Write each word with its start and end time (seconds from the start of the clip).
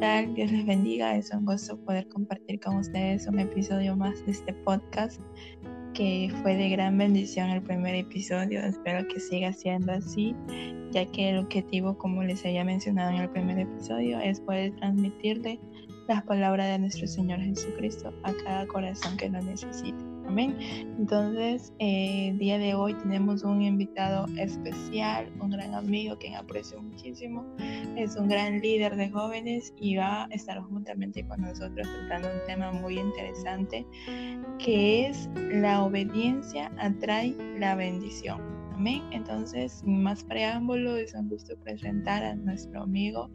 tal? 0.00 0.34
Dios 0.34 0.50
les 0.52 0.64
bendiga. 0.66 1.16
Es 1.16 1.32
un 1.32 1.44
gusto 1.44 1.76
poder 1.84 2.08
compartir 2.08 2.60
con 2.60 2.76
ustedes 2.76 3.26
un 3.26 3.38
episodio 3.38 3.96
más 3.96 4.24
de 4.26 4.32
este 4.32 4.52
podcast 4.52 5.20
que 5.94 6.30
fue 6.42 6.56
de 6.56 6.68
gran 6.68 6.96
bendición 6.96 7.50
el 7.50 7.62
primer 7.62 7.94
episodio. 7.94 8.60
Espero 8.60 9.06
que 9.08 9.18
siga 9.18 9.52
siendo 9.52 9.92
así, 9.92 10.34
ya 10.92 11.04
que 11.06 11.30
el 11.30 11.38
objetivo, 11.38 11.96
como 11.98 12.22
les 12.22 12.44
había 12.44 12.64
mencionado 12.64 13.10
en 13.10 13.22
el 13.22 13.30
primer 13.30 13.58
episodio, 13.58 14.20
es 14.20 14.40
poder 14.40 14.74
transmitirle 14.76 15.58
las 16.06 16.22
palabras 16.22 16.68
de 16.68 16.78
nuestro 16.78 17.06
Señor 17.06 17.40
Jesucristo 17.40 18.12
a 18.22 18.32
cada 18.44 18.66
corazón 18.66 19.16
que 19.16 19.28
lo 19.28 19.42
necesite. 19.42 20.07
Amén. 20.28 20.58
Entonces, 20.98 21.72
eh, 21.78 22.34
día 22.36 22.58
de 22.58 22.74
hoy 22.74 22.92
tenemos 22.92 23.42
un 23.44 23.62
invitado 23.62 24.26
especial, 24.36 25.32
un 25.40 25.48
gran 25.48 25.74
amigo 25.74 26.18
que 26.18 26.34
aprecio 26.34 26.82
muchísimo. 26.82 27.46
Es 27.96 28.14
un 28.14 28.28
gran 28.28 28.60
líder 28.60 28.94
de 28.96 29.08
jóvenes 29.08 29.72
y 29.80 29.96
va 29.96 30.24
a 30.24 30.26
estar 30.26 30.60
juntamente 30.60 31.26
con 31.26 31.40
nosotros 31.40 31.88
tratando 32.00 32.28
un 32.28 32.46
tema 32.46 32.72
muy 32.72 32.98
interesante 32.98 33.86
que 34.58 35.06
es 35.06 35.30
la 35.50 35.82
obediencia 35.82 36.70
atrae 36.76 37.34
la 37.58 37.74
bendición. 37.74 38.38
Amén. 38.74 39.02
Entonces, 39.12 39.80
sin 39.80 40.02
más 40.02 40.24
preámbulo, 40.24 40.96
es 40.98 41.14
un 41.14 41.30
gusto 41.30 41.56
presentar 41.64 42.22
a 42.22 42.34
nuestro 42.34 42.82
amigo 42.82 43.30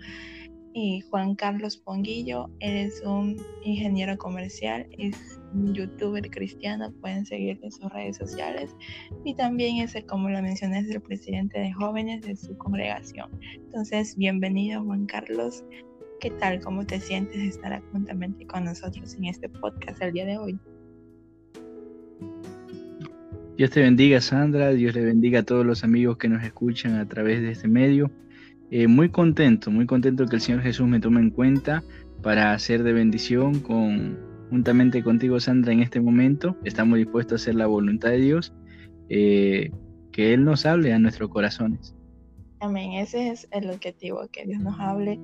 y 0.73 1.02
Juan 1.09 1.36
Carlos 1.36 1.77
Ponguillo. 1.77 2.50
Él 2.59 2.76
es 2.76 3.02
un 3.05 3.38
ingeniero 3.63 4.18
comercial, 4.18 4.88
es 4.98 5.40
un 5.54 5.73
youtuber 5.73 6.30
cristiano, 6.30 6.91
pueden 7.02 7.26
seguirle 7.26 7.66
en 7.66 7.72
sus 7.72 7.91
redes 7.91 8.18
sociales. 8.18 8.76
Y 9.23 9.36
también 9.36 9.77
es, 9.77 9.96
como 10.08 10.30
lo 10.30 10.41
mencioné, 10.41 10.80
es 10.80 10.90
el 10.90 11.02
presidente 11.02 11.59
de 11.59 11.72
jóvenes 11.72 12.22
de 12.23 12.36
su 12.36 12.58
congregación. 12.58 13.30
Entonces, 13.55 14.16
bienvenido 14.18 14.84
Juan 14.84 15.05
Carlos. 15.05 15.63
¿Qué 16.20 16.32
tal? 16.32 16.60
¿Cómo 16.62 16.85
te 16.85 16.99
sientes 16.99 17.38
estar 17.38 17.82
juntamente 17.91 18.46
con 18.48 18.63
nosotros 18.63 19.13
en 19.16 19.26
este 19.26 19.49
podcast 19.49 20.01
el 20.01 20.13
día 20.13 20.26
de 20.26 20.38
hoy? 20.38 20.60
Dios 23.57 23.70
te 23.70 23.82
bendiga, 23.82 24.20
Sandra. 24.20 24.71
Dios 24.71 24.96
le 24.96 25.01
bendiga 25.01 25.41
a 25.41 25.44
todos 25.44 25.63
los 25.63 25.84
amigos 25.84 26.18
que 26.18 26.27
nos 26.27 26.44
escuchan 26.44 26.96
a 26.96 27.07
través 27.07 27.41
de 27.41 27.51
este 27.51 27.68
medio. 27.68 28.10
Eh, 28.76 28.88
muy 28.88 29.10
contento, 29.10 29.70
muy 29.70 29.85
contento 29.85 30.26
que 30.26 30.38
el 30.38 30.41
Señor 30.41 30.63
Jesús 30.63 30.88
me 30.88 30.99
tome 30.99 31.20
en 31.20 31.29
cuenta 31.29 31.84
para 32.24 32.54
hacer 32.54 32.82
de 32.82 32.91
bendición 32.91 33.60
con, 33.60 34.18
juntamente 34.49 35.04
contigo, 35.04 35.40
Sandra, 35.40 35.74
en 35.74 35.82
este 35.82 36.02
momento. 36.02 36.57
Estamos 36.63 36.98
dispuestos 36.98 37.34
a 37.34 37.44
hacer 37.44 37.54
la 37.54 37.68
voluntad 37.68 38.10
de 38.10 38.18
Dios, 38.18 38.51
eh, 39.10 39.70
que 40.12 40.34
Él 40.34 40.44
nos 40.44 40.66
hable 40.66 40.91
a 40.91 40.98
nuestros 40.98 41.29
corazones. 41.29 41.94
Amén, 42.62 42.94
ese 42.94 43.29
es 43.29 43.48
el 43.51 43.70
objetivo, 43.70 44.27
que 44.32 44.44
Dios 44.44 44.60
nos 44.60 44.79
hable 44.79 45.20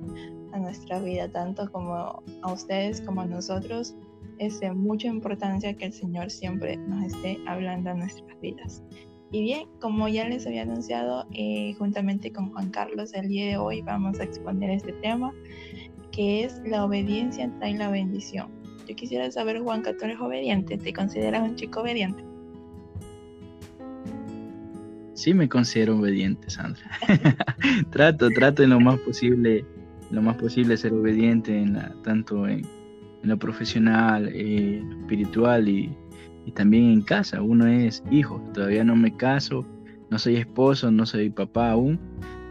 a 0.52 0.58
nuestra 0.60 1.00
vida, 1.00 1.28
tanto 1.28 1.68
como 1.72 2.22
a 2.42 2.52
ustedes 2.52 3.00
como 3.00 3.22
a 3.22 3.26
nosotros. 3.26 3.96
Es 4.38 4.60
de 4.60 4.70
mucha 4.70 5.08
importancia 5.08 5.74
que 5.74 5.86
el 5.86 5.92
Señor 5.92 6.30
siempre 6.30 6.76
nos 6.76 7.12
esté 7.12 7.40
hablando 7.48 7.90
a 7.90 7.94
nuestras 7.94 8.40
vidas. 8.40 8.84
Y 9.32 9.42
bien, 9.42 9.68
como 9.80 10.08
ya 10.08 10.28
les 10.28 10.46
había 10.46 10.62
anunciado, 10.62 11.24
eh, 11.32 11.74
juntamente 11.78 12.32
con 12.32 12.50
Juan 12.50 12.70
Carlos, 12.70 13.14
el 13.14 13.28
día 13.28 13.46
de 13.46 13.56
hoy 13.56 13.80
vamos 13.80 14.18
a 14.18 14.24
exponer 14.24 14.70
este 14.70 14.92
tema, 14.94 15.32
que 16.10 16.42
es 16.42 16.60
la 16.64 16.84
obediencia 16.84 17.48
trae 17.58 17.74
la 17.74 17.90
bendición. 17.90 18.48
Yo 18.88 18.96
quisiera 18.96 19.30
saber, 19.30 19.60
Juan, 19.60 19.84
tú 19.84 19.90
obediente, 20.20 20.78
¿te 20.78 20.92
consideras 20.92 21.42
un 21.42 21.54
chico 21.54 21.80
obediente? 21.80 22.24
Sí, 25.14 25.32
me 25.32 25.48
considero 25.48 25.98
obediente, 25.98 26.50
Sandra. 26.50 26.90
trato, 27.90 28.30
trato 28.30 28.64
en 28.64 28.70
lo 28.70 28.80
más 28.80 28.98
posible, 28.98 29.64
lo 30.10 30.22
más 30.22 30.36
posible 30.38 30.76
ser 30.76 30.92
obediente 30.92 31.56
en 31.56 31.74
la, 31.74 31.94
tanto 32.02 32.48
en, 32.48 32.66
lo 33.22 33.38
profesional, 33.38 34.24
lo 34.24 35.00
espiritual 35.02 35.68
y, 35.68 35.94
y 36.46 36.52
también 36.52 36.90
en 36.90 37.02
casa. 37.02 37.42
Uno 37.42 37.66
es 37.66 38.02
hijo, 38.10 38.40
todavía 38.54 38.84
no 38.84 38.96
me 38.96 39.16
caso, 39.16 39.66
no 40.10 40.18
soy 40.18 40.36
esposo, 40.36 40.90
no 40.90 41.06
soy 41.06 41.30
papá 41.30 41.72
aún, 41.72 41.98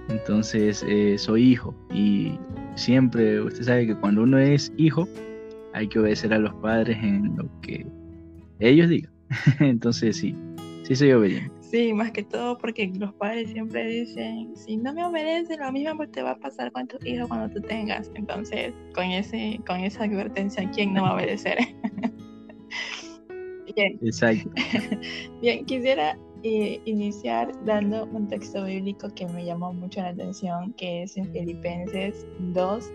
entonces 0.10 0.84
eh, 0.88 1.18
soy 1.18 1.52
hijo 1.52 1.76
y 1.94 2.38
siempre 2.76 3.42
usted 3.42 3.64
sabe 3.64 3.88
que 3.88 3.96
cuando 3.96 4.24
uno 4.24 4.38
es 4.38 4.74
hijo 4.78 5.08
hay 5.74 5.88
que 5.88 6.00
obedecer 6.00 6.34
a 6.34 6.40
los 6.40 6.54
padres 6.56 6.98
en 7.02 7.36
lo 7.36 7.48
que 7.62 7.86
ellos 8.60 8.90
digan. 8.90 9.12
entonces 9.60 10.18
sí, 10.18 10.36
sí 10.84 10.96
soy 10.96 11.12
obediente. 11.12 11.52
Sí, 11.62 11.94
más 11.94 12.12
que 12.12 12.24
todo 12.24 12.58
porque 12.58 12.92
los 12.98 13.14
padres 13.14 13.52
siempre 13.52 13.86
dicen, 13.86 14.56
si 14.56 14.76
no 14.76 14.92
me 14.92 15.06
obedeces, 15.06 15.60
lo 15.60 15.72
mismo 15.72 16.08
te 16.08 16.24
va 16.24 16.32
a 16.32 16.40
pasar 16.40 16.72
con 16.72 16.88
tu 16.88 16.98
hijo 17.06 17.28
cuando 17.28 17.54
tú 17.54 17.62
tengas. 17.62 18.10
Entonces, 18.16 18.74
con 18.96 19.06
ese, 19.06 19.60
con 19.68 19.82
esa 19.82 20.06
advertencia, 20.06 20.68
¿quién 20.72 20.96
no 20.96 21.04
va 21.04 21.10
a 21.10 21.16
obedecer? 21.16 21.60
Bien. 23.80 23.98
Exacto. 24.02 24.50
Bien, 25.42 25.66
quisiera 25.66 26.18
eh, 26.44 26.82
iniciar 26.84 27.52
dando 27.64 28.06
un 28.08 28.28
texto 28.28 28.66
bíblico 28.66 29.08
que 29.16 29.26
me 29.28 29.46
llamó 29.46 29.72
mucho 29.72 30.02
la 30.02 30.10
atención, 30.10 30.74
que 30.74 31.04
es 31.04 31.16
en 31.16 31.32
Filipenses 31.32 32.28
2, 32.40 32.92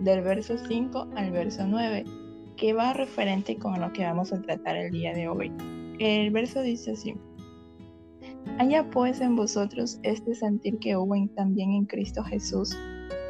del 0.00 0.20
verso 0.20 0.58
5 0.58 1.08
al 1.16 1.30
verso 1.30 1.66
9, 1.66 2.04
que 2.58 2.74
va 2.74 2.92
referente 2.92 3.56
con 3.56 3.80
lo 3.80 3.90
que 3.94 4.04
vamos 4.04 4.30
a 4.30 4.42
tratar 4.42 4.76
el 4.76 4.90
día 4.90 5.14
de 5.14 5.26
hoy. 5.26 5.50
El 5.98 6.30
verso 6.30 6.60
dice 6.60 6.92
así. 6.92 7.14
Haya 8.58 8.88
pues 8.90 9.22
en 9.22 9.36
vosotros 9.36 9.98
este 10.02 10.34
sentir 10.34 10.78
que 10.78 10.96
hubo 10.96 11.14
también 11.34 11.72
en 11.72 11.86
Cristo 11.86 12.22
Jesús, 12.22 12.76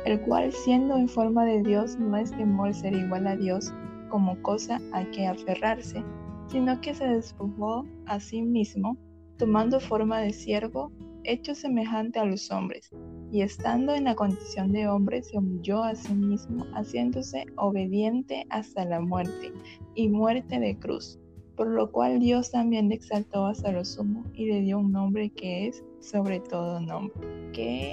el 0.07 0.21
cual 0.23 0.53
siendo 0.53 0.97
en 0.97 1.09
forma 1.09 1.45
de 1.45 1.63
Dios 1.63 1.97
no 2.01 2.17
es 2.17 2.33
temor 2.33 2.75
ser 2.75 2.95
igual 2.95 3.29
a 3.29 3.37
Dios 3.37 3.73
como 4.09 4.41
cosa 4.43 4.81
a 4.93 5.05
que 5.11 5.27
aferrarse, 5.27 6.03
sino 6.49 6.81
que 6.81 6.95
se 6.95 7.07
despojó 7.07 7.85
a 8.07 8.21
sí 8.21 8.43
mismo, 8.43 8.97
tomando 9.39 9.81
forma 9.81 10.21
de 10.21 10.33
siervo, 10.33 10.91
hecho 11.25 11.55
semejante 11.55 12.19
a 12.19 12.25
los 12.25 12.51
hombres, 12.51 12.91
y 13.33 13.43
estando 13.43 13.95
en 13.95 14.05
la 14.05 14.15
condición 14.15 14.73
de 14.73 14.89
hombre, 14.89 15.23
se 15.23 15.39
humilló 15.39 15.83
a 15.83 15.95
sí 15.95 16.15
mismo, 16.15 16.65
haciéndose 16.75 17.47
obediente 17.57 18.47
hasta 18.51 18.85
la 18.85 19.01
muerte, 19.01 19.53
y 19.95 20.09
muerte 20.09 20.61
de 20.61 20.79
cruz, 20.79 21.19
por 21.57 21.69
lo 21.69 21.91
cual 21.91 22.21
Dios 22.21 22.51
también 22.51 22.89
le 22.89 22.95
exaltó 22.95 23.47
hasta 23.47 23.73
lo 23.73 23.85
sumo 23.85 24.25
y 24.35 24.47
le 24.47 24.61
dio 24.61 24.79
un 24.79 24.93
nombre 24.93 25.31
que 25.31 25.67
es 25.67 25.85
sobre 26.01 26.41
todo 26.41 26.81
nombre. 26.81 27.13
¿Qué 27.53 27.93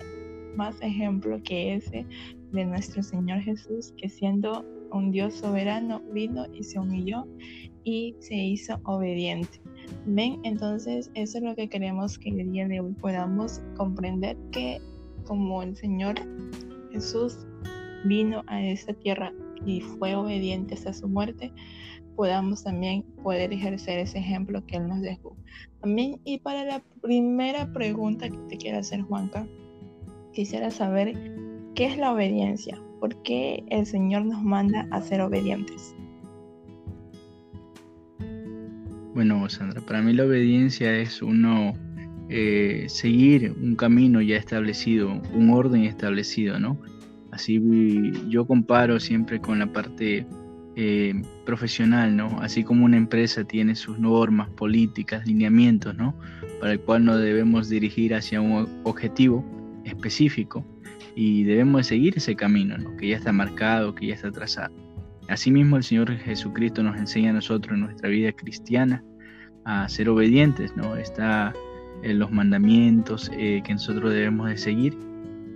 más 0.55 0.79
ejemplo 0.81 1.41
que 1.43 1.75
ese 1.75 2.05
de 2.51 2.65
nuestro 2.65 3.01
Señor 3.01 3.39
Jesús, 3.39 3.93
que 3.97 4.09
siendo 4.09 4.63
un 4.91 5.11
Dios 5.11 5.33
soberano 5.33 6.01
vino 6.11 6.45
y 6.53 6.63
se 6.63 6.79
humilló 6.79 7.25
y 7.83 8.16
se 8.19 8.35
hizo 8.35 8.79
obediente. 8.83 9.61
Ven, 10.05 10.39
entonces 10.44 11.11
eso 11.13 11.38
es 11.38 11.44
lo 11.44 11.55
que 11.55 11.69
queremos 11.69 12.17
que 12.17 12.29
el 12.29 12.51
día 12.51 12.67
de 12.67 12.79
hoy 12.79 12.94
podamos 12.94 13.61
comprender 13.75 14.38
que 14.51 14.81
como 15.25 15.63
el 15.63 15.75
Señor 15.75 16.16
Jesús 16.91 17.38
vino 18.05 18.44
a 18.47 18.61
esta 18.61 18.94
tierra 18.94 19.33
y 19.66 19.81
fue 19.81 20.16
obediente 20.16 20.73
hasta 20.73 20.94
su 20.94 21.07
muerte, 21.07 21.51
podamos 22.16 22.63
también 22.63 23.03
poder 23.23 23.53
ejercer 23.53 24.00
ese 24.00 24.19
ejemplo 24.19 24.65
que 24.65 24.77
Él 24.77 24.88
nos 24.88 25.01
dejó. 25.01 25.35
Amén. 25.81 26.19
Y 26.23 26.39
para 26.39 26.63
la 26.63 26.83
primera 27.01 27.71
pregunta 27.73 28.29
que 28.29 28.38
te 28.50 28.57
quiero 28.57 28.79
hacer, 28.79 29.01
Juanca, 29.01 29.47
quisiera 30.33 30.69
saber 30.69 31.13
qué 31.75 31.85
es 31.85 31.97
la 31.97 32.13
obediencia. 32.13 32.81
¿Por 33.00 33.21
qué 33.23 33.63
el 33.69 33.85
Señor 33.85 34.25
nos 34.25 34.41
manda 34.41 34.88
a 34.91 35.01
ser 35.01 35.21
obedientes? 35.21 35.95
Bueno, 39.13 39.47
Sandra, 39.47 39.81
para 39.81 40.01
mí 40.01 40.13
la 40.13 40.25
obediencia 40.25 40.97
es 40.97 41.22
uno 41.22 41.74
eh, 42.29 42.85
seguir 42.88 43.53
un 43.62 43.75
camino 43.75 44.22
ya 44.22 44.38
establecido, 44.38 45.22
un 45.34 45.51
orden 45.51 45.83
establecido, 45.83 46.60
¿no? 46.60 46.80
Así 47.31 47.62
yo 48.30 48.45
comparo 48.45 49.00
siempre 49.00 49.39
con 49.39 49.60
la 49.60 49.71
parte 49.71 50.25
eh, 50.75 51.21
profesional, 51.45 52.15
¿no? 52.15 52.39
Así 52.42 52.63
como 52.63 52.86
una 52.86 52.98
empresa 52.98 53.44
tiene 53.44 53.75
sus 53.75 54.00
normas, 54.00 54.50
políticas, 54.50 55.27
lineamientos, 55.27 55.95
¿no? 55.95 56.16
Para 56.59 56.74
el 56.74 56.80
cual 56.80 57.06
nos 57.06 57.19
debemos 57.21 57.69
dirigir 57.69 58.16
hacia 58.16 58.42
un 58.42 58.68
objetivo 58.83 59.45
específico 59.86 60.66
y 61.16 61.44
debemos 61.44 61.86
seguir 61.86 62.13
ese 62.18 62.36
camino, 62.36 62.77
¿no? 62.80 62.98
Que 62.98 63.09
ya 63.09 63.18
está 63.18 63.31
marcado, 63.31 63.94
que 63.94 64.07
ya 64.07 64.16
está 64.16 64.31
trazado. 64.31 64.82
Asimismo, 65.29 65.77
el 65.77 65.83
Señor 65.83 66.15
Jesucristo 66.17 66.83
nos 66.83 66.97
enseña 66.97 67.31
a 67.31 67.33
nosotros 67.33 67.75
en 67.75 67.81
nuestra 67.81 68.09
vida 68.09 68.31
cristiana 68.31 69.03
a 69.65 69.87
ser 69.87 70.09
obedientes, 70.09 70.75
¿no? 70.75 70.95
Está 70.95 71.53
en 72.03 72.19
los 72.19 72.31
mandamientos 72.31 73.31
eh, 73.37 73.61
que 73.65 73.73
nosotros 73.73 74.11
debemos 74.11 74.49
de 74.49 74.57
seguir 74.57 74.97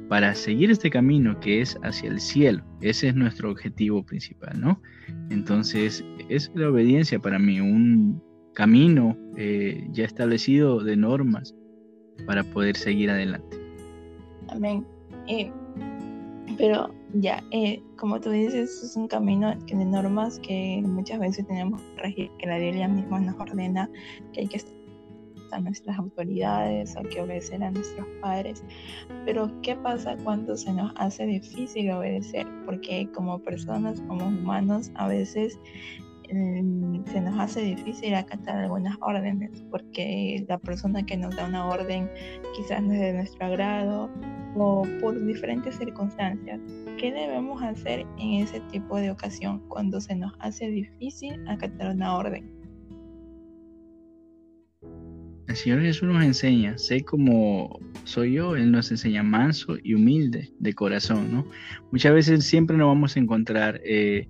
para 0.07 0.33
seguir 0.33 0.71
este 0.71 0.89
camino 0.89 1.37
que 1.41 1.61
es 1.61 1.77
hacia 1.83 2.09
el 2.09 2.19
cielo. 2.19 2.63
Ese 2.81 3.09
es 3.09 3.15
nuestro 3.15 3.51
objetivo 3.51 4.03
principal, 4.05 4.59
¿no? 4.59 4.81
Entonces, 5.29 6.03
es 6.29 6.51
la 6.55 6.69
obediencia 6.69 7.19
para 7.19 7.37
mí, 7.37 7.59
un 7.59 8.21
camino 8.53 9.17
eh, 9.35 9.85
ya 9.91 10.05
establecido 10.05 10.83
de 10.83 10.95
normas 10.95 11.53
para 12.25 12.43
poder 12.43 12.75
seguir 12.75 13.09
adelante. 13.09 13.57
Amén. 14.49 14.85
pero 16.57 16.93
ya, 17.21 17.43
eh, 17.51 17.81
como 17.97 18.19
tú 18.19 18.29
dices, 18.29 18.83
es 18.83 18.95
un 18.95 19.07
camino 19.07 19.55
de 19.55 19.85
normas 19.85 20.39
que 20.39 20.81
muchas 20.85 21.19
veces 21.19 21.47
tenemos 21.47 21.81
que 21.81 22.01
regir, 22.01 22.31
que 22.37 22.47
la 22.47 22.57
Biblia 22.57 22.87
misma 22.87 23.19
nos 23.19 23.39
ordena 23.39 23.89
que 24.33 24.41
hay 24.41 24.47
que 24.47 24.57
estar 24.57 24.77
a 25.51 25.59
nuestras 25.59 25.97
autoridades, 25.97 26.95
hay 26.95 27.05
que 27.05 27.21
obedecer 27.21 27.63
a 27.63 27.71
nuestros 27.71 28.05
padres. 28.21 28.63
Pero 29.25 29.51
¿qué 29.61 29.75
pasa 29.75 30.17
cuando 30.23 30.55
se 30.57 30.71
nos 30.73 30.91
hace 30.97 31.25
difícil 31.25 31.91
obedecer? 31.91 32.45
Porque 32.65 33.09
como 33.13 33.39
personas, 33.39 34.01
como 34.07 34.27
humanos, 34.27 34.91
a 34.95 35.07
veces 35.07 35.59
em, 36.29 37.05
se 37.05 37.21
nos 37.21 37.39
hace 37.39 37.61
difícil 37.61 38.13
acatar 38.15 38.57
algunas 38.57 38.97
órdenes, 39.01 39.63
porque 39.71 40.45
la 40.47 40.57
persona 40.57 41.05
que 41.05 41.17
nos 41.17 41.35
da 41.35 41.47
una 41.47 41.67
orden 41.67 42.09
quizás 42.55 42.83
no 42.83 42.93
es 42.93 42.99
de 42.99 43.13
nuestro 43.13 43.45
agrado 43.45 44.09
o 44.55 44.85
por 45.01 45.25
diferentes 45.25 45.77
circunstancias. 45.77 46.59
¿Qué 46.97 47.11
debemos 47.11 47.61
hacer 47.61 48.07
en 48.17 48.41
ese 48.41 48.59
tipo 48.71 48.97
de 48.97 49.11
ocasión 49.11 49.59
cuando 49.67 50.01
se 50.01 50.15
nos 50.15 50.33
hace 50.39 50.67
difícil 50.67 51.47
acatar 51.47 51.94
una 51.94 52.15
orden? 52.15 52.49
El 55.47 55.55
Señor 55.55 55.81
Jesús 55.81 56.09
nos 56.09 56.23
enseña, 56.23 56.75
sé 56.79 57.03
como 57.03 57.79
soy 58.03 58.33
yo, 58.33 58.55
Él 58.55 58.71
nos 58.71 58.89
enseña 58.89 59.21
manso 59.21 59.77
y 59.83 59.94
humilde 59.94 60.51
de 60.57 60.73
corazón, 60.73 61.31
¿no? 61.31 61.45
Muchas 61.91 62.13
veces 62.15 62.44
siempre 62.45 62.75
nos 62.75 62.88
vamos 62.88 63.15
a 63.15 63.19
encontrar 63.19 63.79
eh, 63.85 64.27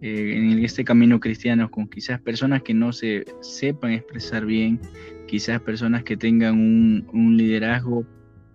eh, 0.00 0.34
en 0.34 0.64
este 0.64 0.84
camino 0.84 1.20
cristiano 1.20 1.70
con 1.70 1.88
quizás 1.88 2.22
personas 2.22 2.62
que 2.62 2.72
no 2.72 2.90
se 2.94 3.26
sepan 3.42 3.92
expresar 3.92 4.46
bien, 4.46 4.80
quizás 5.26 5.60
personas 5.60 6.04
que 6.04 6.16
tengan 6.16 6.54
un 7.12 7.36
liderazgo 7.36 8.06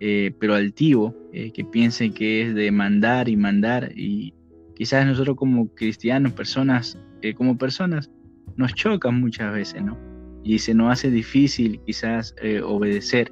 eh, 0.06 0.36
pero 0.38 0.54
altivo, 0.54 1.16
eh, 1.32 1.54
que 1.54 1.64
piensen 1.64 2.14
que 2.14 2.42
es 2.42 2.54
de 2.54 2.70
mandar 2.72 3.30
y 3.30 3.38
mandar. 3.38 3.90
Y 3.96 4.34
quizás 4.76 5.06
nosotros 5.06 5.38
como 5.38 5.70
cristianos, 5.76 6.34
personas, 6.34 7.00
eh, 7.22 7.34
como 7.34 7.58
personas, 7.58 8.12
nos 8.58 8.74
chocan 8.74 9.22
muchas 9.22 9.54
veces, 9.54 9.82
¿no? 9.82 9.98
Y 10.44 10.60
se 10.60 10.74
nos 10.74 10.92
hace 10.92 11.10
difícil 11.10 11.80
quizás 11.86 12.36
obedecer, 12.66 13.32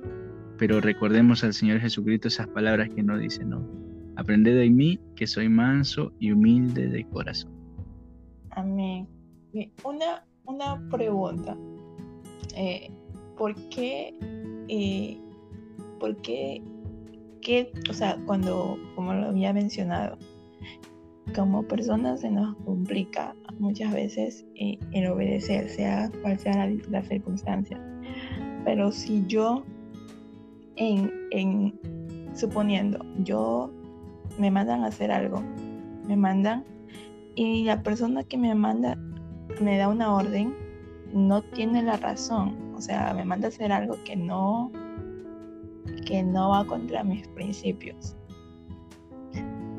pero 0.57 0.79
recordemos 0.79 1.43
al 1.43 1.53
Señor 1.53 1.81
Jesucristo 1.81 2.29
esas 2.29 2.47
palabras 2.47 2.87
que 2.95 3.03
nos 3.03 3.19
dice, 3.19 3.43
¿no? 3.43 3.67
Aprended 4.15 4.55
de 4.55 4.69
mí 4.69 4.97
que 5.17 5.27
soy 5.27 5.49
manso 5.49 6.13
y 6.19 6.31
humilde 6.31 6.87
de 6.87 7.03
corazón. 7.09 7.51
Amén. 8.51 9.09
Una, 9.83 10.25
una 10.45 10.89
pregunta. 10.89 11.57
¿Por 13.37 13.55
qué 13.67 14.15
porque, 16.01 16.63
que, 17.41 17.71
o 17.89 17.93
sea, 17.93 18.17
cuando, 18.25 18.77
como 18.95 19.13
lo 19.13 19.27
había 19.27 19.53
mencionado, 19.53 20.17
como 21.35 21.63
personas 21.63 22.21
se 22.21 22.31
nos 22.31 22.57
complica 22.65 23.35
muchas 23.59 23.93
veces 23.93 24.45
eh, 24.55 24.79
el 24.91 25.07
obedecer, 25.07 25.69
sea 25.69 26.11
cual 26.23 26.39
sea 26.39 26.67
la, 26.89 27.03
circunstancia. 27.03 27.79
Pero 28.65 28.91
si 28.91 29.23
yo, 29.27 29.63
en, 30.75 31.11
en, 31.29 31.79
suponiendo, 32.35 32.99
yo 33.19 33.71
me 34.39 34.49
mandan 34.49 34.83
a 34.83 34.87
hacer 34.87 35.11
algo, 35.11 35.41
me 36.07 36.17
mandan, 36.17 36.65
y 37.35 37.63
la 37.63 37.83
persona 37.83 38.23
que 38.23 38.37
me 38.37 38.55
manda 38.55 38.97
me 39.61 39.77
da 39.77 39.87
una 39.87 40.13
orden, 40.13 40.55
no 41.13 41.43
tiene 41.43 41.83
la 41.83 41.97
razón. 41.97 42.73
O 42.75 42.81
sea, 42.81 43.13
me 43.13 43.23
manda 43.23 43.47
a 43.47 43.49
hacer 43.49 43.71
algo 43.71 43.97
que 44.03 44.15
no, 44.15 44.71
que 46.05 46.23
no 46.23 46.49
va 46.49 46.65
contra 46.65 47.03
mis 47.03 47.27
principios. 47.29 48.15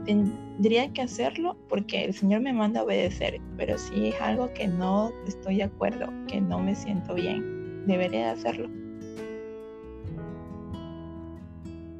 Tendría 0.05 0.93
que 0.93 1.03
hacerlo 1.03 1.57
porque 1.69 2.05
el 2.05 2.15
Señor 2.15 2.41
me 2.41 2.53
manda 2.53 2.81
a 2.81 2.85
obedecer, 2.85 3.41
pero 3.57 3.79
si 3.79 4.09
es 4.09 4.21
algo 4.21 4.53
que 4.53 4.67
no 4.67 5.13
estoy 5.27 5.59
de 5.59 5.65
acuerdo, 5.65 6.13
que 6.27 6.41
no 6.41 6.61
me 6.61 6.75
siento 6.75 7.15
bien, 7.15 7.87
debería 7.87 8.27
de 8.27 8.31
hacerlo. 8.31 8.71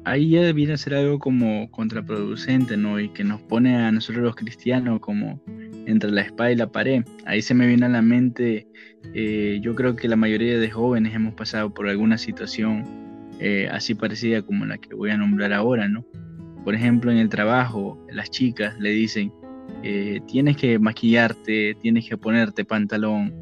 Ahí 0.05 0.31
ya 0.31 0.51
viene 0.51 0.73
a 0.73 0.77
ser 0.77 0.95
algo 0.95 1.17
como 1.17 1.71
contraproducente, 1.71 2.75
¿no? 2.75 2.99
Y 2.99 3.07
que 3.09 3.23
nos 3.23 3.41
pone 3.41 3.77
a 3.77 3.89
nosotros 3.89 4.23
los 4.23 4.35
cristianos 4.35 4.99
como 4.99 5.39
entre 5.85 6.11
la 6.11 6.21
espada 6.21 6.51
y 6.51 6.55
la 6.55 6.69
pared. 6.69 7.05
Ahí 7.25 7.41
se 7.41 7.53
me 7.53 7.67
viene 7.67 7.85
a 7.85 7.89
la 7.89 8.01
mente, 8.01 8.67
eh, 9.13 9.59
yo 9.61 9.75
creo 9.75 9.95
que 9.95 10.09
la 10.09 10.17
mayoría 10.17 10.59
de 10.59 10.69
jóvenes 10.69 11.13
hemos 11.13 11.33
pasado 11.35 11.73
por 11.73 11.87
alguna 11.87 12.17
situación 12.17 12.83
eh, 13.39 13.67
así 13.71 13.95
parecida 13.95 14.41
como 14.41 14.65
la 14.65 14.77
que 14.77 14.93
voy 14.93 15.11
a 15.11 15.17
nombrar 15.17 15.53
ahora, 15.53 15.87
¿no? 15.87 16.05
Por 16.63 16.75
ejemplo, 16.75 17.11
en 17.11 17.17
el 17.17 17.29
trabajo, 17.29 18.03
las 18.09 18.29
chicas 18.29 18.79
le 18.79 18.91
dicen, 18.91 19.33
eh, 19.83 20.21
tienes 20.27 20.57
que 20.57 20.79
maquillarte, 20.79 21.75
tienes 21.81 22.07
que 22.07 22.17
ponerte 22.17 22.63
pantalón. 22.63 23.33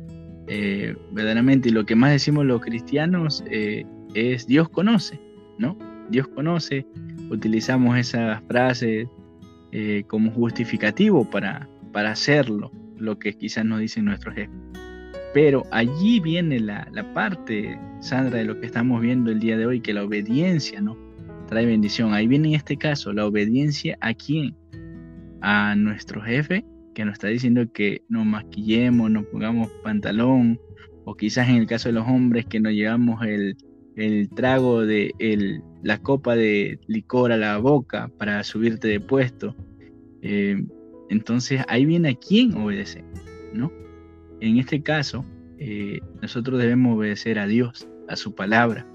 Eh, 0.47 0.95
verdaderamente, 1.11 1.69
y 1.69 1.71
lo 1.71 1.85
que 1.85 1.95
más 1.95 2.11
decimos 2.11 2.45
los 2.45 2.61
cristianos 2.61 3.43
es 4.13 4.47
Dios 4.47 4.69
conoce, 4.69 5.19
¿no? 5.59 5.77
Dios 6.09 6.27
conoce, 6.27 6.85
utilizamos 7.29 7.97
esas 7.97 8.41
frases 8.47 9.07
como 10.07 10.31
justificativo 10.31 11.23
para, 11.29 11.69
para 11.93 12.11
hacerlo, 12.11 12.71
lo 12.97 13.17
que 13.17 13.33
quizás 13.33 13.63
nos 13.63 13.79
dicen 13.79 14.03
nuestros 14.05 14.35
jefes. 14.35 14.80
Pero 15.33 15.63
allí 15.71 16.19
viene 16.19 16.59
la, 16.59 16.87
parte, 17.13 17.79
Sandra, 18.01 18.39
de 18.39 18.45
lo 18.45 18.59
que 18.59 18.65
estamos 18.65 19.01
viendo 19.01 19.31
el 19.31 19.39
día 19.39 19.57
de 19.57 19.65
hoy, 19.65 19.79
que 19.79 19.93
la 19.93 20.03
obediencia, 20.03 20.81
¿no? 20.81 20.97
Trae 21.47 21.65
bendición. 21.65 22.13
Ahí 22.13 22.27
viene 22.27 22.49
en 22.49 22.55
este 22.55 22.77
caso 22.77 23.13
la 23.13 23.25
obediencia 23.25 23.97
a 24.01 24.13
quién? 24.13 24.55
A 25.41 25.75
nuestro 25.75 26.21
jefe, 26.21 26.65
que 26.93 27.05
nos 27.05 27.13
está 27.13 27.27
diciendo 27.27 27.71
que 27.71 28.01
nos 28.09 28.25
maquillemos, 28.25 29.09
nos 29.09 29.25
pongamos 29.25 29.69
pantalón, 29.83 30.59
o 31.05 31.15
quizás 31.15 31.49
en 31.49 31.55
el 31.55 31.67
caso 31.67 31.89
de 31.89 31.93
los 31.93 32.07
hombres 32.07 32.45
que 32.45 32.59
nos 32.59 32.73
llevamos 32.73 33.21
el, 33.25 33.55
trago 34.35 34.85
de 34.85 35.13
la 35.83 35.97
copa 35.99 36.35
de 36.35 36.79
licor 36.87 37.31
a 37.31 37.37
la 37.37 37.57
boca 37.57 38.09
para 38.17 38.43
subirte 38.43 38.87
de 38.87 38.99
puesto. 38.99 39.55
Eh, 40.21 40.63
entonces 41.09 41.61
ahí 41.67 41.85
viene 41.85 42.09
a 42.09 42.15
quién 42.15 42.53
obedece, 42.55 43.03
¿no? 43.53 43.71
En 44.41 44.57
este 44.57 44.81
caso, 44.81 45.23
eh, 45.59 45.99
nosotros 46.21 46.59
debemos 46.59 46.97
obedecer 46.97 47.37
a 47.37 47.47
Dios, 47.47 47.87
a 48.09 48.15
su 48.15 48.33
palabra. 48.33 48.85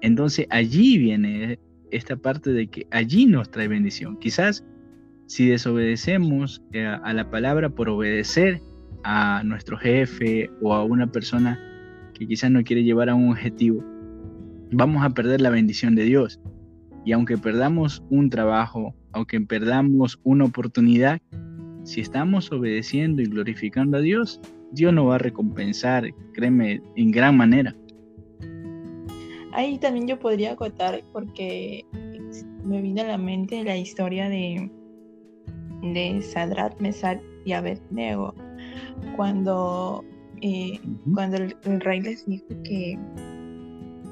Entonces 0.00 0.46
allí 0.50 0.98
viene 0.98 1.58
esta 1.90 2.16
parte 2.16 2.50
de 2.50 2.68
que 2.68 2.86
allí 2.90 3.26
nos 3.26 3.50
trae 3.50 3.68
bendición. 3.68 4.18
Quizás 4.18 4.64
si 5.26 5.46
desobedecemos 5.46 6.62
eh, 6.72 6.86
a 6.86 7.12
la 7.12 7.30
palabra 7.30 7.68
por 7.68 7.90
obedecer 7.90 8.62
a 9.04 9.42
nuestro 9.44 9.76
jefe 9.76 10.50
o 10.62 10.72
a 10.72 10.84
una 10.84 11.12
persona 11.12 11.58
que 12.14 12.26
quizás 12.26 12.50
no 12.50 12.64
quiere 12.64 12.82
llevar 12.82 13.10
a 13.10 13.14
un 13.14 13.30
objetivo, 13.30 13.84
vamos 14.72 15.04
a 15.04 15.10
perder 15.10 15.42
la 15.42 15.50
bendición 15.50 15.94
de 15.94 16.04
Dios. 16.04 16.40
Y 17.04 17.12
aunque 17.12 17.36
perdamos 17.36 18.02
un 18.08 18.30
trabajo, 18.30 18.94
aunque 19.12 19.38
perdamos 19.40 20.18
una 20.24 20.44
oportunidad, 20.44 21.20
si 21.84 22.00
estamos 22.00 22.50
obedeciendo 22.50 23.22
y 23.22 23.26
glorificando 23.26 23.98
a 23.98 24.00
Dios, 24.00 24.40
Dios 24.72 24.92
nos 24.92 25.08
va 25.08 25.16
a 25.16 25.18
recompensar, 25.18 26.12
créeme, 26.32 26.82
en 26.96 27.10
gran 27.10 27.36
manera. 27.36 27.74
Ahí 29.52 29.78
también 29.78 30.06
yo 30.06 30.18
podría 30.18 30.52
acotar 30.52 31.02
porque 31.12 31.84
me 32.64 32.82
vino 32.82 33.02
a 33.02 33.06
la 33.06 33.18
mente 33.18 33.64
la 33.64 33.76
historia 33.76 34.28
de, 34.28 34.70
de 35.82 36.22
Sadrat, 36.22 36.78
Mesar 36.80 37.20
y 37.44 37.52
Abednego, 37.52 38.34
cuando, 39.16 40.04
eh, 40.42 40.78
cuando 41.14 41.38
el, 41.38 41.80
rey 41.80 42.02
les 42.02 42.26
dijo 42.26 42.46
que, 42.62 42.98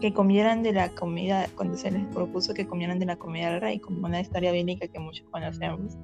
que 0.00 0.12
comieran 0.12 0.62
de 0.62 0.72
la 0.72 0.88
comida, 0.88 1.46
cuando 1.54 1.76
se 1.76 1.90
les 1.90 2.04
propuso 2.06 2.54
que 2.54 2.66
comieran 2.66 2.98
de 2.98 3.06
la 3.06 3.16
comida 3.16 3.50
del 3.50 3.60
rey, 3.60 3.78
como 3.78 4.06
una 4.06 4.20
historia 4.20 4.52
bíblica 4.52 4.88
que 4.88 4.98
muchos 4.98 5.26
conocemos 5.30 5.98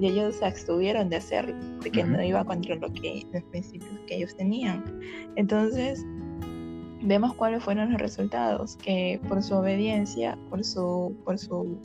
y 0.00 0.06
ellos 0.06 0.36
se 0.36 0.46
abstuvieron 0.46 1.10
de 1.10 1.16
hacerlo 1.16 1.54
porque 1.80 2.02
no 2.02 2.22
iba 2.22 2.44
contra 2.44 2.74
lo 2.76 2.90
que, 2.92 3.26
los 3.32 3.42
principios 3.44 3.90
que 4.06 4.16
ellos 4.16 4.34
tenían. 4.34 4.82
Entonces, 5.36 6.04
vemos 7.02 7.34
cuáles 7.34 7.62
fueron 7.62 7.92
los 7.92 8.00
resultados, 8.00 8.76
que 8.76 9.20
por 9.28 9.42
su 9.42 9.54
obediencia, 9.54 10.38
por 10.48 10.64
su, 10.64 11.14
por 11.24 11.38
su 11.38 11.78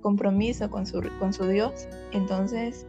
compromiso 0.00 0.70
con 0.70 0.86
su, 0.86 1.02
con 1.18 1.32
su 1.32 1.46
Dios, 1.48 1.88
entonces, 2.12 2.86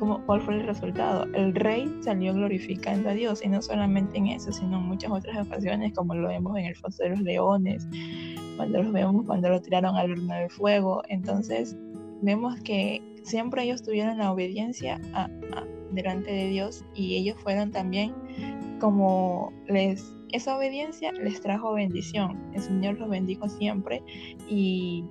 ¿cómo, 0.00 0.20
¿cuál 0.26 0.40
fue 0.40 0.54
el 0.54 0.66
resultado? 0.66 1.24
El 1.34 1.54
rey 1.54 1.88
salió 2.00 2.34
glorificando 2.34 3.10
a 3.10 3.12
Dios, 3.12 3.44
y 3.44 3.48
no 3.48 3.62
solamente 3.62 4.18
en 4.18 4.26
eso, 4.26 4.52
sino 4.52 4.78
en 4.78 4.84
muchas 4.86 5.12
otras 5.12 5.46
ocasiones, 5.46 5.92
como 5.94 6.14
lo 6.16 6.28
vemos 6.28 6.58
en 6.58 6.66
el 6.66 6.74
foso 6.74 7.04
de 7.04 7.10
los 7.10 7.20
leones, 7.20 7.86
cuando 8.56 8.82
los 8.82 8.92
vemos 8.92 9.24
cuando 9.24 9.48
lo 9.48 9.62
tiraron 9.62 9.96
al 9.96 10.12
horno 10.12 10.34
de 10.34 10.48
fuego. 10.48 11.02
Entonces, 11.08 11.76
vemos 12.22 12.60
que 12.60 13.00
siempre 13.22 13.64
ellos 13.64 13.82
tuvieron 13.82 14.18
la 14.18 14.32
obediencia 14.32 15.00
delante 15.92 16.30
de 16.30 16.48
Dios 16.48 16.84
y 16.94 17.16
ellos 17.16 17.36
fueron 17.42 17.70
también 17.70 18.14
como 18.80 19.52
les 19.68 20.16
esa 20.32 20.56
obediencia 20.56 21.12
les 21.12 21.40
trajo 21.40 21.72
bendición. 21.72 22.38
El 22.54 22.62
Señor 22.62 22.98
los 22.98 23.10
bendijo 23.10 23.48
siempre 23.48 24.02
y 24.48 25.04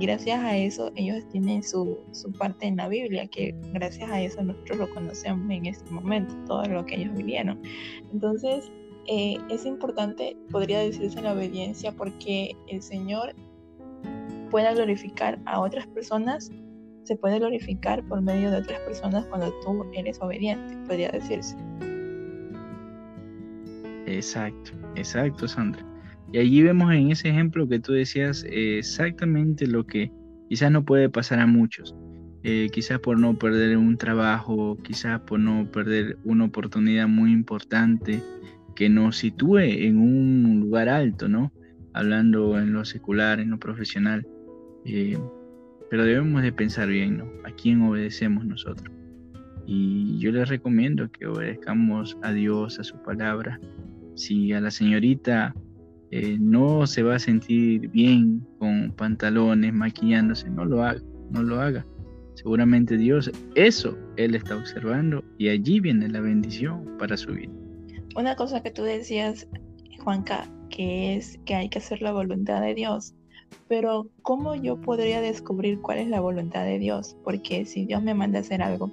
gracias 0.00 0.42
a 0.42 0.56
eso 0.56 0.90
ellos 0.96 1.26
tienen 1.28 1.62
su, 1.62 1.98
su, 2.12 2.32
parte 2.32 2.66
en 2.66 2.76
la 2.76 2.88
Biblia, 2.88 3.26
que 3.28 3.54
gracias 3.72 4.10
a 4.10 4.20
eso 4.20 4.42
nosotros 4.42 4.78
lo 4.78 4.90
conocemos 4.90 5.50
en 5.50 5.66
este 5.66 5.88
momento, 5.90 6.34
todo 6.46 6.64
lo 6.64 6.84
que 6.84 6.96
ellos 6.96 7.16
vivieron. 7.16 7.60
Entonces, 8.12 8.70
eh, 9.06 9.38
es 9.50 9.64
importante, 9.64 10.36
podría 10.50 10.80
decirse 10.80 11.20
la 11.22 11.32
obediencia, 11.32 11.92
porque 11.92 12.56
el 12.68 12.82
Señor 12.82 13.34
pueda 14.50 14.74
glorificar 14.74 15.38
a 15.44 15.60
otras 15.60 15.86
personas, 15.88 16.50
se 17.06 17.16
puede 17.16 17.38
glorificar 17.38 18.02
por 18.08 18.20
medio 18.20 18.50
de 18.50 18.58
otras 18.58 18.80
personas 18.80 19.24
cuando 19.26 19.52
tú 19.64 19.84
eres 19.94 20.20
obediente, 20.20 20.76
podría 20.86 21.10
decirse. 21.10 21.56
Exacto, 24.06 24.72
exacto, 24.96 25.46
Sandra. 25.48 25.84
Y 26.32 26.38
allí 26.38 26.62
vemos 26.62 26.92
en 26.92 27.10
ese 27.10 27.28
ejemplo 27.28 27.68
que 27.68 27.78
tú 27.78 27.92
decías 27.92 28.44
exactamente 28.50 29.66
lo 29.66 29.86
que 29.86 30.10
quizás 30.48 30.70
no 30.70 30.84
puede 30.84 31.08
pasar 31.08 31.38
a 31.38 31.46
muchos. 31.46 31.94
Eh, 32.42 32.68
quizás 32.72 33.00
por 33.00 33.18
no 33.18 33.38
perder 33.38 33.76
un 33.76 33.96
trabajo, 33.96 34.76
quizás 34.82 35.20
por 35.20 35.40
no 35.40 35.70
perder 35.70 36.18
una 36.24 36.44
oportunidad 36.44 37.08
muy 37.08 37.32
importante 37.32 38.22
que 38.74 38.88
nos 38.88 39.16
sitúe 39.16 39.58
en 39.58 39.98
un 39.98 40.60
lugar 40.60 40.88
alto, 40.88 41.28
¿no? 41.28 41.52
Hablando 41.92 42.58
en 42.58 42.72
lo 42.72 42.84
secular, 42.84 43.40
en 43.40 43.50
lo 43.50 43.58
profesional. 43.58 44.26
Eh, 44.84 45.18
pero 45.90 46.04
debemos 46.04 46.42
de 46.42 46.52
pensar 46.52 46.88
bien, 46.88 47.18
¿no? 47.18 47.24
¿A 47.44 47.50
quién 47.50 47.82
obedecemos 47.82 48.44
nosotros? 48.44 48.94
Y 49.66 50.18
yo 50.18 50.30
les 50.32 50.48
recomiendo 50.48 51.10
que 51.10 51.26
obedezcamos 51.26 52.16
a 52.22 52.32
Dios, 52.32 52.78
a 52.78 52.84
su 52.84 52.96
palabra. 53.02 53.60
Si 54.14 54.52
a 54.52 54.60
la 54.60 54.70
señorita 54.70 55.54
eh, 56.12 56.36
no 56.38 56.86
se 56.86 57.02
va 57.02 57.16
a 57.16 57.18
sentir 57.18 57.88
bien 57.88 58.46
con 58.58 58.92
pantalones, 58.92 59.72
maquillándose, 59.72 60.48
no 60.50 60.64
lo 60.64 60.84
haga, 60.84 61.02
no 61.30 61.42
lo 61.42 61.60
haga. 61.60 61.84
Seguramente 62.34 62.96
Dios, 62.96 63.30
eso 63.54 63.98
Él 64.16 64.34
está 64.34 64.56
observando 64.56 65.24
y 65.38 65.48
allí 65.48 65.80
viene 65.80 66.08
la 66.08 66.20
bendición 66.20 66.96
para 66.98 67.16
su 67.16 67.32
vida. 67.32 67.50
Una 68.14 68.36
cosa 68.36 68.62
que 68.62 68.70
tú 68.70 68.84
decías, 68.84 69.48
Juanca, 70.04 70.46
que 70.70 71.16
es 71.16 71.38
que 71.44 71.54
hay 71.54 71.68
que 71.68 71.78
hacer 71.78 72.02
la 72.02 72.12
voluntad 72.12 72.60
de 72.60 72.74
Dios. 72.74 73.15
Pero 73.68 74.08
¿cómo 74.22 74.54
yo 74.54 74.80
podría 74.80 75.20
descubrir 75.20 75.80
cuál 75.80 75.98
es 75.98 76.08
la 76.08 76.20
voluntad 76.20 76.64
de 76.64 76.78
Dios? 76.78 77.16
Porque 77.24 77.64
si 77.64 77.84
Dios 77.84 78.02
me 78.02 78.14
manda 78.14 78.38
a 78.38 78.42
hacer 78.42 78.62
algo, 78.62 78.90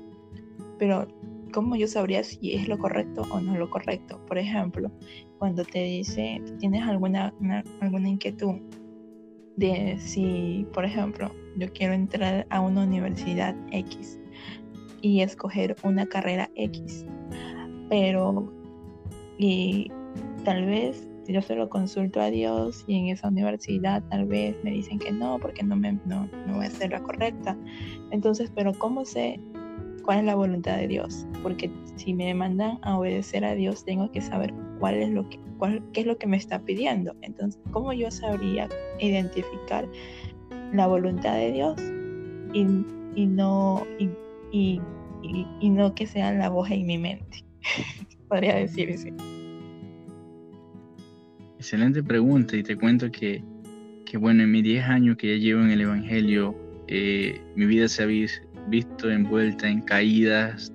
pero 0.79 1.07
¿cómo 1.53 1.75
yo 1.75 1.87
sabría 1.87 2.23
si 2.23 2.53
es 2.53 2.67
lo 2.67 2.77
correcto 2.77 3.23
o 3.31 3.39
no 3.39 3.55
lo 3.55 3.69
correcto? 3.69 4.19
Por 4.25 4.37
ejemplo, 4.37 4.91
cuando 5.37 5.63
te 5.63 5.83
dice, 5.83 6.41
tienes 6.59 6.83
alguna, 6.83 7.33
alguna 7.81 8.09
inquietud 8.09 8.55
de 9.55 9.97
si, 9.99 10.65
por 10.73 10.85
ejemplo, 10.85 11.31
yo 11.57 11.71
quiero 11.71 11.93
entrar 11.93 12.47
a 12.49 12.59
una 12.59 12.83
universidad 12.83 13.55
X 13.71 14.19
y 15.01 15.21
escoger 15.21 15.75
una 15.83 16.07
carrera 16.07 16.49
X, 16.55 17.05
pero 17.89 18.51
y 19.37 19.91
tal 20.43 20.65
vez 20.65 21.07
yo 21.27 21.41
se 21.41 21.55
lo 21.55 21.69
consulto 21.69 22.19
a 22.19 22.29
Dios 22.29 22.83
y 22.87 22.97
en 22.97 23.07
esa 23.07 23.29
universidad 23.29 24.03
tal 24.09 24.25
vez 24.25 24.55
me 24.63 24.71
dicen 24.71 24.99
que 24.99 25.11
no, 25.11 25.39
porque 25.39 25.63
no, 25.63 25.75
me, 25.75 25.93
no, 26.05 26.27
no 26.47 26.55
voy 26.55 26.65
a 26.65 26.69
ser 26.69 26.91
la 26.91 27.01
correcta. 27.01 27.57
Entonces, 28.11 28.51
pero 28.53 28.73
¿cómo 28.73 29.05
sé 29.05 29.39
cuál 30.03 30.19
es 30.19 30.25
la 30.25 30.35
voluntad 30.35 30.77
de 30.77 30.87
Dios? 30.87 31.25
Porque 31.41 31.71
si 31.95 32.13
me 32.13 32.33
mandan 32.33 32.79
a 32.81 32.97
obedecer 32.97 33.45
a 33.45 33.55
Dios, 33.55 33.85
tengo 33.85 34.11
que 34.11 34.21
saber 34.21 34.53
cuál 34.79 34.95
es 34.95 35.09
lo 35.09 35.27
que, 35.29 35.39
cuál, 35.57 35.81
qué 35.93 36.01
es 36.01 36.07
lo 36.07 36.17
que 36.17 36.27
me 36.27 36.37
está 36.37 36.59
pidiendo. 36.59 37.15
Entonces, 37.21 37.61
¿cómo 37.71 37.93
yo 37.93 38.11
sabría 38.11 38.67
identificar 38.99 39.87
la 40.73 40.87
voluntad 40.87 41.35
de 41.35 41.51
Dios 41.51 41.81
y, 42.53 42.65
y 43.15 43.25
no, 43.27 43.85
y, 43.97 44.09
y, 44.51 44.81
y, 45.61 45.69
no 45.69 45.95
que 45.95 46.05
sea 46.05 46.33
la 46.33 46.49
voz 46.49 46.69
en 46.69 46.85
mi 46.85 46.97
mente? 46.97 47.45
Podría 48.27 48.55
decirse. 48.55 49.13
Excelente 51.63 52.03
pregunta 52.03 52.57
y 52.57 52.61
te 52.61 52.75
cuento 52.75 53.09
que, 53.09 53.41
que 54.05 54.17
bueno, 54.17 54.43
en 54.43 54.51
mis 54.51 54.63
10 54.63 54.83
años 54.83 55.15
que 55.15 55.29
ya 55.29 55.41
llevo 55.41 55.61
en 55.61 55.69
el 55.69 55.79
Evangelio, 55.79 56.53
eh, 56.89 57.39
mi 57.55 57.65
vida 57.65 57.87
se 57.87 58.03
ha 58.03 58.05
visto 58.67 59.09
envuelta 59.09 59.69
en 59.69 59.79
caídas, 59.79 60.73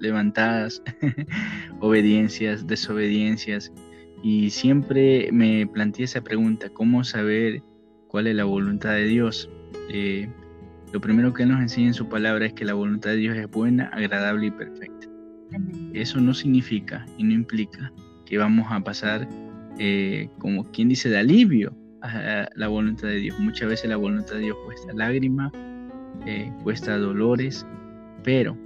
levantadas, 0.00 0.82
obediencias, 1.80 2.66
desobediencias 2.66 3.72
y 4.20 4.50
siempre 4.50 5.30
me 5.30 5.68
planteé 5.68 6.06
esa 6.06 6.20
pregunta, 6.20 6.68
¿cómo 6.68 7.04
saber 7.04 7.62
cuál 8.08 8.26
es 8.26 8.34
la 8.34 8.44
voluntad 8.44 8.94
de 8.94 9.04
Dios? 9.04 9.48
Eh, 9.88 10.28
lo 10.92 11.00
primero 11.00 11.32
que 11.32 11.44
Él 11.44 11.50
nos 11.50 11.60
enseña 11.60 11.86
en 11.86 11.94
su 11.94 12.08
palabra 12.08 12.44
es 12.46 12.54
que 12.54 12.64
la 12.64 12.74
voluntad 12.74 13.10
de 13.10 13.18
Dios 13.18 13.36
es 13.36 13.48
buena, 13.48 13.84
agradable 13.92 14.46
y 14.46 14.50
perfecta. 14.50 15.06
Eso 15.94 16.20
no 16.20 16.34
significa 16.34 17.06
y 17.16 17.22
no 17.22 17.34
implica 17.34 17.92
que 18.26 18.36
vamos 18.36 18.66
a 18.68 18.80
pasar 18.80 19.28
eh, 19.78 20.28
como 20.38 20.70
quien 20.70 20.88
dice, 20.88 21.08
de 21.08 21.18
alivio 21.18 21.76
a 22.02 22.48
la 22.54 22.68
voluntad 22.68 23.08
de 23.08 23.16
Dios. 23.16 23.38
Muchas 23.40 23.68
veces 23.68 23.88
la 23.88 23.96
voluntad 23.96 24.34
de 24.34 24.40
Dios 24.40 24.56
cuesta 24.64 24.92
lágrimas, 24.92 25.52
eh, 26.26 26.52
cuesta 26.62 26.96
dolores, 26.98 27.66
pero 28.24 28.56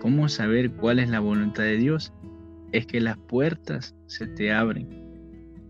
¿cómo 0.00 0.28
saber 0.28 0.70
cuál 0.72 0.98
es 0.98 1.08
la 1.08 1.20
voluntad 1.20 1.64
de 1.64 1.76
Dios? 1.76 2.12
Es 2.72 2.86
que 2.86 3.00
las 3.00 3.18
puertas 3.18 3.94
se 4.06 4.26
te 4.26 4.52
abren. 4.52 4.88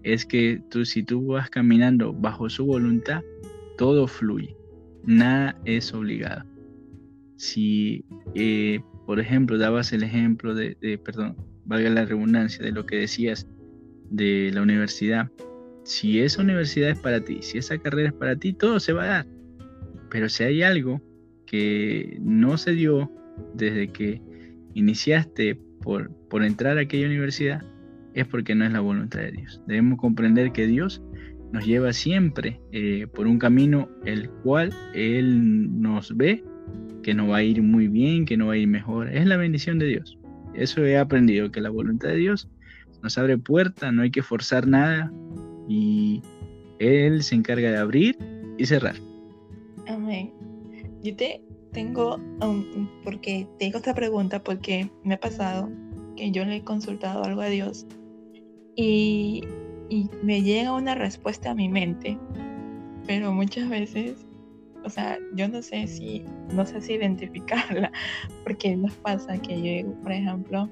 Es 0.03 0.25
que 0.25 0.61
tú, 0.71 0.85
si 0.85 1.03
tú 1.03 1.27
vas 1.27 1.51
caminando 1.51 2.13
bajo 2.13 2.49
su 2.49 2.65
voluntad, 2.67 3.23
todo 3.79 4.07
fluye. 4.07 4.57
Nada 5.05 5.61
es 5.65 5.93
obligado. 5.93 6.45
Si, 7.37 8.05
eh, 8.35 8.81
por 9.07 9.19
ejemplo, 9.19 9.59
dabas 9.59 9.93
el 9.93 10.05
ejemplo 10.05 10.55
de, 10.55 10.77
de, 10.81 10.99
perdón, 10.99 11.37
valga 11.65 11.91
la 11.91 12.05
redundancia, 12.05 12.65
de 12.65 12.73
lo 12.73 12.87
que 12.87 12.97
decías 12.97 13.49
de 14.13 14.51
la 14.53 14.63
universidad, 14.63 15.31
si 15.85 16.21
esa 16.21 16.43
universidad 16.43 16.91
es 16.91 16.99
para 16.99 17.21
ti, 17.25 17.39
si 17.43 17.59
esa 17.59 17.79
carrera 17.79 18.11
es 18.11 18.15
para 18.15 18.37
ti, 18.37 18.53
todo 18.53 18.79
se 18.79 18.93
va 18.93 19.05
a 19.05 19.07
dar. 19.07 19.27
Pero 20.11 20.29
si 20.29 20.45
hay 20.45 20.63
algo 20.63 21.01
que 21.47 22.19
no 22.21 22.57
se 22.57 22.73
dio 22.73 23.11
desde 23.55 23.89
que 23.89 24.21
iniciaste 24.75 25.59
por, 25.83 26.11
por 26.29 26.45
entrar 26.45 26.79
a 26.79 26.83
aquella 26.83 27.07
universidad, 27.07 27.63
es 28.15 28.27
porque 28.27 28.55
no 28.55 28.65
es 28.65 28.73
la 28.73 28.81
voluntad 28.81 29.21
de 29.21 29.33
Dios. 29.33 29.63
Debemos 29.67 29.99
comprender 29.99 30.53
que 30.53 30.67
Dios 30.67 31.03
nos 31.53 31.67
lleva 31.67 31.93
siempre 31.93 32.61
eh, 32.73 33.07
por 33.13 33.27
un 33.27 33.39
camino 33.39 33.89
el 34.05 34.29
cual 34.29 34.73
Él 34.95 35.81
nos 35.81 36.17
ve 36.17 36.45
que 37.03 37.15
no 37.15 37.29
va 37.29 37.39
a 37.39 37.43
ir 37.43 37.63
muy 37.63 37.89
bien, 37.89 38.25
que 38.25 38.37
no 38.37 38.47
va 38.47 38.53
a 38.55 38.57
ir 38.57 38.69
mejor. 38.69 39.09
Es 39.09 39.27
la 39.27 39.37
bendición 39.37 39.79
de 39.79 39.87
Dios. 39.87 40.19
Eso 40.55 40.85
he 40.85 40.99
aprendido, 40.99 41.51
que 41.51 41.61
la 41.61 41.71
voluntad 41.71 42.09
de 42.09 42.17
Dios 42.17 42.49
nos 43.03 43.19
abre 43.19 43.39
puerta, 43.39 43.93
no 43.93 44.03
hay 44.03 44.11
que 44.11 44.23
forzar 44.23 44.67
nada 44.67 45.13
y 45.69 46.23
Él 46.79 47.23
se 47.23 47.35
encarga 47.35 47.71
de 47.71 47.79
abrir 47.79 48.19
y 48.59 48.67
cerrar. 48.67 48.97
Amén. 49.89 50.33
Yo 51.03 51.15
te 51.17 51.43
tengo, 51.73 52.21
porque 53.05 53.47
te 53.59 53.67
digo 53.67 53.79
esta 53.79 53.95
pregunta 53.95 54.43
porque 54.43 54.91
me 55.05 55.15
ha 55.15 55.21
pasado 55.21 55.71
que 56.17 56.31
yo 56.31 56.45
le 56.45 56.57
he 56.57 56.63
consultado 56.63 57.25
algo 57.25 57.41
a 57.41 57.47
Dios 57.47 57.87
y, 58.77 59.43
y 59.89 60.09
me 60.23 60.43
llega 60.43 60.73
una 60.73 60.95
respuesta 60.95 61.51
a 61.51 61.55
mi 61.55 61.69
mente, 61.69 62.19
pero 63.07 63.33
muchas 63.33 63.69
veces 63.69 64.27
o 64.85 64.91
sea, 64.91 65.19
yo 65.35 65.49
no 65.49 65.63
sé 65.63 65.87
si, 65.87 66.25
no 66.53 66.67
sé 66.67 66.81
si 66.81 66.95
identificarla, 66.95 67.93
porque 68.45 68.77
nos 68.77 68.95
pasa 68.95 69.39
que 69.39 69.83
yo, 69.83 69.93
por 70.03 70.13
ejemplo, 70.13 70.69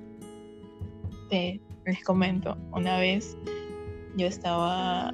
te, 1.29 1.61
les 1.90 2.04
comento, 2.04 2.56
una 2.73 2.99
vez 2.99 3.37
yo 4.16 4.26
estaba 4.26 5.12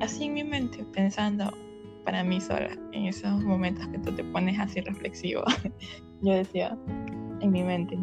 así 0.00 0.24
en 0.24 0.34
mi 0.34 0.44
mente 0.44 0.84
pensando 0.92 1.52
para 2.04 2.22
mí 2.22 2.40
sola, 2.40 2.70
en 2.92 3.06
esos 3.06 3.42
momentos 3.42 3.86
que 3.88 3.98
tú 3.98 4.12
te 4.12 4.24
pones 4.24 4.58
así 4.60 4.80
reflexivo, 4.80 5.42
yo 6.22 6.32
decía 6.32 6.78
en 7.40 7.50
mi 7.50 7.62
mente, 7.62 7.98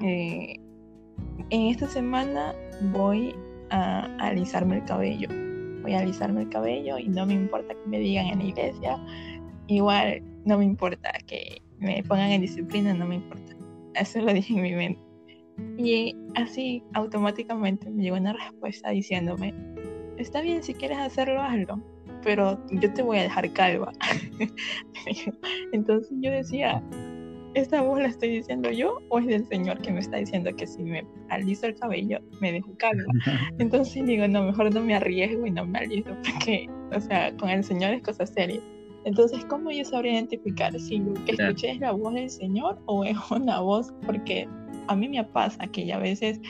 eh, 0.00 0.54
en 1.50 1.62
esta 1.62 1.88
semana 1.88 2.54
voy 2.92 3.34
a 3.70 4.04
alisarme 4.18 4.76
el 4.76 4.84
cabello, 4.84 5.28
voy 5.82 5.94
a 5.94 6.00
alisarme 6.00 6.42
el 6.42 6.48
cabello 6.48 6.98
y 6.98 7.08
no 7.08 7.26
me 7.26 7.34
importa 7.34 7.74
que 7.74 7.88
me 7.88 7.98
digan 7.98 8.26
en 8.26 8.38
la 8.38 8.44
iglesia, 8.44 8.98
igual 9.66 10.22
no 10.44 10.58
me 10.58 10.64
importa 10.64 11.10
que 11.26 11.60
me 11.78 12.02
pongan 12.04 12.30
en 12.30 12.40
disciplina, 12.40 12.94
no 12.94 13.06
me 13.06 13.16
importa. 13.16 13.54
Eso 13.94 14.20
lo 14.20 14.32
dije 14.32 14.54
en 14.54 14.62
mi 14.62 14.74
mente. 14.74 15.05
Y 15.78 16.14
así 16.34 16.82
automáticamente 16.94 17.90
me 17.90 18.02
llegó 18.02 18.16
una 18.16 18.32
respuesta 18.32 18.90
diciéndome, 18.90 19.54
está 20.18 20.40
bien 20.40 20.62
si 20.62 20.74
quieres 20.74 20.98
hacerlo, 20.98 21.40
hazlo, 21.40 21.82
pero 22.22 22.60
yo 22.72 22.92
te 22.92 23.02
voy 23.02 23.18
a 23.18 23.22
dejar 23.22 23.52
calva. 23.52 23.92
Entonces 25.72 26.16
yo 26.20 26.30
decía, 26.30 26.82
¿esta 27.54 27.80
voz 27.80 28.00
la 28.00 28.08
estoy 28.08 28.30
diciendo 28.30 28.70
yo 28.70 28.98
o 29.08 29.18
es 29.18 29.26
del 29.26 29.46
Señor 29.46 29.80
que 29.80 29.92
me 29.92 30.00
está 30.00 30.18
diciendo 30.18 30.54
que 30.54 30.66
si 30.66 30.82
me 30.82 31.06
aliso 31.30 31.66
el 31.66 31.76
cabello 31.76 32.18
me 32.40 32.52
dejo 32.52 32.70
calva? 32.78 33.12
Entonces 33.58 34.04
digo, 34.06 34.28
no, 34.28 34.44
mejor 34.44 34.74
no 34.74 34.82
me 34.82 34.94
arriesgo 34.94 35.46
y 35.46 35.50
no 35.50 35.64
me 35.66 35.78
aliso 35.78 36.10
porque, 36.22 36.68
o 36.94 37.00
sea, 37.00 37.34
con 37.36 37.48
el 37.48 37.64
Señor 37.64 37.94
es 37.94 38.02
cosa 38.02 38.26
seria. 38.26 38.60
Entonces, 39.06 39.44
¿cómo 39.44 39.70
yo 39.70 39.84
sabría 39.84 40.14
identificar 40.14 40.76
si 40.80 40.98
lo 40.98 41.14
que 41.24 41.32
escuché 41.32 41.70
es 41.70 41.78
la 41.78 41.92
voz 41.92 42.14
del 42.14 42.28
Señor 42.28 42.76
o 42.86 43.04
es 43.04 43.16
una 43.30 43.60
voz? 43.60 43.94
Porque 44.04 44.48
a 44.88 44.96
mí 44.96 45.08
me 45.08 45.24
pasa 45.24 45.66
que 45.66 45.92
a 45.92 45.98
veces 45.98 46.40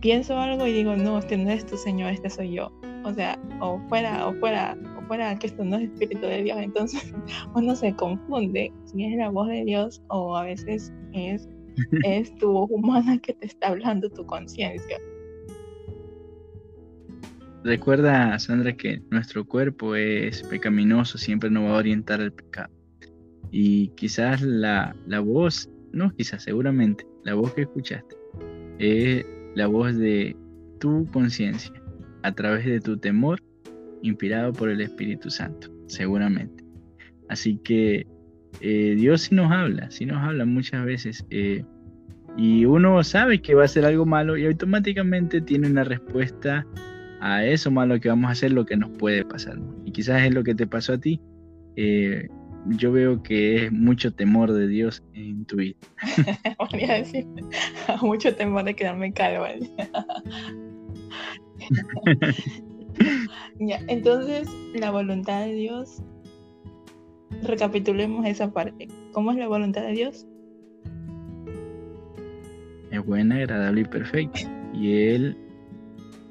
pienso 0.00 0.38
algo 0.38 0.66
y 0.66 0.72
digo, 0.72 0.96
no, 0.96 1.18
este 1.18 1.36
no 1.36 1.50
es 1.50 1.66
tu 1.66 1.76
Señor, 1.76 2.12
este 2.12 2.30
soy 2.30 2.54
yo. 2.54 2.72
O 3.04 3.12
sea, 3.12 3.38
o 3.60 3.80
fuera, 3.88 4.26
o 4.26 4.34
fuera, 4.34 4.76
o 4.98 5.06
fuera 5.06 5.38
que 5.38 5.46
esto 5.46 5.64
no 5.64 5.76
es 5.76 5.84
Espíritu 5.84 6.26
de 6.26 6.42
Dios. 6.42 6.58
Entonces 6.60 7.12
uno 7.54 7.74
se 7.74 7.94
confunde 7.94 8.72
si 8.84 9.04
es 9.04 9.16
la 9.16 9.30
voz 9.30 9.48
de 9.48 9.64
Dios 9.64 10.02
o 10.08 10.36
a 10.36 10.44
veces 10.44 10.92
es, 11.12 11.48
es 12.04 12.34
tu 12.36 12.52
voz 12.52 12.70
humana 12.70 13.18
que 13.18 13.34
te 13.34 13.46
está 13.46 13.68
hablando 13.68 14.10
tu 14.10 14.24
conciencia. 14.26 14.98
Recuerda, 17.64 18.38
Sandra, 18.38 18.72
que 18.76 19.02
nuestro 19.10 19.44
cuerpo 19.44 19.96
es 19.96 20.42
pecaminoso, 20.44 21.18
siempre 21.18 21.50
nos 21.50 21.64
va 21.64 21.74
a 21.74 21.78
orientar 21.78 22.20
al 22.20 22.32
pecado. 22.32 22.72
Y 23.50 23.88
quizás 23.88 24.42
la, 24.42 24.94
la 25.06 25.20
voz, 25.20 25.68
no, 25.98 26.14
quizás 26.14 26.42
seguramente, 26.42 27.06
la 27.24 27.34
voz 27.34 27.52
que 27.54 27.62
escuchaste 27.62 28.16
es 28.78 29.26
la 29.54 29.66
voz 29.66 29.96
de 29.96 30.36
tu 30.78 31.06
conciencia 31.12 31.74
a 32.22 32.32
través 32.32 32.64
de 32.64 32.80
tu 32.80 32.96
temor 32.96 33.42
inspirado 34.02 34.52
por 34.52 34.70
el 34.70 34.80
Espíritu 34.80 35.30
Santo, 35.30 35.68
seguramente. 35.86 36.64
Así 37.28 37.58
que 37.58 38.06
eh, 38.60 38.94
Dios 38.96 39.22
sí 39.22 39.34
nos 39.34 39.50
habla, 39.52 39.90
sí 39.90 40.06
nos 40.06 40.18
habla 40.18 40.44
muchas 40.44 40.84
veces. 40.84 41.24
Eh, 41.30 41.64
y 42.36 42.64
uno 42.64 43.02
sabe 43.02 43.42
que 43.42 43.54
va 43.54 43.62
a 43.62 43.64
hacer 43.64 43.84
algo 43.84 44.06
malo 44.06 44.36
y 44.36 44.46
automáticamente 44.46 45.40
tiene 45.40 45.68
una 45.68 45.84
respuesta 45.84 46.66
a 47.20 47.44
eso 47.44 47.70
malo 47.70 47.98
que 47.98 48.08
vamos 48.08 48.28
a 48.28 48.32
hacer, 48.32 48.52
lo 48.52 48.64
que 48.64 48.76
nos 48.76 48.90
puede 48.90 49.24
pasar. 49.24 49.58
Y 49.84 49.92
quizás 49.92 50.22
es 50.22 50.32
lo 50.32 50.44
que 50.44 50.54
te 50.54 50.66
pasó 50.66 50.94
a 50.94 50.98
ti. 50.98 51.20
Eh, 51.76 52.28
yo 52.66 52.92
veo 52.92 53.22
que 53.22 53.66
es 53.66 53.72
mucho 53.72 54.12
temor 54.12 54.52
de 54.52 54.68
Dios 54.68 55.02
en 55.14 55.44
tu 55.44 55.56
vida. 55.56 55.76
Voy 56.70 56.84
a 56.84 56.94
decir, 56.94 57.26
mucho 58.02 58.34
temor 58.34 58.64
de 58.64 58.74
quedarme 58.74 59.12
calva. 59.12 59.50
ya, 63.60 63.80
entonces, 63.88 64.48
la 64.74 64.90
voluntad 64.90 65.46
de 65.46 65.54
Dios, 65.54 66.02
recapitulemos 67.42 68.26
esa 68.26 68.52
parte. 68.52 68.88
¿Cómo 69.12 69.30
es 69.32 69.38
la 69.38 69.48
voluntad 69.48 69.82
de 69.82 69.92
Dios? 69.92 70.26
Es 72.90 73.04
buena, 73.04 73.36
agradable 73.36 73.82
y 73.82 73.84
perfecta. 73.84 74.40
Y 74.72 74.92
Él, 75.08 75.36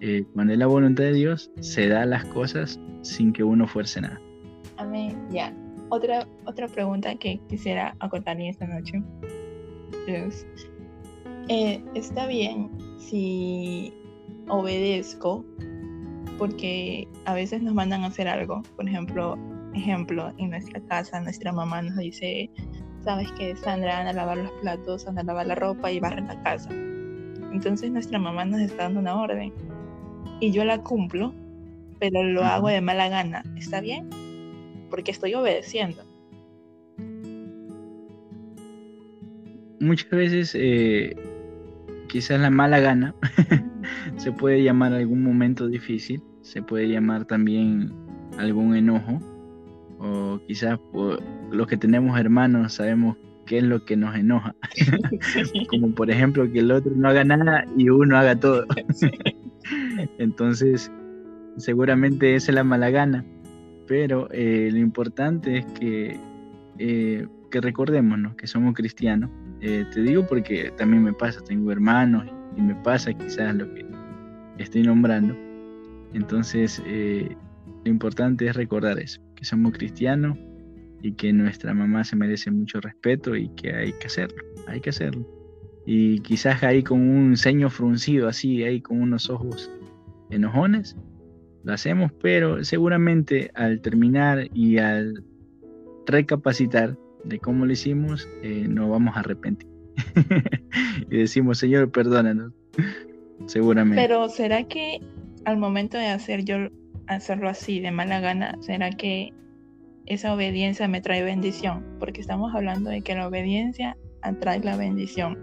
eh, 0.01 0.25
cuando 0.33 0.53
es 0.53 0.59
la 0.59 0.67
voluntad 0.67 1.03
de 1.03 1.13
Dios, 1.13 1.51
se 1.59 1.87
da 1.87 2.05
las 2.05 2.25
cosas 2.25 2.79
sin 3.01 3.31
que 3.33 3.43
uno 3.43 3.67
fuerce 3.67 4.01
nada. 4.01 4.19
Amén. 4.77 5.17
Ya. 5.31 5.53
Otra, 5.89 6.27
otra 6.45 6.67
pregunta 6.67 7.15
que 7.15 7.39
quisiera 7.47 7.95
acotar 7.99 8.39
esta 8.41 8.67
noche 8.67 9.01
es, 10.07 10.45
eh, 11.49 11.81
¿está 11.95 12.27
bien 12.27 12.69
si 12.97 13.93
obedezco 14.49 15.45
porque 16.37 17.07
a 17.25 17.33
veces 17.33 17.61
nos 17.61 17.73
mandan 17.73 18.03
a 18.03 18.07
hacer 18.07 18.27
algo? 18.27 18.61
Por 18.75 18.87
ejemplo, 18.87 19.37
ejemplo, 19.77 20.33
en 20.37 20.49
nuestra 20.49 20.81
casa 20.81 21.21
nuestra 21.21 21.51
mamá 21.51 21.81
nos 21.81 21.97
dice, 21.97 22.49
sabes 23.03 23.31
que 23.33 23.55
Sandra 23.55 23.99
anda 23.99 24.11
a 24.11 24.13
lavar 24.13 24.37
los 24.37 24.51
platos, 24.61 25.07
anda 25.07 25.21
a 25.21 25.25
lavar 25.25 25.47
la 25.47 25.55
ropa 25.55 25.91
y 25.91 25.99
barre 25.99 26.21
la 26.21 26.41
casa. 26.43 26.69
Entonces 27.53 27.91
nuestra 27.91 28.19
mamá 28.19 28.45
nos 28.45 28.59
está 28.59 28.83
dando 28.83 28.99
una 28.99 29.19
orden 29.19 29.53
y 30.39 30.51
yo 30.51 30.65
la 30.65 30.83
cumplo, 30.83 31.33
pero 31.99 32.23
lo 32.23 32.43
hago 32.43 32.67
de 32.67 32.81
mala 32.81 33.07
gana. 33.09 33.43
¿Está 33.55 33.79
bien? 33.79 34.09
Porque 34.89 35.11
estoy 35.11 35.33
obedeciendo. 35.33 36.03
Muchas 39.79 40.09
veces, 40.09 40.55
eh, 40.55 41.15
quizás 42.07 42.39
la 42.39 42.49
mala 42.49 42.79
gana 42.79 43.13
se 44.17 44.31
puede 44.31 44.63
llamar 44.63 44.93
algún 44.93 45.21
momento 45.21 45.67
difícil, 45.67 46.21
se 46.41 46.61
puede 46.61 46.89
llamar 46.89 47.25
también 47.25 47.93
algún 48.37 48.75
enojo, 48.75 49.19
o 49.99 50.39
quizás 50.47 50.79
por 50.91 51.21
los 51.51 51.67
que 51.67 51.77
tenemos 51.77 52.19
hermanos 52.19 52.73
sabemos 52.73 53.17
qué 53.45 53.59
es 53.59 53.63
lo 53.63 53.83
que 53.85 53.95
nos 53.95 54.15
enoja. 54.15 54.55
Como 55.69 55.93
por 55.93 56.11
ejemplo 56.11 56.51
que 56.51 56.59
el 56.59 56.71
otro 56.71 56.91
no 56.95 57.09
haga 57.09 57.23
nada 57.23 57.65
y 57.77 57.89
uno 57.89 58.17
haga 58.17 58.35
todo. 58.39 58.65
Entonces, 60.17 60.91
seguramente 61.57 62.35
esa 62.35 62.51
es 62.51 62.55
la 62.55 62.63
mala 62.63 62.89
gana 62.89 63.25
pero 63.87 64.27
eh, 64.31 64.69
lo 64.71 64.79
importante 64.79 65.59
es 65.59 65.65
que, 65.65 66.19
eh, 66.77 67.27
que 67.49 67.61
recordémonos 67.61 68.35
que 68.35 68.45
somos 68.45 68.75
cristianos. 68.75 69.29
Eh, 69.61 69.85
te 69.91 70.01
digo 70.01 70.27
porque 70.27 70.71
también 70.77 71.03
me 71.03 71.13
pasa, 71.13 71.41
tengo 71.41 71.71
hermanos 71.71 72.25
y 72.55 72.61
me 72.61 72.75
pasa 72.75 73.13
quizás 73.13 73.55
lo 73.55 73.73
que 73.73 73.85
estoy 74.57 74.83
nombrando. 74.83 75.35
Entonces, 76.13 76.81
lo 76.85 77.91
importante 77.91 78.47
es 78.47 78.55
recordar 78.55 78.97
eso, 78.99 79.21
que 79.35 79.45
somos 79.45 79.73
cristianos 79.73 80.37
y 81.01 81.13
que 81.13 81.31
nuestra 81.33 81.73
mamá 81.73 82.03
se 82.03 82.15
merece 82.15 82.49
mucho 82.49 82.79
respeto 82.79 83.35
y 83.35 83.49
que 83.49 83.73
hay 83.73 83.93
que 83.93 84.07
hacerlo, 84.07 84.41
hay 84.67 84.79
que 84.79 84.89
hacerlo. 84.89 85.25
Y 85.85 86.19
quizás 86.19 86.63
ahí 86.63 86.83
con 86.83 87.01
un 87.01 87.37
ceño 87.37 87.69
fruncido 87.69 88.27
así, 88.27 88.63
ahí 88.63 88.81
con 88.81 89.01
unos 89.01 89.29
ojos 89.29 89.71
enojones, 90.29 90.97
lo 91.67 91.73
hacemos, 91.73 92.13
pero 92.21 92.63
seguramente 92.63 93.51
al 93.53 93.81
terminar 93.81 94.47
y 94.53 94.77
al 94.77 95.21
recapacitar 96.05 96.97
de 97.25 97.39
cómo 97.39 97.65
lo 97.65 97.73
hicimos, 97.73 98.25
eh, 98.41 98.67
nos 98.69 98.89
vamos 98.89 99.17
a 99.17 99.19
arrepentir. 99.19 99.69
y 101.11 101.17
decimos, 101.17 101.57
Señor, 101.57 101.91
perdónanos. 101.91 102.53
seguramente. 103.47 104.01
Pero 104.01 104.29
¿será 104.29 104.63
que 104.63 105.01
al 105.43 105.57
momento 105.57 105.97
de 105.97 106.07
hacer 106.07 106.45
yo 106.45 106.69
hacerlo 107.07 107.49
así 107.49 107.81
de 107.81 107.91
mala 107.91 108.21
gana, 108.21 108.55
será 108.61 108.91
que 108.91 109.33
esa 110.05 110.33
obediencia 110.33 110.87
me 110.87 111.01
trae 111.01 111.21
bendición? 111.21 111.83
Porque 111.99 112.21
estamos 112.21 112.55
hablando 112.55 112.89
de 112.89 113.01
que 113.01 113.13
la 113.13 113.27
obediencia 113.27 113.97
atrae 114.21 114.61
la 114.61 114.77
bendición. 114.77 115.37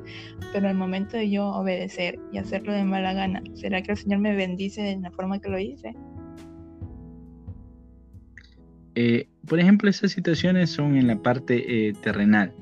Pero 0.54 0.70
al 0.70 0.74
momento 0.74 1.18
de 1.18 1.28
yo 1.28 1.48
obedecer 1.48 2.18
y 2.32 2.38
hacerlo 2.38 2.72
de 2.72 2.84
mala 2.84 3.12
gana, 3.12 3.42
¿será 3.52 3.82
que 3.82 3.92
el 3.92 3.98
Señor 3.98 4.20
me 4.20 4.34
bendice 4.34 4.80
de 4.80 4.96
la 4.96 5.10
forma 5.10 5.38
que 5.38 5.50
lo 5.50 5.58
hice? 5.58 5.94
Eh, 8.94 9.26
por 9.46 9.58
ejemplo, 9.58 9.88
esas 9.90 10.12
situaciones 10.12 10.70
son 10.70 10.96
en 10.96 11.08
la 11.08 11.16
parte 11.16 11.88
eh, 11.88 11.92
terrenal. 12.02 12.52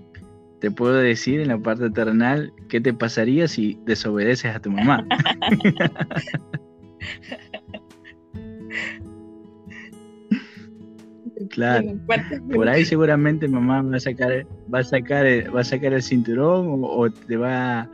Te 0.60 0.70
puedo 0.70 0.94
decir 0.94 1.40
en 1.40 1.48
la 1.48 1.58
parte 1.58 1.90
terrenal 1.90 2.52
qué 2.68 2.80
te 2.80 2.94
pasaría 2.94 3.48
si 3.48 3.76
desobedeces 3.84 4.54
a 4.54 4.60
tu 4.60 4.70
mamá. 4.70 5.04
claro. 11.50 11.98
Por 12.52 12.68
ahí 12.68 12.84
seguramente 12.84 13.48
mamá 13.48 13.82
va 13.82 13.96
a 13.96 14.00
sacar, 14.00 14.46
va 14.72 14.78
a 14.78 14.84
sacar, 14.84 15.26
va 15.54 15.60
a 15.60 15.64
sacar 15.64 15.92
el 15.92 16.02
cinturón 16.02 16.80
o, 16.82 17.10
te 17.10 17.36
va 17.36 17.90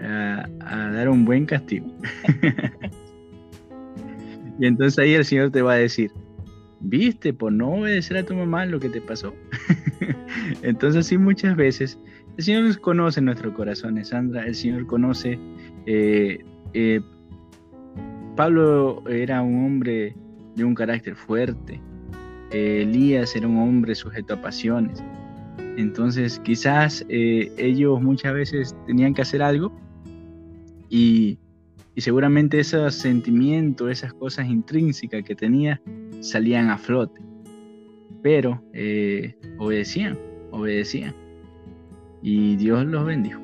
a, 0.00 0.48
a 0.60 0.90
dar 0.90 1.10
un 1.10 1.26
buen 1.26 1.46
castigo. 1.46 1.86
y 4.58 4.66
entonces 4.66 4.98
ahí 4.98 5.14
el 5.14 5.24
Señor 5.24 5.50
te 5.50 5.60
va 5.60 5.74
a 5.74 5.76
decir, 5.76 6.10
viste, 6.80 7.32
por 7.32 7.52
no 7.52 7.70
obedecer 7.70 8.16
a 8.18 8.24
tu 8.24 8.34
mamá 8.34 8.66
lo 8.66 8.80
que 8.80 8.88
te 8.88 9.00
pasó. 9.00 9.34
Entonces 10.62 11.06
sí, 11.06 11.18
muchas 11.18 11.56
veces 11.56 11.98
el 12.36 12.44
Señor 12.44 12.80
conoce 12.80 13.20
nuestro 13.20 13.52
corazón, 13.54 14.02
Sandra, 14.04 14.46
el 14.46 14.54
Señor 14.54 14.86
conoce... 14.86 15.38
Eh, 15.86 16.44
eh, 16.74 17.00
Pablo 18.36 19.02
era 19.08 19.40
un 19.40 19.64
hombre 19.64 20.14
de 20.56 20.64
un 20.64 20.74
carácter 20.74 21.16
fuerte, 21.16 21.80
Elías 22.50 23.34
era 23.34 23.48
un 23.48 23.56
hombre 23.56 23.94
sujeto 23.94 24.34
a 24.34 24.42
pasiones. 24.42 25.02
Entonces 25.78 26.38
quizás 26.40 27.04
eh, 27.08 27.50
ellos 27.56 28.02
muchas 28.02 28.34
veces 28.34 28.76
tenían 28.86 29.14
que 29.14 29.22
hacer 29.22 29.42
algo 29.42 29.72
y, 30.90 31.38
y 31.94 32.00
seguramente 32.02 32.60
esos 32.60 32.94
sentimientos, 32.94 33.90
esas 33.90 34.12
cosas 34.12 34.48
intrínsecas 34.48 35.22
que 35.22 35.34
tenía, 35.34 35.80
salían 36.20 36.70
a 36.70 36.78
flote. 36.78 37.20
Pero 38.22 38.62
eh, 38.72 39.34
obedecían, 39.58 40.18
obedecían. 40.50 41.14
Y 42.22 42.56
Dios 42.56 42.84
los 42.86 43.04
bendijo. 43.04 43.40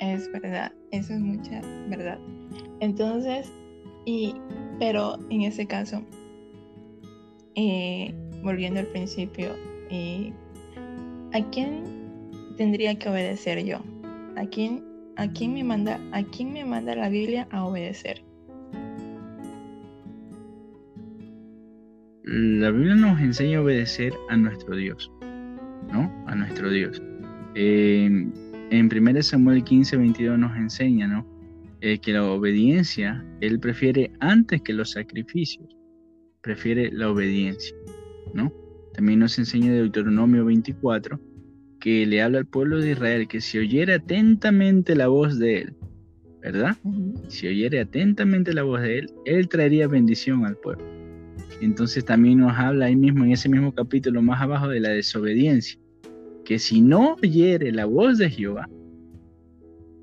Es 0.00 0.30
verdad, 0.32 0.72
eso 0.90 1.14
es 1.14 1.20
mucha 1.20 1.60
verdad. 1.88 2.18
Entonces, 2.80 3.50
y, 4.04 4.34
pero 4.78 5.18
en 5.30 5.42
ese 5.42 5.66
caso, 5.66 6.02
eh, 7.54 8.14
volviendo 8.42 8.80
al 8.80 8.86
principio, 8.86 9.54
eh, 9.90 10.32
¿a 11.32 11.42
quién 11.50 11.84
tendría 12.56 12.98
que 12.98 13.08
obedecer 13.08 13.64
yo? 13.64 13.78
¿A 14.36 14.46
quién, 14.46 14.84
a 15.16 15.26
quién 15.32 15.54
me 15.54 15.64
manda, 15.64 16.00
a 16.12 16.22
quién 16.22 16.52
me 16.52 16.64
manda 16.64 16.94
la 16.94 17.08
Biblia 17.08 17.48
a 17.50 17.64
obedecer? 17.64 18.27
La 22.28 22.70
Biblia 22.70 22.94
nos 22.94 23.20
enseña 23.20 23.58
a 23.58 23.62
obedecer 23.62 24.12
a 24.28 24.36
nuestro 24.36 24.76
Dios, 24.76 25.10
¿no? 25.90 26.12
A 26.26 26.34
nuestro 26.34 26.70
Dios. 26.70 27.02
en 27.54 28.32
1 28.70 29.22
Samuel 29.22 29.64
15, 29.64 29.96
22 29.96 30.38
nos 30.38 30.54
enseña, 30.56 31.06
¿no? 31.06 31.26
Eh, 31.80 31.98
que 32.00 32.12
la 32.12 32.24
obediencia, 32.24 33.24
Él 33.40 33.58
prefiere 33.58 34.12
antes 34.20 34.60
que 34.60 34.74
los 34.74 34.90
sacrificios, 34.90 35.74
prefiere 36.42 36.90
la 36.92 37.10
obediencia, 37.10 37.74
¿no? 38.34 38.52
También 38.92 39.20
nos 39.20 39.38
enseña 39.38 39.72
Deuteronomio 39.72 40.44
24 40.44 41.18
que 41.80 42.04
le 42.04 42.20
habla 42.20 42.38
al 42.38 42.46
pueblo 42.46 42.78
de 42.80 42.90
Israel 42.90 43.28
que 43.28 43.40
si 43.40 43.56
oyere 43.58 43.94
atentamente 43.94 44.94
la 44.94 45.08
voz 45.08 45.38
de 45.38 45.60
Él, 45.60 45.76
¿verdad? 46.42 46.76
Si 47.28 47.46
oyere 47.46 47.80
atentamente 47.80 48.52
la 48.52 48.64
voz 48.64 48.82
de 48.82 48.98
Él, 48.98 49.10
Él 49.24 49.48
traería 49.48 49.88
bendición 49.88 50.44
al 50.44 50.56
pueblo. 50.56 50.97
Entonces 51.60 52.04
también 52.04 52.38
nos 52.38 52.56
habla 52.56 52.86
ahí 52.86 52.96
mismo, 52.96 53.24
en 53.24 53.32
ese 53.32 53.48
mismo 53.48 53.72
capítulo 53.72 54.22
más 54.22 54.40
abajo, 54.40 54.68
de 54.68 54.80
la 54.80 54.90
desobediencia, 54.90 55.78
que 56.44 56.58
si 56.58 56.80
no 56.80 57.16
oyere 57.22 57.72
la 57.72 57.84
voz 57.84 58.18
de 58.18 58.30
Jehová, 58.30 58.68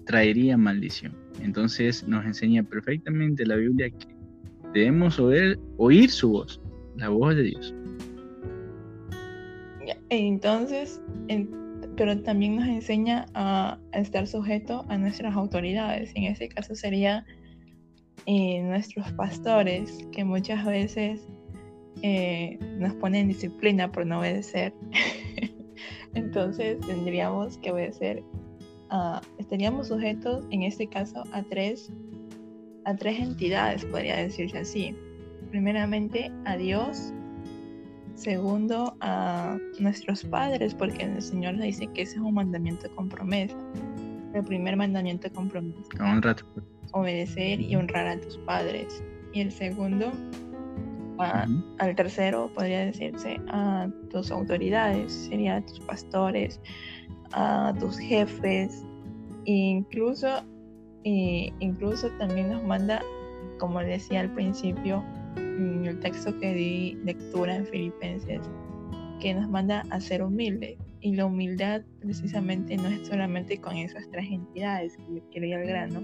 traería 0.05 0.57
maldición. 0.57 1.13
Entonces 1.41 2.07
nos 2.07 2.25
enseña 2.25 2.63
perfectamente 2.63 3.45
la 3.45 3.55
Biblia 3.55 3.89
que 3.89 4.07
debemos 4.73 5.19
oír, 5.19 6.09
su 6.09 6.29
voz, 6.31 6.61
la 6.97 7.09
voz 7.09 7.35
de 7.35 7.43
Dios. 7.43 7.73
Entonces, 10.09 11.01
pero 11.95 12.21
también 12.21 12.57
nos 12.57 12.67
enseña 12.67 13.25
a, 13.33 13.79
estar 13.93 14.27
sujeto 14.27 14.85
a 14.89 14.97
nuestras 14.97 15.35
autoridades. 15.35 16.11
En 16.15 16.25
este 16.25 16.49
caso 16.49 16.75
sería 16.75 17.25
eh, 18.25 18.61
nuestros 18.63 19.11
pastores, 19.13 19.97
que 20.11 20.23
muchas 20.23 20.65
veces 20.65 21.27
eh, 22.07 22.59
nos 22.77 22.93
ponen 22.93 23.27
disciplina 23.29 23.91
por 23.91 24.05
no 24.05 24.19
obedecer. 24.19 24.71
Entonces 26.13 26.79
tendríamos 26.85 27.57
que 27.57 27.71
obedecer, 27.71 28.23
estaríamos 29.39 29.87
sujetos 29.87 30.45
en 30.51 30.61
este 30.61 30.87
caso 30.87 31.23
a 31.33 31.41
tres, 31.41 31.91
a 32.85 32.95
tres 32.95 33.19
entidades, 33.19 33.85
podría 33.85 34.17
decirse 34.17 34.59
así. 34.59 34.95
Primeramente 35.49 36.31
a 36.45 36.57
Dios, 36.57 37.11
Segundo, 38.13 38.95
a 39.01 39.57
nuestros 39.79 40.23
padres, 40.23 40.73
porque 40.73 41.03
el 41.03 41.21
Señor 41.21 41.59
dice 41.59 41.87
que 41.87 42.03
ese 42.03 42.15
es 42.15 42.21
un 42.21 42.35
mandamiento 42.35 42.87
de 42.87 43.09
promesa. 43.09 43.57
El 44.33 44.43
primer 44.45 44.77
mandamiento 44.77 45.27
de 45.27 45.49
promesa. 45.49 45.81
Obedecer 46.93 47.59
y 47.59 47.75
honrar 47.75 48.07
a 48.07 48.21
tus 48.21 48.37
padres. 48.37 49.03
Y 49.33 49.41
el 49.41 49.51
segundo, 49.51 50.13
al 51.19 51.95
tercero, 51.95 52.51
podría 52.53 52.85
decirse 52.85 53.39
a 53.47 53.87
tus 54.09 54.31
autoridades, 54.31 55.11
sería 55.11 55.57
a 55.57 55.65
tus 55.65 55.79
pastores, 55.81 56.59
a 57.33 57.73
tus 57.79 57.97
jefes, 57.97 58.83
e 59.45 59.51
incluso, 59.51 60.43
e 61.03 61.53
incluso 61.59 62.09
también 62.17 62.51
nos 62.51 62.63
manda, 62.63 63.01
como 63.59 63.79
decía 63.79 64.21
al 64.21 64.33
principio, 64.33 65.03
en 65.37 65.85
el 65.85 65.99
texto 65.99 66.37
que 66.39 66.53
di 66.53 66.97
lectura 67.03 67.55
en 67.55 67.65
Filipenses, 67.65 68.41
que 69.19 69.33
nos 69.33 69.49
manda 69.49 69.83
a 69.89 69.99
ser 69.99 70.23
humildes. 70.23 70.77
Y 71.01 71.13
la 71.13 71.27
humildad 71.27 71.83
precisamente 71.99 72.77
no 72.77 72.87
es 72.87 73.07
solamente 73.07 73.61
con 73.61 73.77
esas 73.77 74.09
tres 74.09 74.25
entidades 74.27 74.97
que 74.97 75.15
yo 75.15 75.21
quiero 75.29 75.47
ir 75.47 75.55
al 75.55 75.67
grano, 75.67 76.01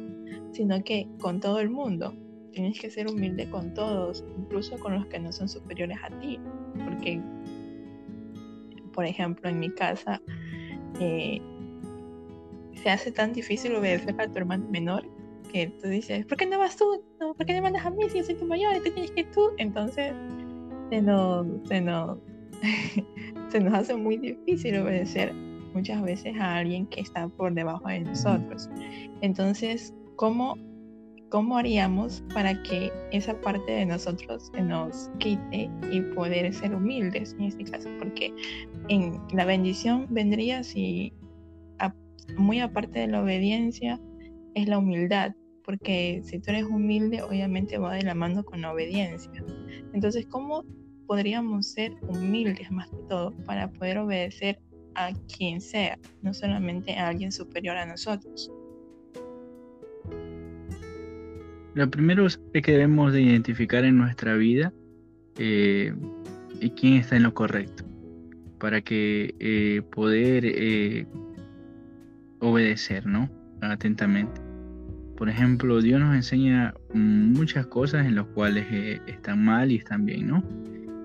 sino 0.51 0.83
que 0.83 1.07
con 1.19 1.39
todo 1.39 1.59
el 1.59 1.71
mundo. 1.71 2.13
Tienes 2.51 2.79
que 2.79 2.89
ser 2.89 3.07
humilde 3.07 3.49
con 3.49 3.73
todos, 3.73 4.23
incluso 4.37 4.77
con 4.79 4.93
los 4.93 5.05
que 5.07 5.19
no 5.19 5.31
son 5.31 5.47
superiores 5.47 5.97
a 6.03 6.09
ti. 6.19 6.39
Porque, 6.83 7.21
por 8.93 9.05
ejemplo, 9.05 9.49
en 9.49 9.59
mi 9.59 9.69
casa, 9.69 10.21
eh, 10.99 11.41
se 12.81 12.89
hace 12.89 13.11
tan 13.11 13.33
difícil 13.33 13.75
obedecer 13.75 14.19
a 14.19 14.27
tu 14.27 14.37
hermano 14.37 14.65
menor 14.69 15.03
que 15.51 15.67
tú 15.67 15.89
dices, 15.89 16.25
¿por 16.25 16.37
qué 16.37 16.45
no 16.45 16.57
vas 16.57 16.77
tú? 16.77 17.03
¿Por 17.19 17.45
qué 17.45 17.53
me 17.53 17.61
mandas 17.61 17.85
a 17.85 17.89
mí 17.89 18.09
si 18.09 18.19
yo 18.19 18.23
soy 18.23 18.35
tu 18.35 18.45
mayor 18.45 18.73
tú 18.83 18.91
tienes 18.91 19.11
que 19.11 19.23
tú? 19.25 19.51
Entonces 19.57 20.13
se 20.89 21.01
nos, 21.01 21.45
se, 21.67 21.81
nos, 21.81 22.17
se 23.49 23.59
nos 23.59 23.73
hace 23.73 23.95
muy 23.95 24.17
difícil 24.17 24.77
obedecer 24.77 25.33
muchas 25.73 26.01
veces 26.01 26.37
a 26.39 26.57
alguien 26.57 26.85
que 26.87 27.01
está 27.01 27.27
por 27.29 27.53
debajo 27.53 27.87
de 27.87 27.99
nosotros. 28.01 28.69
Entonces, 29.21 29.93
¿cómo, 30.15 30.57
cómo 31.31 31.57
haríamos 31.57 32.23
para 32.33 32.61
que 32.61 32.91
esa 33.11 33.39
parte 33.41 33.71
de 33.71 33.85
nosotros 33.85 34.51
se 34.53 34.61
nos 34.61 35.09
quite 35.17 35.71
y 35.91 36.01
poder 36.13 36.53
ser 36.53 36.75
humildes 36.75 37.35
en 37.39 37.45
este 37.45 37.63
caso? 37.63 37.89
Porque 37.97 38.33
en 38.89 39.19
la 39.33 39.45
bendición 39.45 40.05
vendría 40.09 40.63
si, 40.63 41.13
muy 42.37 42.59
aparte 42.59 42.99
de 42.99 43.07
la 43.07 43.23
obediencia, 43.23 43.99
es 44.53 44.67
la 44.67 44.77
humildad 44.77 45.33
porque 45.63 46.21
si 46.23 46.39
tú 46.39 46.51
eres 46.51 46.65
humilde, 46.65 47.21
obviamente 47.21 47.77
va 47.77 47.93
de 47.93 48.03
la 48.03 48.13
mano 48.13 48.43
con 48.43 48.61
la 48.61 48.73
obediencia. 48.73 49.31
Entonces, 49.93 50.25
¿cómo 50.25 50.65
podríamos 51.07 51.67
ser 51.67 51.95
humildes 52.07 52.69
más 52.71 52.89
que 52.89 52.97
todo 53.07 53.31
para 53.45 53.71
poder 53.71 53.99
obedecer 53.99 54.59
a 54.95 55.13
quien 55.33 55.61
sea, 55.61 55.97
no 56.21 56.33
solamente 56.33 56.93
a 56.97 57.07
alguien 57.07 57.31
superior 57.31 57.77
a 57.77 57.85
nosotros? 57.85 58.51
Lo 61.73 61.89
primero 61.89 62.25
es 62.25 62.39
que 62.53 62.71
debemos 62.71 63.13
de 63.13 63.21
identificar 63.21 63.85
en 63.85 63.97
nuestra 63.97 64.35
vida 64.35 64.73
eh, 65.37 65.93
quién 66.75 66.95
está 66.95 67.15
en 67.15 67.23
lo 67.23 67.33
correcto 67.33 67.83
para 68.61 68.81
que 68.81 69.33
eh, 69.39 69.81
poder 69.91 70.43
eh, 70.45 71.07
obedecer, 72.39 73.07
¿no? 73.07 73.29
Atentamente. 73.61 74.39
Por 75.17 75.29
ejemplo, 75.29 75.81
Dios 75.81 75.99
nos 75.99 76.15
enseña 76.15 76.73
muchas 76.93 77.65
cosas 77.65 78.05
en 78.05 78.15
las 78.15 78.25
cuales 78.27 78.65
eh, 78.71 79.01
están 79.07 79.43
mal 79.43 79.71
y 79.71 79.77
están 79.77 80.05
bien, 80.05 80.27
¿no? 80.27 80.43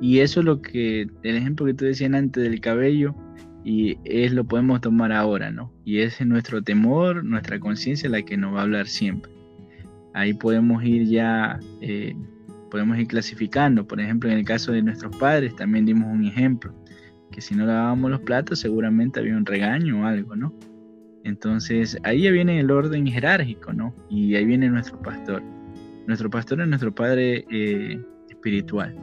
Y 0.01 0.19
eso 0.19 0.41
es 0.41 0.47
lo 0.47 0.61
que, 0.61 1.09
el 1.23 1.37
ejemplo 1.37 1.65
que 1.67 1.75
tú 1.75 1.87
decías 1.87 2.13
antes 2.13 2.43
del 2.43 2.61
cabello, 2.61 3.15
y 3.65 3.99
es 4.05 4.33
lo 4.33 4.45
podemos 4.45 4.81
tomar 4.83 5.11
ahora, 5.11 5.51
¿no? 5.51 5.73
Y 5.85 6.01
es 6.01 6.25
nuestro 6.25 6.63
temor, 6.63 7.25
nuestra 7.25 7.59
conciencia 7.59 8.09
la 8.09 8.23
que 8.23 8.37
nos 8.37 8.55
va 8.55 8.61
a 8.61 8.63
hablar 8.63 8.87
siempre. 8.87 9.36
Ahí 10.17 10.33
podemos 10.33 10.83
ir 10.83 11.05
ya, 11.05 11.61
eh, 11.83 12.17
podemos 12.71 12.97
ir 12.99 13.07
clasificando. 13.07 13.87
Por 13.87 14.01
ejemplo, 14.01 14.31
en 14.31 14.39
el 14.39 14.47
caso 14.47 14.73
de 14.73 14.81
nuestros 14.81 15.15
padres 15.19 15.55
también 15.57 15.85
dimos 15.85 16.11
un 16.11 16.25
ejemplo, 16.25 16.75
que 17.31 17.43
si 17.43 17.55
no 17.55 17.67
lavábamos 17.67 18.11
los 18.11 18.21
platos 18.21 18.61
seguramente 18.61 19.21
había 19.21 19.37
un 19.37 19.45
regaño 19.45 20.01
o 20.01 20.05
algo, 20.07 20.35
¿no? 20.35 20.55
Entonces 21.25 21.99
ahí 22.03 22.23
ya 22.23 22.31
viene 22.31 22.59
el 22.59 22.71
orden 22.71 23.07
jerárquico, 23.07 23.75
¿no? 23.75 23.95
Y 24.09 24.37
ahí 24.37 24.47
viene 24.47 24.71
nuestro 24.71 24.99
pastor. 25.03 25.43
Nuestro 26.07 26.31
pastor 26.31 26.63
es 26.63 26.69
nuestro 26.69 26.95
padre 26.95 27.45
eh, 27.51 28.01
espiritual. 28.31 28.97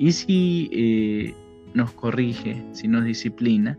Y 0.00 0.10
si 0.10 0.68
eh, 0.72 1.34
nos 1.72 1.92
corrige, 1.92 2.60
si 2.72 2.88
nos 2.88 3.04
disciplina, 3.04 3.78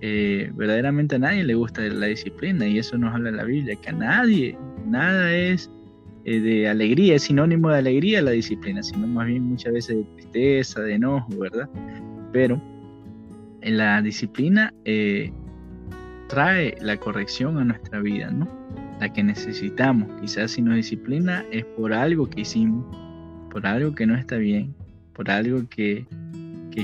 verdaderamente 0.00 1.14
a 1.14 1.18
nadie 1.20 1.44
le 1.44 1.54
gusta 1.54 1.80
la 1.82 2.06
disciplina 2.06 2.66
y 2.66 2.78
eso 2.78 2.98
nos 2.98 3.14
habla 3.14 3.30
la 3.30 3.44
Biblia, 3.44 3.76
que 3.76 3.90
a 3.90 3.92
nadie, 3.92 4.58
nada 4.84 5.32
es 5.32 5.70
de 6.26 6.68
alegría, 6.68 7.14
es 7.14 7.22
sinónimo 7.22 7.70
de 7.70 7.78
alegría 7.78 8.20
la 8.20 8.32
disciplina, 8.32 8.82
sino 8.82 9.06
más 9.06 9.26
bien 9.28 9.44
muchas 9.44 9.72
veces 9.72 9.96
de 9.96 10.04
tristeza, 10.16 10.80
de 10.80 10.94
enojo, 10.94 11.28
¿verdad? 11.38 11.68
Pero 12.32 12.60
en 13.60 13.78
la 13.78 14.02
disciplina 14.02 14.74
trae 16.28 16.76
la 16.80 16.96
corrección 16.96 17.58
a 17.58 17.64
nuestra 17.64 18.00
vida, 18.00 18.30
¿no? 18.30 18.48
La 19.00 19.12
que 19.12 19.22
necesitamos. 19.22 20.08
Quizás 20.20 20.50
si 20.52 20.62
nos 20.62 20.74
disciplina 20.74 21.44
es 21.52 21.64
por 21.64 21.92
algo 21.92 22.28
que 22.28 22.40
hicimos, 22.40 22.84
por 23.50 23.66
algo 23.66 23.94
que 23.94 24.06
no 24.06 24.16
está 24.16 24.36
bien, 24.36 24.74
por 25.12 25.30
algo 25.30 25.68
que, 25.68 26.06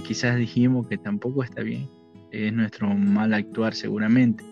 quizás 0.07 0.37
dijimos 0.37 0.87
que 0.87 0.99
tampoco 0.99 1.43
está 1.43 1.63
bien. 1.63 1.89
Es 2.31 2.53
nuestro 2.53 2.95
mal 2.95 3.35
actuar 3.35 3.75
seguramente. 3.75 4.45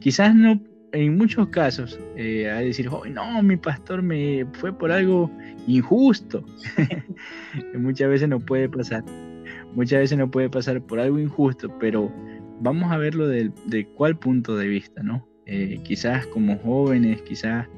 Quizás 0.00 0.34
no, 0.34 0.60
en 0.94 1.16
muchos 1.16 1.48
casos, 1.48 1.98
eh, 2.16 2.50
hay 2.50 2.66
decir, 2.68 2.88
oh, 2.88 3.04
no, 3.04 3.42
mi 3.42 3.56
pastor 3.56 4.00
me 4.00 4.46
fue 4.52 4.72
por 4.72 4.92
algo 4.92 5.30
injusto. 5.66 6.44
muchas 7.74 8.08
veces 8.08 8.28
no 8.28 8.40
puede 8.40 8.68
pasar. 8.68 9.04
Muchas 9.74 10.00
veces 10.00 10.16
no 10.16 10.30
puede 10.30 10.48
pasar 10.48 10.80
por 10.80 11.00
algo 11.00 11.18
injusto, 11.18 11.68
pero 11.80 12.12
vamos 12.60 12.92
a 12.92 12.96
verlo 12.96 13.26
de, 13.26 13.52
cuál 13.94 14.16
punto 14.16 14.56
de 14.56 14.68
vista, 14.68 15.02
¿no? 15.02 15.26
Eh, 15.46 15.80
quizás 15.84 16.26
como 16.28 16.58
jóvenes, 16.58 17.20
quizás 17.22 17.68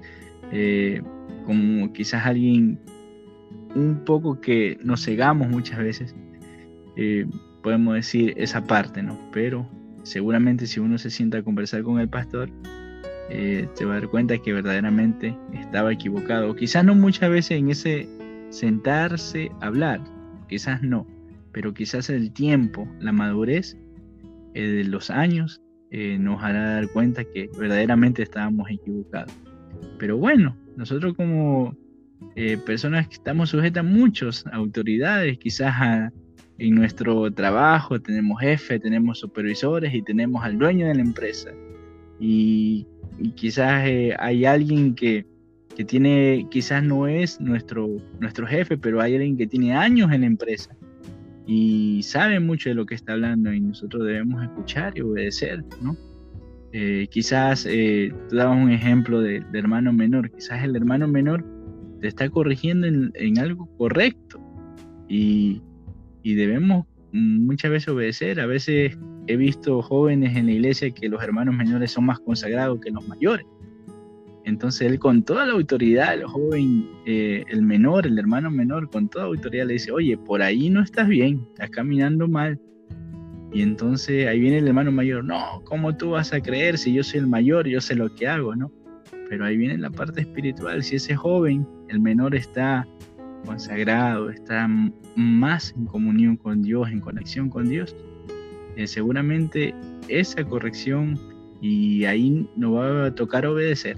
eh, 0.53 1.03
como 1.47 1.93
quizás 1.93 2.27
alguien 2.27 2.79
un 3.75 4.03
poco 4.05 4.41
que 4.41 4.79
nos 4.85 5.05
cegamos 5.05 5.49
muchas 5.49 5.79
veces, 5.79 6.15
eh, 6.97 7.27
podemos 7.63 7.95
decir 7.95 8.35
esa 8.37 8.65
parte, 8.65 9.03
¿no? 9.03 9.19
Pero 9.33 9.69
seguramente 10.03 10.67
si 10.67 10.81
uno 10.81 10.99
se 10.99 11.11
sienta 11.11 11.39
a 11.39 11.43
conversar 11.43 11.83
con 11.83 11.99
el 11.99 12.09
pastor, 12.09 12.51
se 13.29 13.85
va 13.85 13.97
a 13.97 14.01
dar 14.01 14.09
cuenta 14.09 14.39
que 14.39 14.53
verdaderamente 14.53 15.37
estaba 15.53 15.93
equivocado. 15.93 16.55
Quizás 16.55 16.85
no 16.85 16.95
muchas 16.95 17.31
veces 17.31 17.59
en 17.59 17.71
ese 17.71 18.09
sentarse 18.51 19.51
a 19.61 19.67
hablar, 19.67 20.01
quizás 20.49 20.83
no, 20.83 21.07
pero 21.53 21.73
quizás 21.73 22.11
el 22.11 22.33
tiempo, 22.33 22.87
la 23.01 23.13
madurez 23.13 23.79
eh, 24.55 24.63
de 24.63 24.85
los 24.85 25.11
años 25.11 25.63
eh, 25.91 26.19
nos 26.19 26.43
hará 26.43 26.75
dar 26.75 26.89
cuenta 26.89 27.25
que 27.25 27.49
verdaderamente 27.59 28.23
estábamos 28.23 28.71
equivocados. 28.71 29.33
Pero 29.99 30.19
bueno, 30.19 30.57
nosotros 30.77 31.15
como 31.15 31.77
eh, 32.35 32.59
personas 32.59 33.09
que 33.09 33.15
estamos 33.15 33.51
sujetas 33.51 33.81
a 33.81 33.89
muchas 33.89 34.45
autoridades, 34.53 35.39
quizás 35.39 36.13
en 36.59 36.75
nuestro 36.75 37.31
trabajo 37.33 38.01
tenemos 38.01 38.41
jefe, 38.41 38.79
tenemos 38.79 39.19
supervisores 39.19 39.95
y 39.95 40.03
tenemos 40.03 40.45
al 40.45 40.59
dueño 40.59 40.87
de 40.89 40.95
la 40.95 41.03
empresa. 41.03 41.53
Y, 42.21 42.87
quizás 43.35 43.85
hay 44.19 44.45
alguien 44.45 44.95
que, 44.95 45.27
que 45.77 45.85
tiene, 45.85 46.47
quizás 46.51 46.83
no 46.83 47.07
es 47.07 47.41
nuestro, 47.41 47.89
nuestro 48.21 48.47
jefe, 48.47 48.79
pero 48.79 49.01
hay 49.01 49.15
alguien 49.15 49.37
que 49.37 49.47
tiene 49.47 49.75
años 49.75 50.11
en 50.13 50.23
la 50.23 50.27
empresa 50.27 50.77
y 51.47 52.03
sabe 52.03 52.41
mucho 52.41 52.71
de 52.71 52.75
lo 52.75 52.87
que 52.87 52.95
está 52.95 53.13
hablando 53.13 53.53
y 53.53 53.61
nosotros 53.61 54.05
debemos 54.05 54.43
escuchar 54.43 54.93
y 54.97 55.03
obedecer, 55.03 55.65
¿no? 55.81 55.97
Eh, 56.73 57.07
quizás 57.11 57.67
eh, 57.69 58.13
tú 58.29 58.37
dabas 58.37 58.59
un 58.61 58.71
ejemplo 58.71 59.21
de, 59.21 59.43
hermano 59.53 59.93
menor, 59.93 60.31
quizás 60.31 60.65
el 60.65 60.75
hermano 60.75 61.07
menor 61.07 61.45
te 62.01 62.09
está 62.09 62.29
corrigiendo 62.29 62.87
en, 62.87 63.39
algo 63.39 63.67
correcto 63.79 64.41
y, 65.09 65.63
y, 66.23 66.35
debemos 66.35 66.85
muchas 67.13 67.71
veces 67.71 67.89
obedecer. 67.89 68.41
A 68.41 68.47
veces 68.47 68.97
he 69.27 69.37
visto 69.37 69.83
jóvenes 69.83 70.37
en 70.37 70.47
la 70.47 70.53
iglesia 70.53 70.91
que 70.91 71.09
los 71.09 71.23
hermanos 71.23 71.55
menores 71.55 71.91
son 71.91 72.07
más 72.07 72.19
consagrados 72.21 72.81
que 72.81 72.91
los 72.91 73.07
mayores 73.09 73.47
entonces 74.47 74.83
él 74.83 75.01
con 75.01 75.25
toda 75.25 75.45
la 75.45 75.55
autoridad, 75.55 76.15
el 76.15 76.25
joven, 76.25 76.89
eh, 77.05 77.45
el 77.49 77.63
menor, 77.63 78.07
el 78.07 78.17
hermano 78.17 78.49
menor, 78.49 78.89
con 78.89 79.09
toda 79.09 79.25
autoridad 79.25 79.67
le 79.67 79.73
dice, 79.73 79.91
oye, 79.91 80.17
por 80.17 80.41
ahí 80.41 80.71
no 80.71 80.83
estás 80.83 81.09
bien, 81.09 81.45
estás 81.49 81.71
caminando 81.71 82.29
mal. 82.29 82.59
Y 83.53 83.63
entonces 83.63 84.29
ahí 84.29 84.39
viene 84.39 84.59
el 84.59 84.69
hermano 84.69 84.93
mayor, 84.93 85.25
no, 85.25 85.63
¿cómo 85.65 85.97
tú 85.97 86.11
vas 86.11 86.33
a 86.33 86.41
creer 86.41 86.79
si 86.79 86.95
yo 86.95 87.03
soy 87.03 87.21
el 87.21 87.27
mayor, 87.27 87.67
yo 87.67 87.81
sé 87.81 87.97
lo 87.97 88.15
que 88.15 88.29
hago, 88.29 88.55
¿no? 88.55 88.71
Pero 89.29 89.45
ahí 89.45 89.57
viene 89.57 89.79
la 89.79 89.91
parte 89.91 90.21
espiritual, 90.21 90.81
si 90.85 90.95
ese 90.95 91.17
joven, 91.17 91.67
el 91.89 91.99
menor 91.99 92.37
está 92.37 92.87
consagrado, 93.45 94.31
está 94.31 94.69
más 95.17 95.75
en 95.77 95.87
comunión 95.87 96.37
con 96.37 96.63
Dios, 96.63 96.89
en 96.91 97.01
conexión 97.01 97.49
con 97.51 97.69
Dios, 97.69 97.95
eh, 98.77 98.87
seguramente 98.87 99.75
esa 100.09 100.45
corrección 100.45 101.19
y 101.61 102.05
ahí 102.05 102.49
nos 102.57 102.75
va 102.75 103.07
a 103.07 103.15
tocar 103.15 103.47
obedecer 103.47 103.97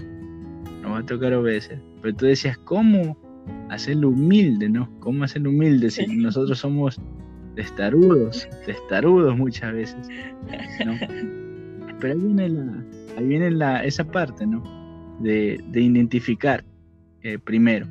nos 0.81 0.91
va 0.93 0.99
a 0.99 1.05
tocar 1.05 1.33
obedecer. 1.33 1.81
Pero 2.01 2.15
tú 2.15 2.25
decías, 2.25 2.57
¿cómo 2.59 3.17
hacerlo 3.69 4.09
humilde, 4.09 4.69
no? 4.69 4.89
¿Cómo 4.99 5.23
hacerlo 5.23 5.49
humilde 5.49 5.89
si 5.89 6.05
nosotros 6.07 6.57
somos 6.57 6.99
testarudos, 7.55 8.47
testarudos 8.65 9.37
muchas 9.37 9.73
veces, 9.73 10.07
¿no? 10.85 10.93
Pero 11.99 12.13
ahí 12.13 12.19
viene, 12.19 12.49
la, 12.49 12.85
ahí 13.17 13.27
viene 13.27 13.51
la, 13.51 13.83
esa 13.83 14.05
parte, 14.05 14.47
¿no? 14.47 14.63
De, 15.19 15.61
de 15.71 15.81
identificar, 15.81 16.63
eh, 17.23 17.37
primero, 17.37 17.85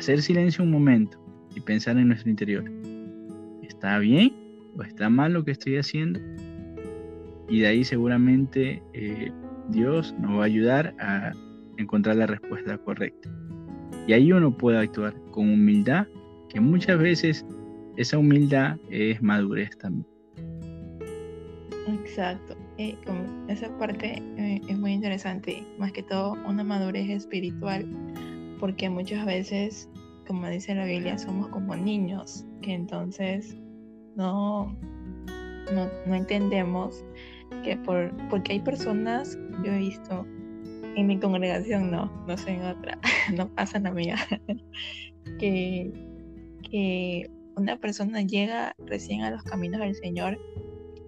hacer 0.00 0.22
silencio 0.22 0.64
un 0.64 0.70
momento 0.70 1.18
y 1.54 1.60
pensar 1.60 1.98
en 1.98 2.08
nuestro 2.08 2.30
interior. 2.30 2.64
¿Está 3.62 3.98
bien 3.98 4.32
o 4.74 4.82
está 4.82 5.10
mal 5.10 5.34
lo 5.34 5.44
que 5.44 5.50
estoy 5.50 5.76
haciendo? 5.76 6.18
Y 7.50 7.60
de 7.60 7.66
ahí 7.66 7.84
seguramente 7.84 8.82
eh, 8.94 9.30
Dios 9.68 10.14
nos 10.18 10.38
va 10.38 10.42
a 10.42 10.46
ayudar 10.46 10.94
a 11.00 11.32
encontrar 11.76 12.16
la 12.16 12.26
respuesta 12.26 12.78
correcta. 12.78 13.28
Y 14.06 14.14
ahí 14.14 14.32
uno 14.32 14.56
puede 14.56 14.78
actuar 14.78 15.14
con 15.32 15.50
humildad, 15.50 16.06
que 16.48 16.60
muchas 16.60 16.98
veces 16.98 17.44
esa 17.98 18.16
humildad 18.16 18.78
es 18.88 19.20
madurez 19.20 19.76
también. 19.76 20.06
Exacto. 21.88 22.56
esa 23.48 23.76
parte 23.78 24.22
eh, 24.38 24.60
es 24.66 24.78
muy 24.78 24.92
interesante, 24.92 25.62
más 25.78 25.92
que 25.92 26.02
todo 26.02 26.38
una 26.46 26.64
madurez 26.64 27.10
espiritual, 27.10 27.86
porque 28.60 28.90
muchas 28.90 29.24
veces, 29.24 29.88
como 30.26 30.46
dice 30.48 30.74
la 30.74 30.84
Biblia, 30.84 31.18
somos 31.18 31.48
como 31.48 31.74
niños, 31.74 32.44
que 32.60 32.74
entonces 32.74 33.56
no, 34.14 34.76
no, 35.72 35.88
no 36.06 36.14
entendemos 36.14 37.02
que 37.64 37.76
por, 37.78 38.12
porque 38.28 38.52
hay 38.52 38.60
personas, 38.60 39.38
yo 39.64 39.72
he 39.72 39.78
visto 39.78 40.26
en 40.94 41.06
mi 41.06 41.18
congregación 41.18 41.90
no, 41.90 42.12
no 42.26 42.36
sé 42.36 42.50
en 42.52 42.62
otra, 42.62 42.98
no 43.34 43.48
pasa 43.48 43.80
la 43.80 43.90
mía, 43.92 44.16
que, 45.38 45.90
que 46.70 47.30
una 47.56 47.78
persona 47.78 48.22
llega 48.22 48.74
recién 48.86 49.22
a 49.22 49.30
los 49.30 49.42
caminos 49.42 49.80
del 49.80 49.94
Señor, 49.94 50.38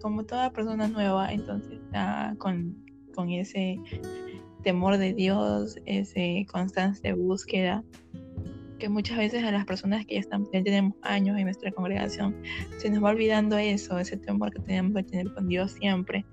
como 0.01 0.25
toda 0.25 0.53
persona 0.53 0.89
nueva, 0.89 1.33
entonces 1.33 1.73
está 1.73 2.35
con, 2.39 2.77
con 3.15 3.31
ese 3.31 3.79
temor 4.63 4.99
de 4.99 5.13
Dios, 5.13 5.77
ese 5.87 6.47
constante 6.51 7.13
búsqueda, 7.13 7.85
que 8.79 8.89
muchas 8.89 9.19
veces 9.19 9.45
a 9.45 9.53
las 9.53 9.65
personas 9.65 10.05
que 10.07 10.15
ya, 10.15 10.21
están, 10.21 10.45
ya 10.53 10.63
tenemos 10.63 10.95
años 11.03 11.39
en 11.39 11.45
nuestra 11.45 11.71
congregación, 11.71 12.35
se 12.79 12.91
nos 12.91 13.05
va 13.05 13.11
olvidando 13.11 13.57
eso, 13.57 13.99
ese 13.99 14.17
temor 14.17 14.53
que 14.53 14.61
tenemos 14.61 14.95
que 14.95 15.05
tener 15.05 15.33
con 15.35 15.47
Dios 15.47 15.73
siempre. 15.73 16.25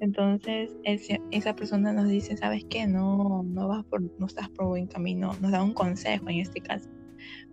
Entonces 0.00 0.70
esa 1.30 1.54
persona 1.54 1.92
nos 1.92 2.08
dice, 2.08 2.36
¿sabes 2.36 2.64
qué? 2.70 2.86
No, 2.86 3.42
no, 3.42 3.68
vas 3.68 3.84
por, 3.84 4.00
no 4.18 4.26
estás 4.26 4.48
por 4.48 4.68
buen 4.68 4.86
camino, 4.86 5.36
nos 5.42 5.52
da 5.52 5.62
un 5.62 5.74
consejo 5.74 6.30
en 6.30 6.40
este 6.40 6.62
caso, 6.62 6.88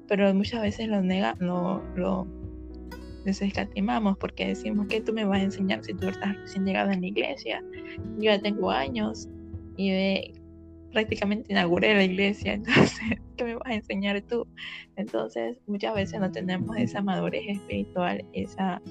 pero 0.08 0.34
muchas 0.34 0.62
veces 0.62 0.88
lo 0.88 1.02
nega, 1.02 1.36
lo, 1.40 1.84
lo 1.98 2.26
desescatimamos 3.26 4.18
porque 4.18 4.48
decimos 4.48 4.88
que 4.88 5.02
tú 5.02 5.12
me 5.12 5.26
vas 5.26 5.42
a 5.42 5.44
enseñar 5.44 5.84
si 5.84 5.94
tú 5.94 6.08
estás 6.08 6.38
recién 6.38 6.66
llegado 6.66 6.92
en 6.92 7.02
la 7.02 7.08
iglesia, 7.08 7.62
yo 8.18 8.32
ya 8.32 8.42
tengo 8.42 8.72
años 8.72 9.28
y 9.78 10.34
prácticamente 10.92 11.52
inauguré 11.52 11.94
la 11.96 12.04
iglesia, 12.04 12.54
entonces, 12.56 13.20
¿qué 13.38 13.44
me 13.44 13.56
vas 13.56 13.68
a 13.68 13.76
enseñar 13.76 14.22
tú? 14.24 14.48
Entonces, 14.96 15.58
muchas 15.68 15.96
veces 15.96 16.20
no 16.20 16.32
tenemos 16.32 16.76
esa 16.78 17.02
madurez 17.02 17.44
espiritual, 17.48 18.26
esa 18.34 18.82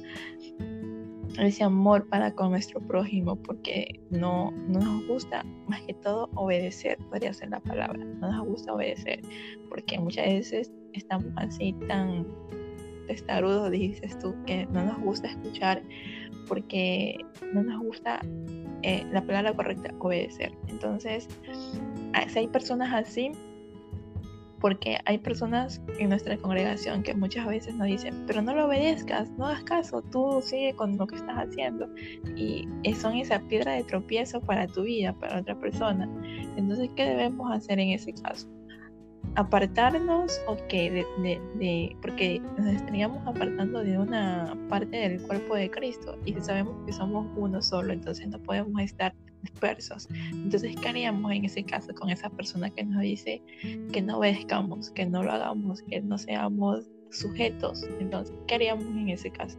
ese 1.45 1.65
amor 1.65 2.09
para 2.09 2.33
con 2.33 2.51
nuestro 2.51 2.81
prójimo, 2.81 3.37
porque 3.37 4.01
no, 4.11 4.53
no 4.69 4.81
nos 4.81 5.07
gusta 5.07 5.45
más 5.69 5.83
que 5.83 5.95
todo 5.95 6.31
obedecer, 6.35 6.99
podría 7.11 7.33
ser 7.33 7.51
la 7.51 7.61
palabra, 7.61 8.03
no 8.05 8.33
nos 8.33 8.47
gusta 8.47 8.73
obedecer, 8.73 9.21
porque 9.69 9.99
muchas 9.99 10.27
veces 10.27 10.73
estamos 10.93 11.27
así 11.37 11.75
tan 11.89 12.27
testarudos, 13.07 13.71
dices 13.71 14.19
tú, 14.19 14.35
que 14.47 14.67
no 14.67 14.85
nos 14.85 14.99
gusta 15.01 15.29
escuchar, 15.29 15.83
porque 16.49 17.19
no 17.53 17.63
nos 17.63 17.83
gusta 17.83 18.21
eh, 18.83 19.05
la 19.13 19.23
palabra 19.23 19.55
correcta, 19.55 19.95
obedecer. 19.99 20.53
Entonces, 20.69 21.29
si 22.29 22.39
hay 22.39 22.49
personas 22.49 22.93
así, 22.95 23.33
porque 24.61 24.99
hay 25.05 25.19
personas 25.19 25.81
en 25.99 26.09
nuestra 26.09 26.37
congregación 26.39 27.03
que 27.03 27.15
muchas 27.15 27.47
veces 27.47 27.75
nos 27.75 27.87
dicen, 27.87 28.25
pero 28.27 28.43
no 28.43 28.55
lo 28.55 28.67
obedezcas, 28.67 29.31
no 29.33 29.47
hagas 29.47 29.65
caso, 29.65 30.03
tú 30.03 30.41
sigue 30.43 30.75
con 30.75 30.97
lo 30.97 31.07
que 31.07 31.17
estás 31.17 31.37
haciendo. 31.37 31.89
Y 32.37 32.67
son 32.95 33.17
esa 33.17 33.41
piedra 33.41 33.73
de 33.73 33.85
tropiezo 33.85 34.41
para 34.41 34.67
tu 34.67 34.83
vida, 34.83 35.13
para 35.15 35.41
otra 35.41 35.59
persona. 35.59 36.09
Entonces, 36.57 36.91
¿qué 36.97 37.05
debemos 37.05 37.51
hacer 37.53 37.79
en 37.79 37.91
ese 37.91 38.13
caso? 38.15 38.49
Apartarnos 39.37 40.41
o 40.47 40.57
que 40.69 40.91
de, 40.91 41.41
de, 41.59 41.97
porque 42.01 42.41
nos 42.59 42.67
estaríamos 42.67 43.27
apartando 43.27 43.81
de 43.81 43.99
una 43.99 44.57
parte 44.69 44.97
del 44.97 45.23
cuerpo 45.23 45.55
de 45.55 45.71
Cristo 45.71 46.19
y 46.25 46.35
sabemos 46.41 46.75
que 46.87 46.93
somos 46.93 47.27
uno 47.37 47.63
solo, 47.63 47.93
entonces 47.93 48.29
no 48.29 48.39
podemos 48.39 48.81
estar 48.83 49.15
dispersos. 49.43 50.09
Entonces, 50.33 50.75
¿qué 50.81 50.89
haríamos 50.89 51.31
en 51.33 51.45
ese 51.45 51.65
caso 51.65 51.95
con 51.95 52.11
esa 52.11 52.31
persona 52.31 52.71
que 52.71 52.85
nos 52.85 53.03
dice 53.03 53.43
que 53.93 54.03
no 54.03 54.19
obedezcamos, 54.19 54.91
que 54.91 55.07
no 55.07 55.23
lo 55.23 55.33
hagamos, 55.33 55.83
que 55.83 56.01
no 56.01 56.19
seamos 56.19 56.89
sujetos? 57.11 57.87
Entonces, 58.01 58.35
¿qué 58.49 58.57
haríamos 58.57 58.87
en 58.87 59.11
ese 59.11 59.31
caso? 59.31 59.59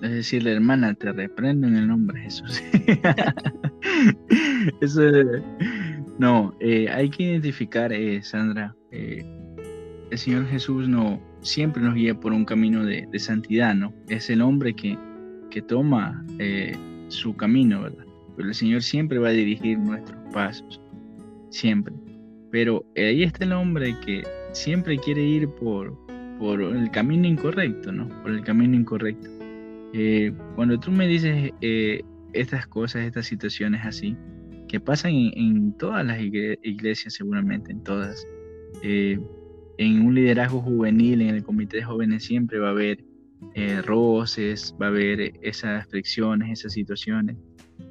Es 0.00 0.10
decir, 0.10 0.44
la 0.44 0.52
hermana, 0.52 0.94
te 0.94 1.12
reprendo 1.12 1.66
en 1.66 1.76
el 1.76 1.88
nombre 1.88 2.18
de 2.18 2.24
Jesús. 2.24 2.62
Eso 4.80 5.02
no, 6.18 6.52
eh, 6.58 6.88
hay 6.90 7.10
que 7.10 7.22
identificar, 7.22 7.92
eh, 7.92 8.20
Sandra, 8.22 8.74
eh, 8.90 9.24
el 10.10 10.18
Señor 10.18 10.46
Jesús 10.46 10.88
no 10.88 11.22
siempre 11.42 11.80
nos 11.80 11.94
guía 11.94 12.18
por 12.18 12.32
un 12.32 12.44
camino 12.44 12.84
de, 12.84 13.06
santidad, 13.18 13.74
¿no? 13.74 13.94
Es 14.08 14.28
el 14.28 14.42
hombre 14.42 14.74
que, 14.74 14.98
que 15.50 15.62
toma 15.62 16.24
su 17.08 17.36
camino, 17.36 17.82
¿verdad? 17.82 18.04
Pero 18.36 18.48
el 18.48 18.54
Señor 18.54 18.82
siempre 18.82 19.18
va 19.18 19.28
a 19.28 19.32
dirigir 19.32 19.78
nuestros 19.78 20.18
pasos, 20.32 20.80
siempre. 21.50 21.94
Pero 22.50 22.84
ahí 22.96 23.22
está 23.22 23.44
el 23.44 23.52
hombre 23.52 23.94
que 24.04 24.24
siempre 24.52 24.98
quiere 24.98 25.22
ir 25.22 25.48
por, 25.48 25.96
por 26.38 26.60
el 26.60 26.90
camino 26.90 27.28
incorrecto, 27.28 27.92
¿no? 27.92 28.08
Por 28.22 28.32
el 28.32 28.42
camino 28.42 28.74
incorrecto. 28.76 29.28
cuando 30.56 30.80
tú 30.80 30.90
me 30.90 31.06
dices 31.06 31.52
estas 32.32 32.66
cosas, 32.66 33.02
estas 33.02 33.26
situaciones 33.26 33.84
así, 33.84 34.16
que 34.68 34.80
pasan 34.80 35.12
en, 35.12 35.72
todas 35.78 36.04
las 36.04 36.20
iglesias 36.20 37.14
seguramente, 37.14 37.72
en 37.72 37.82
todas. 37.82 38.26
Eh, 38.82 39.18
en 39.78 40.06
un 40.06 40.14
liderazgo 40.14 40.60
juvenil, 40.60 41.22
en 41.22 41.36
el 41.36 41.42
comité 41.42 41.78
de 41.78 41.84
jóvenes, 41.84 42.24
siempre 42.24 42.58
va 42.58 42.68
a 42.68 42.72
haber 42.72 43.04
eh, 43.54 43.80
roces, 43.82 44.74
va 44.80 44.86
a 44.86 44.88
haber 44.88 45.32
esas 45.42 45.86
fricciones, 45.86 46.60
esas 46.60 46.72
situaciones. 46.72 47.36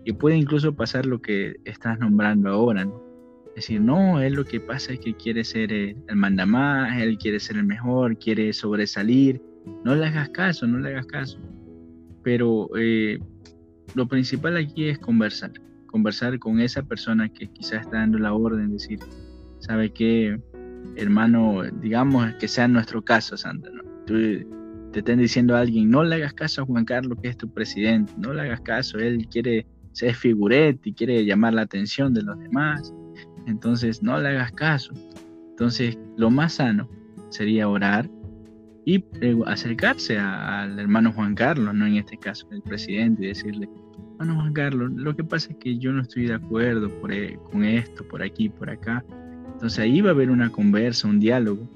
Y 0.03 0.13
puede 0.13 0.35
incluso 0.35 0.75
pasar 0.75 1.05
lo 1.05 1.21
que 1.21 1.55
estás 1.65 1.97
nombrando 1.99 2.49
ahora, 2.49 2.85
¿no? 2.85 3.01
Es 3.49 3.63
decir, 3.63 3.81
no, 3.81 4.21
él 4.21 4.33
lo 4.33 4.45
que 4.45 4.59
pasa 4.59 4.93
es 4.93 4.99
que 4.99 5.15
quiere 5.15 5.43
ser 5.43 5.73
el, 5.73 5.97
el 6.07 6.15
mandamás, 6.15 7.01
él 7.01 7.17
quiere 7.17 7.39
ser 7.39 7.57
el 7.57 7.63
mejor, 7.63 8.17
quiere 8.19 8.53
sobresalir. 8.53 9.41
No 9.83 9.95
le 9.95 10.05
hagas 10.05 10.29
caso, 10.29 10.67
no 10.67 10.77
le 10.77 10.89
hagas 10.89 11.07
caso. 11.07 11.39
Pero 12.23 12.69
eh, 12.77 13.17
lo 13.95 14.07
principal 14.07 14.57
aquí 14.57 14.85
es 14.85 14.99
conversar, 14.99 15.51
conversar 15.97 16.37
con 16.37 16.59
esa 16.59 16.83
persona 16.83 17.27
que 17.27 17.47
quizás 17.47 17.81
está 17.81 17.97
dando 17.97 18.19
la 18.19 18.31
orden, 18.31 18.71
decir, 18.71 18.99
¿sabe 19.57 19.91
qué, 19.91 20.39
hermano? 20.95 21.63
Digamos 21.81 22.35
que 22.35 22.47
sea 22.47 22.67
nuestro 22.67 23.03
caso, 23.03 23.35
Sandra, 23.35 23.71
¿no? 23.71 23.83
te 24.05 24.99
estén 24.99 25.17
diciendo 25.17 25.55
a 25.55 25.61
alguien, 25.61 25.89
no 25.89 26.03
le 26.03 26.15
hagas 26.17 26.33
caso 26.33 26.61
a 26.61 26.65
Juan 26.65 26.85
Carlos, 26.85 27.17
que 27.19 27.29
es 27.29 27.37
tu 27.37 27.51
presidente, 27.51 28.13
no 28.17 28.31
le 28.31 28.41
hagas 28.41 28.61
caso, 28.61 28.99
él 28.99 29.27
quiere 29.27 29.65
ser 29.91 30.13
figurete 30.13 30.89
y 30.89 30.93
quiere 30.93 31.25
llamar 31.25 31.55
la 31.55 31.63
atención 31.63 32.13
de 32.13 32.21
los 32.21 32.37
demás, 32.39 32.93
entonces 33.47 34.03
no 34.03 34.19
le 34.19 34.29
hagas 34.29 34.51
caso. 34.51 34.93
Entonces, 35.49 35.97
lo 36.15 36.29
más 36.29 36.53
sano 36.53 36.87
sería 37.29 37.67
orar 37.67 38.07
y 38.85 39.03
eh, 39.21 39.35
acercarse 39.47 40.19
al 40.19 40.77
hermano 40.79 41.11
Juan 41.11 41.33
Carlos, 41.33 41.73
no 41.73 41.87
en 41.87 41.95
este 41.95 42.17
caso, 42.17 42.47
el 42.51 42.61
presidente, 42.61 43.25
y 43.25 43.27
decirle, 43.29 43.67
hermano 44.19 44.41
Juan 44.41 44.53
Carlos, 44.53 44.91
lo 44.93 45.15
que 45.15 45.23
pasa 45.23 45.51
es 45.51 45.57
que 45.57 45.77
yo 45.77 45.91
no 45.91 46.01
estoy 46.01 46.27
de 46.27 46.33
acuerdo 46.33 46.89
por, 46.99 47.11
e, 47.11 47.37
con 47.51 47.63
esto, 47.63 48.07
por 48.07 48.23
aquí, 48.23 48.49
por 48.49 48.69
acá. 48.69 49.03
Entonces 49.53 49.79
ahí 49.79 50.01
va 50.01 50.09
a 50.09 50.13
haber 50.13 50.29
una 50.29 50.51
conversa, 50.51 51.07
un 51.07 51.19
diálogo 51.19 51.67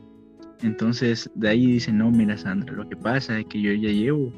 entonces 0.63 1.29
de 1.35 1.49
ahí 1.49 1.65
dice, 1.65 1.91
no, 1.91 2.11
mira 2.11 2.37
Sandra, 2.37 2.73
lo 2.73 2.87
que 2.87 2.95
pasa 2.95 3.39
es 3.39 3.45
que 3.47 3.61
yo 3.61 3.73
ya 3.73 3.89
llevo 3.89 4.31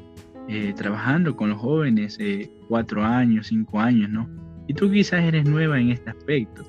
eh, 0.48 0.72
trabajando 0.74 1.36
con 1.36 1.50
los 1.50 1.58
jóvenes 1.58 2.16
eh, 2.18 2.50
cuatro 2.68 3.04
años, 3.04 3.48
cinco 3.48 3.80
años, 3.80 4.10
¿no? 4.10 4.28
Y 4.66 4.74
tú 4.74 4.90
quizás 4.90 5.22
eres 5.24 5.44
nueva 5.44 5.78
en 5.78 5.90
este 5.90 6.10
aspecto. 6.10 6.64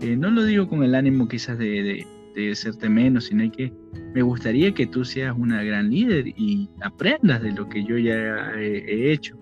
Eh, 0.00 0.16
no 0.16 0.30
lo 0.30 0.44
digo 0.44 0.68
con 0.68 0.82
el 0.82 0.94
ánimo 0.94 1.28
quizás 1.28 1.56
de, 1.58 1.82
de, 1.82 2.06
de 2.34 2.52
hacerte 2.52 2.88
menos, 2.88 3.26
sino 3.26 3.50
que 3.52 3.72
me 4.12 4.22
gustaría 4.22 4.74
que 4.74 4.86
tú 4.86 5.04
seas 5.04 5.34
una 5.38 5.62
gran 5.62 5.90
líder 5.90 6.26
y 6.26 6.68
aprendas 6.82 7.42
de 7.42 7.52
lo 7.52 7.68
que 7.68 7.84
yo 7.84 7.96
ya 7.98 8.52
he, 8.56 9.12
hecho. 9.12 9.38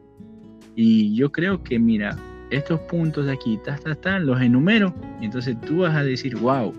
Y 0.76 1.14
yo 1.14 1.30
creo 1.30 1.62
que, 1.62 1.78
mira, 1.78 2.16
estos 2.50 2.80
puntos 2.80 3.26
de 3.26 3.32
aquí, 3.32 3.58
ta, 4.02 4.18
los 4.18 4.40
enumero, 4.40 4.94
y 5.20 5.26
entonces 5.26 5.60
tú 5.62 5.78
vas 5.78 5.94
a 5.94 6.02
decir, 6.02 6.36
wow, 6.36 6.72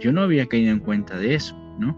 yo 0.00 0.12
no 0.12 0.22
había 0.22 0.46
caído 0.46 0.72
en 0.72 0.80
cuenta 0.80 1.16
de 1.18 1.34
eso. 1.34 1.56
¿no? 1.78 1.96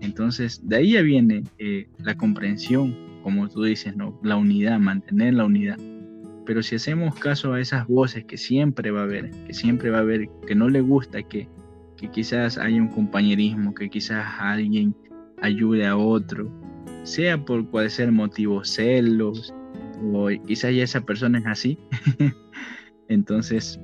Entonces, 0.00 0.60
de 0.66 0.76
ahí 0.76 0.92
ya 0.92 1.02
viene 1.02 1.44
eh, 1.58 1.88
la 1.98 2.16
comprensión, 2.16 2.96
como 3.22 3.48
tú 3.48 3.64
dices, 3.64 3.96
¿no? 3.96 4.18
La 4.22 4.36
unidad, 4.36 4.78
mantener 4.78 5.34
la 5.34 5.44
unidad. 5.44 5.78
Pero 6.44 6.62
si 6.62 6.76
hacemos 6.76 7.14
caso 7.16 7.54
a 7.54 7.60
esas 7.60 7.86
voces 7.88 8.24
que 8.24 8.36
siempre 8.36 8.90
va 8.90 9.00
a 9.00 9.04
haber, 9.04 9.30
que 9.46 9.54
siempre 9.54 9.90
va 9.90 9.98
a 9.98 10.02
haber, 10.02 10.28
que 10.46 10.54
no 10.54 10.68
le 10.68 10.80
gusta 10.80 11.22
que, 11.22 11.48
que 11.96 12.08
quizás 12.08 12.56
haya 12.56 12.80
un 12.80 12.88
compañerismo, 12.88 13.74
que 13.74 13.90
quizás 13.90 14.24
alguien 14.38 14.94
ayude 15.42 15.86
a 15.86 15.96
otro, 15.96 16.48
sea 17.02 17.44
por 17.44 17.68
cual 17.68 17.90
sea 17.90 18.06
el 18.06 18.12
motivo, 18.12 18.64
celos, 18.64 19.52
o 20.12 20.28
quizás 20.46 20.74
ya 20.74 20.84
esa 20.84 21.00
persona 21.00 21.38
es 21.38 21.46
así. 21.46 21.78
Entonces, 23.08 23.80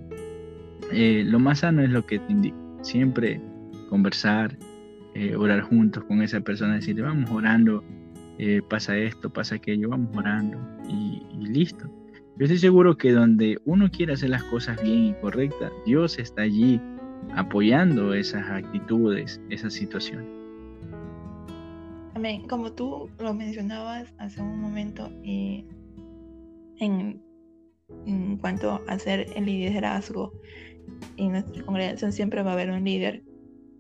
eh, 0.93 1.25
lo 1.27 1.39
más 1.39 1.61
sano 1.61 1.83
es 1.83 1.91
lo 1.91 2.05
que 2.07 2.19
te 2.19 2.33
indico. 2.33 2.57
Siempre 2.83 3.41
conversar, 3.89 4.57
eh, 5.15 5.37
orar 5.37 5.61
juntos 5.63 6.05
con 6.05 6.23
esa 6.23 6.41
persona, 6.41 6.77
decirle, 6.77 7.03
vamos 7.03 7.31
orando, 7.31 7.85
eh, 8.39 8.63
pasa 8.69 8.97
esto, 8.97 9.31
pasa 9.31 9.57
aquello, 9.57 9.91
vamos 9.91 10.17
orando 10.17 10.59
y, 10.89 11.23
listo. 11.39 11.87
Yo 12.39 12.45
estoy 12.47 12.59
seguro 12.59 12.97
que 12.97 13.13
donde 13.13 13.59
uno 13.67 13.91
quiere 13.91 14.15
hacer 14.15 14.31
las 14.31 14.43
cosas 14.45 14.83
bien 14.83 15.09
y 15.09 15.15
correctas, 15.21 15.71
Dios 15.85 16.19
está 16.19 16.43
allí 16.43 16.81
apoyando 17.35 18.15
esas 18.15 18.49
actitudes, 18.49 19.41
esas 19.51 19.75
situaciones. 19.75 20.27
Amén. 22.15 22.47
Como 22.49 22.73
tú 22.73 23.11
lo 23.19 23.35
mencionabas 23.35 24.15
hace 24.19 24.41
un 24.41 24.61
momento, 24.61 25.11
eh, 25.25 25.65
en, 26.83 27.23
en, 28.07 28.37
cuanto 28.39 28.83
a 28.87 28.93
hacer 28.93 29.27
el 29.37 29.47
liderazgo, 29.47 30.33
en 31.17 31.33
nuestra 31.33 31.65
congregación 31.65 32.13
siempre 32.13 32.43
va 32.43 32.51
a 32.51 32.55
haber 32.55 32.71
un 32.71 32.85
líder 32.85 33.23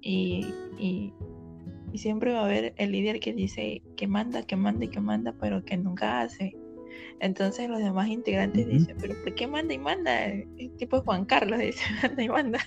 y, 0.00 0.46
y, 0.78 1.12
siempre 1.94 2.32
va 2.32 2.40
a 2.40 2.44
haber 2.46 2.74
el 2.78 2.92
líder 2.92 3.20
que 3.20 3.34
dice 3.34 3.82
que 3.96 4.06
manda, 4.06 4.42
que 4.44 4.56
manda 4.56 4.84
y 4.86 4.88
que 4.88 5.00
manda, 5.00 5.34
pero 5.38 5.62
que 5.64 5.76
nunca 5.76 6.22
hace. 6.22 6.56
Entonces 7.20 7.68
los 7.68 7.78
demás 7.80 8.08
integrantes 8.08 8.66
dicen, 8.66 8.96
pero 9.00 9.14
¿por 9.22 9.34
qué 9.34 9.46
manda 9.46 9.74
y 9.74 9.78
manda? 9.78 10.24
El 10.26 10.70
tipo 10.78 11.02
Juan 11.02 11.26
Carlos 11.26 11.58
dice, 11.58 11.84
manda 12.02 12.22
y 12.22 12.28
manda. 12.28 12.58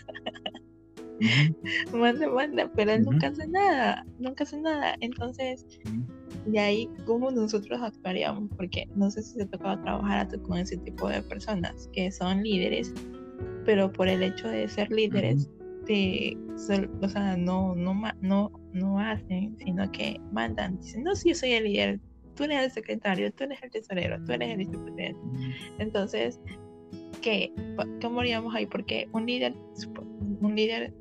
manda 1.93 2.25
y 2.25 2.29
manda, 2.29 2.71
pero 2.75 2.91
él 2.91 3.03
nunca 3.03 3.27
hace 3.27 3.47
nada, 3.47 4.05
nunca 4.19 4.43
hace 4.43 4.61
nada. 4.61 4.95
Entonces, 4.99 5.65
de 6.45 6.59
ahí, 6.59 6.89
¿cómo 7.05 7.31
nosotros 7.31 7.81
actuaríamos? 7.81 8.49
Porque 8.55 8.87
no 8.95 9.09
sé 9.09 9.23
si 9.23 9.39
se 9.39 9.45
tocaba 9.45 9.81
trabajar 9.81 10.41
con 10.41 10.57
ese 10.57 10.77
tipo 10.77 11.09
de 11.09 11.21
personas 11.21 11.89
que 11.93 12.11
son 12.11 12.43
líderes, 12.43 12.93
pero 13.65 13.91
por 13.91 14.07
el 14.07 14.23
hecho 14.23 14.47
de 14.47 14.67
ser 14.67 14.91
líderes, 14.91 15.49
este, 15.87 16.37
o 17.01 17.09
sea, 17.09 17.37
no, 17.37 17.75
no, 17.75 17.93
no, 18.21 18.51
no 18.73 18.99
hacen, 18.99 19.55
sino 19.59 19.91
que 19.91 20.19
mandan, 20.31 20.79
dicen, 20.79 21.03
no, 21.03 21.15
si 21.15 21.29
yo 21.29 21.35
soy 21.35 21.51
el 21.51 21.65
líder, 21.65 21.99
tú 22.35 22.45
eres 22.45 22.65
el 22.65 22.71
secretario, 22.71 23.31
tú 23.31 23.43
eres 23.43 23.61
el 23.61 23.69
tesorero, 23.69 24.23
tú 24.25 24.31
eres 24.31 24.49
el 24.49 24.57
vicepresidente. 24.57 25.19
Entonces, 25.77 26.39
¿qué? 27.21 27.53
¿Cómo 28.01 28.21
haríamos 28.21 28.55
ahí? 28.55 28.65
Porque 28.65 29.07
un 29.11 29.27
líder, 29.27 29.53
un 30.41 30.55
líder 30.55 30.91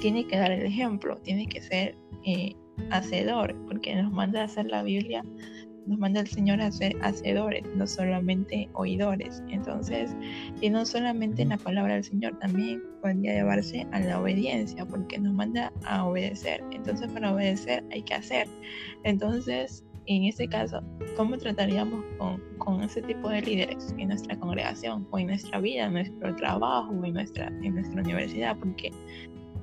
tiene 0.00 0.26
que 0.26 0.36
dar 0.38 0.50
el 0.50 0.64
ejemplo, 0.64 1.16
tiene 1.18 1.46
que 1.46 1.60
ser 1.60 1.94
eh, 2.24 2.54
hacedor, 2.90 3.54
porque 3.66 3.94
nos 3.94 4.12
manda 4.12 4.42
a 4.42 4.44
hacer 4.44 4.66
la 4.66 4.82
Biblia 4.82 5.22
nos 5.86 5.98
manda 5.98 6.20
el 6.20 6.28
Señor 6.28 6.60
a 6.60 6.70
ser 6.70 6.96
hacedores, 7.02 7.64
no 7.74 7.86
solamente 7.86 8.68
oidores. 8.74 9.42
Entonces, 9.48 10.14
y 10.60 10.70
no 10.70 10.84
solamente 10.84 11.42
en 11.42 11.50
la 11.50 11.58
palabra 11.58 11.94
del 11.94 12.04
Señor, 12.04 12.38
también 12.38 12.82
podría 13.02 13.34
llevarse 13.34 13.86
a 13.92 14.00
la 14.00 14.20
obediencia, 14.20 14.86
porque 14.86 15.18
nos 15.18 15.34
manda 15.34 15.72
a 15.84 16.04
obedecer. 16.04 16.62
Entonces, 16.70 17.10
para 17.12 17.34
obedecer 17.34 17.84
hay 17.90 18.02
que 18.02 18.14
hacer. 18.14 18.46
Entonces, 19.04 19.84
en 20.06 20.24
este 20.24 20.48
caso, 20.48 20.82
¿cómo 21.16 21.36
trataríamos 21.36 22.04
con, 22.18 22.40
con 22.58 22.82
ese 22.82 23.02
tipo 23.02 23.28
de 23.28 23.42
líderes 23.42 23.94
en 23.98 24.08
nuestra 24.08 24.38
congregación 24.38 25.06
o 25.10 25.18
en 25.18 25.28
nuestra 25.28 25.60
vida, 25.60 25.86
en 25.86 25.94
nuestro 25.94 26.34
trabajo, 26.36 26.92
en 27.04 27.14
nuestra, 27.14 27.48
en 27.48 27.74
nuestra 27.74 28.00
universidad? 28.00 28.56
Porque 28.58 28.90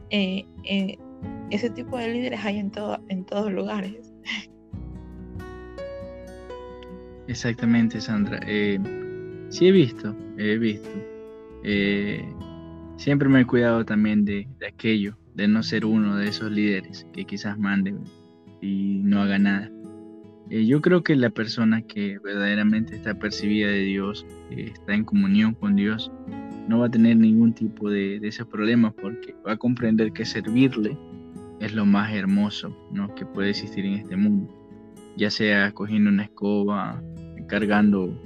eh, 0.09 0.45
eh, 0.63 0.97
ese 1.49 1.69
tipo 1.69 1.97
de 1.97 2.09
líderes 2.09 2.43
hay 2.43 2.57
en, 2.57 2.71
todo, 2.71 2.99
en 3.09 3.25
todos 3.25 3.51
lugares. 3.51 4.13
Exactamente, 7.27 7.99
Sandra. 7.99 8.39
Eh, 8.47 8.79
sí 9.49 9.67
he 9.67 9.71
visto, 9.71 10.15
he 10.37 10.57
visto. 10.57 10.89
Eh, 11.63 12.25
siempre 12.97 13.27
me 13.27 13.41
he 13.41 13.45
cuidado 13.45 13.83
también 13.85 14.23
de, 14.25 14.47
aquello, 14.67 15.17
de 15.35 15.47
no 15.47 15.61
ser 15.63 15.85
uno 15.85 16.15
de 16.15 16.29
esos 16.29 16.51
líderes 16.51 17.05
que 17.13 17.25
quizás 17.25 17.57
mande 17.57 17.95
y 18.61 19.01
no 19.03 19.21
haga 19.21 19.39
nada. 19.39 19.69
Eh, 20.49 20.65
yo 20.65 20.81
creo 20.81 21.03
que 21.03 21.15
la 21.17 21.29
persona 21.29 21.81
que 21.81 22.17
verdaderamente 22.19 22.95
está 22.95 23.19
percibida 23.19 23.67
de 23.67 23.81
Dios, 23.81 24.25
está 24.49 24.93
en 24.93 25.03
comunión 25.03 25.53
con 25.53 25.75
Dios, 25.75 26.09
no 26.69 26.79
va 26.79 26.87
a 26.87 26.91
tener 26.91 27.17
ningún 27.17 27.53
tipo 27.53 27.89
de, 27.89 28.19
de 28.19 28.27
esos 28.29 28.47
problemas 28.47 28.93
porque 28.93 29.35
va 29.45 29.53
a 29.53 29.57
comprender 29.57 30.13
que 30.13 30.25
servirle 30.25 30.97
es 31.59 31.73
lo 31.73 31.85
más 31.85 32.13
hermoso 32.13 32.75
¿no? 32.91 33.13
que 33.15 33.25
puede 33.25 33.49
existir 33.51 33.85
en 33.85 33.93
este 33.93 34.15
mundo 34.15 34.57
ya 35.17 35.31
sea 35.31 35.71
cogiendo 35.71 36.09
una 36.09 36.23
escoba, 36.23 37.01
cargando 37.47 38.23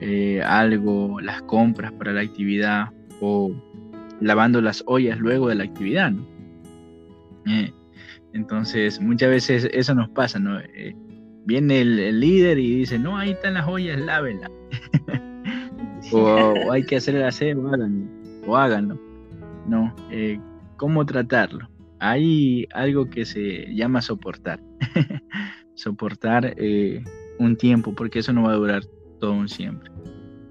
eh, 0.00 0.40
algo, 0.42 1.20
las 1.20 1.42
compras 1.42 1.92
para 1.92 2.12
la 2.12 2.22
actividad 2.22 2.90
o 3.20 3.52
lavando 4.20 4.60
las 4.60 4.82
ollas 4.86 5.18
luego 5.18 5.48
de 5.48 5.56
la 5.56 5.64
actividad. 5.64 6.12
Eh, 7.46 7.72
entonces, 8.32 9.00
muchas 9.00 9.30
veces 9.30 9.68
eso 9.72 9.94
nos 9.94 10.08
pasa, 10.10 10.38
¿no? 10.38 10.60
Eh, 10.60 10.94
viene 11.44 11.80
el, 11.80 12.20
líder 12.20 12.58
y 12.58 12.76
dice, 12.76 12.98
no, 12.98 13.18
ahí 13.18 13.32
están 13.32 13.54
las 13.54 13.66
ollas, 13.66 14.00
lávenlas. 14.00 14.50
o, 16.12 16.54
hay 16.70 16.84
que 16.86 16.96
hacer 16.96 17.16
el 17.16 17.24
aseo, 17.24 17.66
háganlo, 17.68 18.06
o 18.46 18.56
háganlo. 18.56 19.00
No, 19.66 19.94
¿cómo 20.76 21.04
tratarlo? 21.04 21.68
Hay 22.04 22.66
algo 22.74 23.08
que 23.08 23.24
se 23.24 23.72
llama 23.72 24.02
soportar. 24.02 24.60
soportar 25.74 26.52
eh, 26.56 27.04
un 27.38 27.56
tiempo, 27.56 27.94
porque 27.94 28.18
eso 28.18 28.32
no 28.32 28.42
va 28.42 28.52
a 28.52 28.56
durar 28.56 28.84
todo 29.20 29.34
un 29.34 29.48
siempre. 29.48 29.88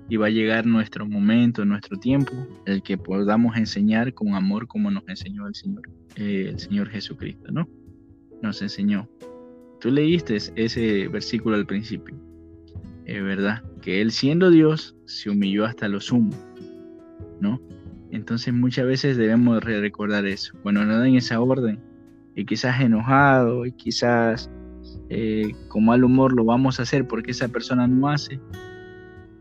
y 0.07 0.15
va 0.15 0.27
a 0.27 0.29
llegar 0.29 0.65
nuestro 0.65 1.05
momento, 1.05 1.65
nuestro 1.65 1.97
tiempo, 1.99 2.31
el 2.65 2.81
que 2.81 2.97
podamos 2.97 3.57
enseñar 3.57 4.13
con 4.13 4.33
amor 4.33 4.65
como 4.65 4.89
nos 4.91 5.03
enseñó 5.09 5.45
el 5.45 5.53
Señor, 5.53 5.81
eh, 6.15 6.47
el 6.51 6.57
Señor 6.57 6.89
Jesucristo, 6.89 7.51
¿no? 7.51 7.67
Nos 8.41 8.61
enseñó. 8.61 9.09
Tú 9.81 9.91
leíste 9.91 10.37
ese 10.55 11.09
versículo 11.09 11.57
al 11.57 11.65
principio, 11.65 12.15
es 13.05 13.21
¿verdad? 13.21 13.61
Que 13.81 13.99
Él 13.99 14.11
siendo 14.11 14.51
Dios 14.51 14.95
se 15.05 15.29
humilló 15.29 15.65
hasta 15.65 15.89
lo 15.89 15.99
sumo, 15.99 16.31
¿no? 17.41 17.59
Entonces 18.11 18.53
muchas 18.53 18.85
veces 18.85 19.17
debemos 19.17 19.63
recordar 19.63 20.25
eso. 20.25 20.53
Bueno, 20.63 20.85
no 20.85 21.03
en 21.03 21.15
esa 21.15 21.39
orden, 21.39 21.79
y 22.35 22.45
quizás 22.45 22.79
enojado, 22.81 23.65
y 23.65 23.71
quizás 23.71 24.49
eh, 25.09 25.53
con 25.67 25.85
mal 25.85 26.03
humor 26.03 26.33
lo 26.33 26.45
vamos 26.45 26.79
a 26.79 26.83
hacer 26.83 27.07
porque 27.07 27.31
esa 27.31 27.47
persona 27.47 27.87
no 27.87 28.09
hace, 28.09 28.39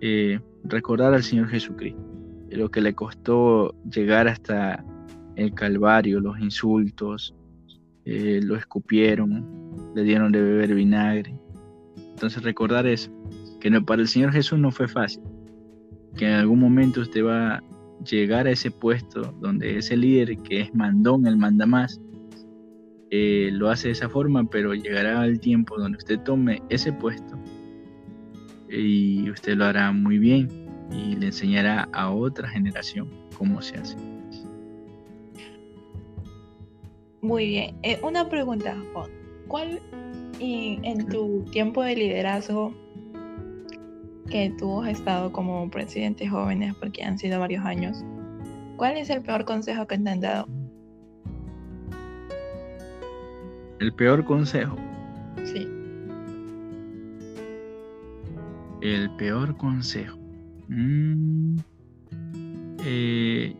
eh, 0.00 0.40
recordar 0.64 1.14
al 1.14 1.22
Señor 1.22 1.48
Jesucristo, 1.48 2.00
lo 2.50 2.70
que 2.70 2.80
le 2.80 2.94
costó 2.94 3.74
llegar 3.90 4.28
hasta 4.28 4.84
el 5.36 5.54
Calvario, 5.54 6.20
los 6.20 6.38
insultos, 6.40 7.34
eh, 8.04 8.40
lo 8.42 8.56
escupieron, 8.56 9.92
le 9.94 10.02
dieron 10.02 10.32
de 10.32 10.42
beber 10.42 10.74
vinagre. 10.74 11.34
Entonces 11.96 12.42
recordar 12.42 12.86
eso, 12.86 13.10
que 13.60 13.70
no, 13.70 13.84
para 13.84 14.02
el 14.02 14.08
Señor 14.08 14.32
Jesús 14.32 14.58
no 14.58 14.70
fue 14.70 14.88
fácil, 14.88 15.22
que 16.16 16.26
en 16.26 16.34
algún 16.34 16.58
momento 16.58 17.00
usted 17.00 17.24
va 17.24 17.62
llegar 18.04 18.46
a 18.46 18.50
ese 18.50 18.70
puesto 18.70 19.34
donde 19.40 19.78
ese 19.78 19.96
líder 19.96 20.38
que 20.38 20.60
es 20.62 20.74
mandón, 20.74 21.26
el 21.26 21.36
manda 21.36 21.66
más, 21.66 22.00
eh, 23.10 23.50
lo 23.52 23.68
hace 23.68 23.88
de 23.88 23.92
esa 23.92 24.08
forma, 24.08 24.48
pero 24.48 24.74
llegará 24.74 25.24
el 25.24 25.40
tiempo 25.40 25.78
donde 25.78 25.98
usted 25.98 26.20
tome 26.20 26.62
ese 26.68 26.92
puesto 26.92 27.38
y 28.68 29.28
usted 29.30 29.56
lo 29.56 29.64
hará 29.64 29.90
muy 29.92 30.18
bien 30.18 30.48
y 30.92 31.16
le 31.16 31.26
enseñará 31.26 31.88
a 31.92 32.10
otra 32.12 32.48
generación 32.48 33.08
cómo 33.36 33.60
se 33.62 33.78
hace. 33.78 33.96
Muy 37.20 37.46
bien. 37.46 37.76
Eh, 37.82 37.98
una 38.02 38.28
pregunta, 38.28 38.76
¿Cuál 39.48 39.80
en 40.40 41.06
tu 41.08 41.44
tiempo 41.50 41.82
de 41.82 41.96
liderazgo 41.96 42.72
que 44.30 44.54
tú 44.58 44.82
has 44.82 44.90
estado 44.90 45.32
como 45.32 45.68
presidente 45.70 46.28
jóvenes, 46.28 46.74
porque 46.76 47.02
han 47.02 47.18
sido 47.18 47.40
varios 47.40 47.64
años, 47.64 48.04
cuál 48.76 48.96
es 48.96 49.10
el 49.10 49.22
peor 49.22 49.44
consejo 49.44 49.86
que 49.86 49.98
te 49.98 50.08
han 50.08 50.20
dado? 50.20 50.48
El 53.80 53.92
peor 53.92 54.24
consejo. 54.24 54.76
Sí. 55.44 55.66
El 58.80 59.10
peor 59.16 59.56
consejo. 59.56 60.16
Mm, 60.68 61.56
eh, 62.84 63.54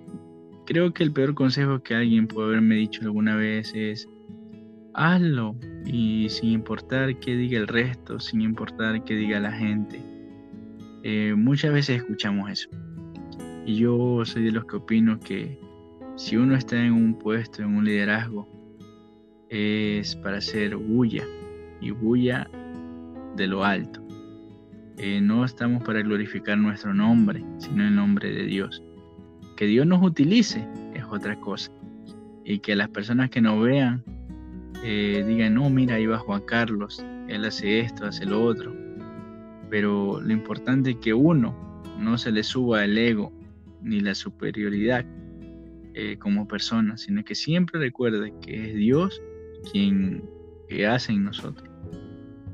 creo 0.66 0.94
que 0.94 1.02
el 1.02 1.12
peor 1.12 1.34
consejo 1.34 1.82
que 1.82 1.94
alguien 1.94 2.26
puede 2.26 2.48
haberme 2.48 2.76
dicho 2.76 3.02
alguna 3.02 3.36
vez 3.36 3.72
es 3.74 4.08
hazlo 4.94 5.56
y 5.84 6.28
sin 6.28 6.50
importar 6.50 7.18
qué 7.18 7.36
diga 7.36 7.58
el 7.58 7.66
resto, 7.66 8.20
sin 8.20 8.40
importar 8.42 9.04
qué 9.04 9.14
diga 9.14 9.40
la 9.40 9.52
gente. 9.52 10.09
Eh, 11.02 11.34
muchas 11.36 11.72
veces 11.72 11.98
escuchamos 11.98 12.50
eso. 12.50 12.68
Y 13.66 13.76
yo 13.76 14.24
soy 14.24 14.44
de 14.44 14.52
los 14.52 14.64
que 14.64 14.76
opino 14.76 15.18
que 15.20 15.58
si 16.16 16.36
uno 16.36 16.54
está 16.54 16.76
en 16.76 16.92
un 16.92 17.18
puesto, 17.18 17.62
en 17.62 17.76
un 17.76 17.84
liderazgo, 17.84 18.48
es 19.48 20.14
para 20.16 20.38
hacer 20.38 20.76
bulla 20.76 21.24
y 21.80 21.90
bulla 21.90 22.48
de 23.36 23.46
lo 23.46 23.64
alto. 23.64 24.00
Eh, 24.98 25.20
no 25.20 25.44
estamos 25.44 25.82
para 25.82 26.02
glorificar 26.02 26.58
nuestro 26.58 26.92
nombre, 26.92 27.42
sino 27.58 27.84
el 27.84 27.96
nombre 27.96 28.30
de 28.30 28.44
Dios. 28.44 28.82
Que 29.56 29.66
Dios 29.66 29.86
nos 29.86 30.02
utilice 30.02 30.66
es 30.94 31.04
otra 31.04 31.40
cosa. 31.40 31.72
Y 32.44 32.58
que 32.58 32.76
las 32.76 32.88
personas 32.90 33.30
que 33.30 33.40
nos 33.40 33.62
vean 33.62 34.04
eh, 34.84 35.24
digan, 35.26 35.54
no, 35.54 35.70
mira, 35.70 35.94
ahí 35.94 36.06
va 36.06 36.18
Juan 36.18 36.42
Carlos, 36.46 37.04
él 37.28 37.44
hace 37.44 37.80
esto, 37.80 38.06
hace 38.06 38.26
lo 38.26 38.44
otro. 38.44 38.74
Pero 39.70 40.20
lo 40.20 40.32
importante 40.32 40.90
es 40.90 40.96
que 40.96 41.14
uno 41.14 41.82
no 41.98 42.18
se 42.18 42.32
le 42.32 42.42
suba 42.42 42.84
el 42.84 42.98
ego 42.98 43.32
ni 43.82 44.00
la 44.00 44.14
superioridad 44.14 45.06
eh, 45.94 46.16
como 46.18 46.46
persona, 46.46 46.96
sino 46.96 47.24
que 47.24 47.34
siempre 47.34 47.80
recuerde 47.80 48.34
que 48.40 48.70
es 48.70 48.74
Dios 48.74 49.22
quien 49.72 50.22
hace 50.88 51.12
en 51.12 51.24
nosotros, 51.24 51.68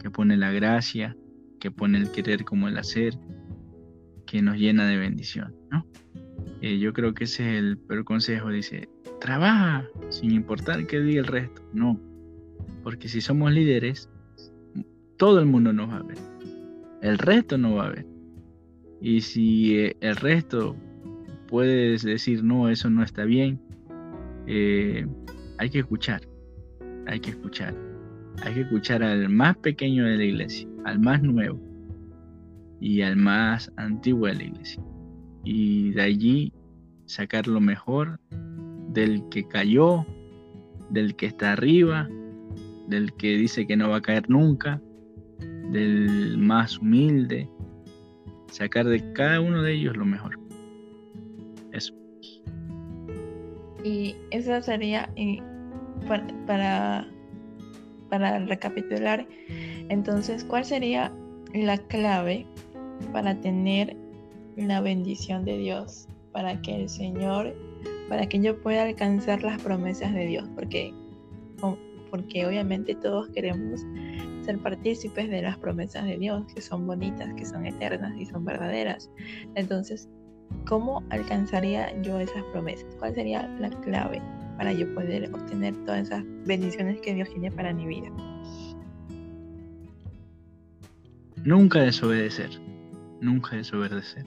que 0.00 0.10
pone 0.10 0.36
la 0.36 0.50
gracia, 0.50 1.16
que 1.60 1.70
pone 1.70 1.98
el 1.98 2.10
querer 2.10 2.44
como 2.44 2.68
el 2.68 2.78
hacer, 2.78 3.14
que 4.26 4.42
nos 4.42 4.56
llena 4.56 4.86
de 4.88 4.96
bendición, 4.96 5.54
¿no? 5.70 5.86
Eh, 6.62 6.78
yo 6.78 6.92
creo 6.92 7.14
que 7.14 7.24
ese 7.24 7.50
es 7.50 7.58
el 7.58 7.78
peor 7.78 8.04
consejo, 8.04 8.48
dice, 8.48 8.88
trabaja 9.20 9.86
sin 10.08 10.32
importar 10.32 10.86
qué 10.86 11.00
diga 11.00 11.20
el 11.20 11.26
resto, 11.26 11.62
no, 11.74 12.00
porque 12.82 13.08
si 13.08 13.20
somos 13.20 13.52
líderes, 13.52 14.10
todo 15.16 15.38
el 15.38 15.46
mundo 15.46 15.72
nos 15.72 15.90
va 15.90 15.98
a 15.98 16.02
ver, 16.02 16.18
el 17.03 17.18
resto 17.18 17.59
no 17.59 17.76
va 17.76 17.86
a 17.86 17.90
ver, 17.90 18.07
y 19.01 19.20
si 19.20 19.78
eh, 19.78 19.97
el 20.01 20.16
resto 20.16 20.76
puede 21.49 21.99
decir, 21.99 22.42
no, 22.42 22.68
eso 22.68 22.90
no 22.90 23.03
está 23.03 23.24
bien, 23.24 23.61
eh, 24.47 25.07
hay 25.59 25.70
que 25.70 25.80
escuchar, 25.80 26.22
hay 27.07 27.20
que 27.20 27.30
escuchar. 27.30 27.74
Hay 28.42 28.55
que 28.55 28.61
escuchar 28.61 29.03
al 29.03 29.28
más 29.28 29.57
pequeño 29.57 30.05
de 30.05 30.16
la 30.16 30.24
iglesia, 30.24 30.68
al 30.84 30.99
más 31.01 31.22
nuevo 31.22 31.59
y 32.80 33.01
al 33.03 33.16
más 33.16 33.72
antiguo 33.76 34.26
de 34.26 34.34
la 34.34 34.44
iglesia. 34.44 34.82
Y 35.44 35.90
de 35.92 36.03
allí 36.03 36.53
sacar 37.07 37.47
lo 37.47 37.61
mejor 37.61 38.20
del 38.92 39.26
que 39.30 39.47
cayó, 39.49 40.05
del 40.90 41.16
que 41.16 41.26
está 41.26 41.53
arriba, 41.53 42.09
del 42.88 43.12
que 43.14 43.36
dice 43.36 43.66
que 43.66 43.76
no 43.76 43.88
va 43.90 43.97
a 43.97 44.03
caer 44.03 44.28
nunca, 44.28 44.82
del 45.72 46.38
más 46.38 46.78
humilde, 46.78 47.48
sacar 48.50 48.86
de 48.86 49.12
cada 49.12 49.40
uno 49.40 49.62
de 49.62 49.74
ellos 49.74 49.96
lo 49.96 50.04
mejor. 50.04 50.38
Eso. 51.72 51.94
Y 53.84 54.16
eso 54.30 54.62
sería 54.62 55.10
para 56.46 57.06
para 58.08 58.38
recapitular, 58.46 59.26
entonces, 59.88 60.44
¿cuál 60.44 60.64
sería 60.64 61.12
la 61.54 61.78
clave 61.78 62.46
para 63.12 63.40
tener 63.40 63.96
la 64.56 64.80
bendición 64.80 65.44
de 65.44 65.58
Dios? 65.58 66.08
Para 66.32 66.60
que 66.62 66.82
el 66.82 66.88
Señor, 66.88 67.54
para 68.08 68.28
que 68.28 68.40
yo 68.40 68.60
pueda 68.62 68.84
alcanzar 68.84 69.42
las 69.42 69.60
promesas 69.62 70.12
de 70.14 70.26
Dios, 70.26 70.48
porque, 70.54 70.92
porque 72.10 72.46
obviamente 72.46 72.94
todos 72.94 73.28
queremos 73.30 73.84
ser 74.47 74.59
partícipes 74.59 75.28
de 75.28 75.42
las 75.42 75.59
promesas 75.59 76.05
de 76.05 76.16
Dios, 76.16 76.44
que 76.55 76.62
son 76.62 76.86
bonitas, 76.86 77.32
que 77.34 77.44
son 77.44 77.66
eternas 77.66 78.16
y 78.18 78.24
son 78.24 78.44
verdaderas. 78.44 79.11
Entonces, 79.55 80.09
¿cómo 80.66 81.03
alcanzaría 81.11 82.01
yo 82.03 82.18
esas 82.18 82.42
promesas? 82.53 82.86
¿Cuál 82.99 83.14
sería 83.14 83.47
la 83.61 83.70
clave? 83.82 84.22
para 84.57 84.72
yo 84.72 84.92
poder 84.94 85.30
obtener 85.32 85.74
todas 85.84 86.07
esas 86.07 86.24
bendiciones 86.44 87.01
que 87.01 87.14
Dios 87.14 87.28
tiene 87.30 87.51
para 87.51 87.72
mi 87.72 87.86
vida. 87.86 88.11
Nunca 91.44 91.80
desobedecer, 91.80 92.51
nunca 93.20 93.57
desobedecer. 93.57 94.24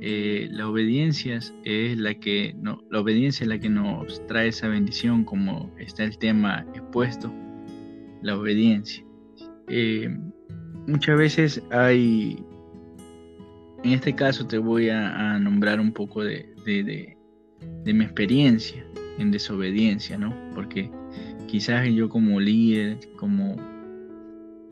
Eh, 0.00 0.48
la 0.50 0.68
obediencia 0.68 1.38
es 1.64 1.98
la 1.98 2.14
que 2.14 2.54
no, 2.60 2.82
la 2.90 3.00
obediencia 3.00 3.44
es 3.44 3.48
la 3.48 3.58
que 3.58 3.68
nos 3.68 4.24
trae 4.26 4.48
esa 4.48 4.68
bendición, 4.68 5.24
como 5.24 5.72
está 5.78 6.04
el 6.04 6.18
tema 6.18 6.66
expuesto, 6.74 7.32
la 8.22 8.36
obediencia. 8.36 9.04
Eh, 9.68 10.08
muchas 10.86 11.18
veces 11.18 11.62
hay, 11.70 12.44
en 13.84 13.92
este 13.92 14.14
caso 14.14 14.46
te 14.46 14.58
voy 14.58 14.88
a, 14.90 15.38
nombrar 15.38 15.80
un 15.80 15.92
poco 15.92 16.24
de, 16.24 16.46
de 16.64 17.94
mi 17.94 18.04
experiencia 18.04 18.84
en 19.18 19.30
desobediencia, 19.30 20.16
¿no? 20.16 20.34
Porque 20.54 20.90
quizás 21.46 21.88
yo 21.88 22.08
como 22.08 22.40
líder, 22.40 22.98
como, 23.16 23.56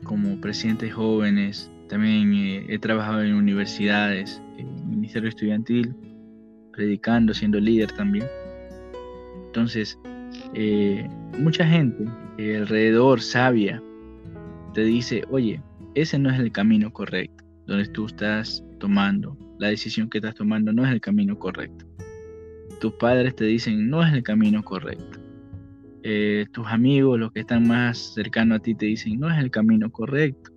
como 0.03 0.39
presidente 0.39 0.85
de 0.85 0.91
jóvenes, 0.91 1.71
también 1.89 2.33
eh, 2.33 2.65
he 2.69 2.79
trabajado 2.79 3.23
en 3.23 3.33
universidades, 3.33 4.41
en 4.57 4.67
el 4.67 4.85
ministerio 4.85 5.29
estudiantil, 5.29 5.95
predicando, 6.71 7.33
siendo 7.33 7.59
líder 7.59 7.91
también. 7.93 8.25
Entonces, 9.47 9.97
eh, 10.53 11.07
mucha 11.39 11.65
gente 11.65 12.05
alrededor 12.37 13.21
sabia 13.21 13.81
te 14.73 14.83
dice, 14.83 15.23
oye, 15.29 15.61
ese 15.95 16.19
no 16.19 16.29
es 16.29 16.39
el 16.39 16.51
camino 16.51 16.91
correcto, 16.91 17.43
donde 17.65 17.87
tú 17.87 18.05
estás 18.05 18.63
tomando, 18.79 19.37
la 19.59 19.69
decisión 19.69 20.09
que 20.09 20.19
estás 20.19 20.35
tomando 20.35 20.71
no 20.71 20.85
es 20.85 20.91
el 20.91 21.01
camino 21.01 21.37
correcto 21.37 21.85
tus 22.79 22.93
padres 22.93 23.35
te 23.35 23.45
dicen 23.45 23.89
no 23.89 24.03
es 24.03 24.13
el 24.13 24.23
camino 24.23 24.63
correcto. 24.63 25.19
Eh, 26.03 26.45
tus 26.51 26.67
amigos, 26.67 27.19
los 27.19 27.31
que 27.31 27.41
están 27.41 27.67
más 27.67 28.13
cercanos 28.13 28.59
a 28.59 28.61
ti, 28.61 28.75
te 28.75 28.85
dicen 28.85 29.19
no 29.19 29.29
es 29.29 29.39
el 29.39 29.51
camino 29.51 29.91
correcto. 29.91 30.51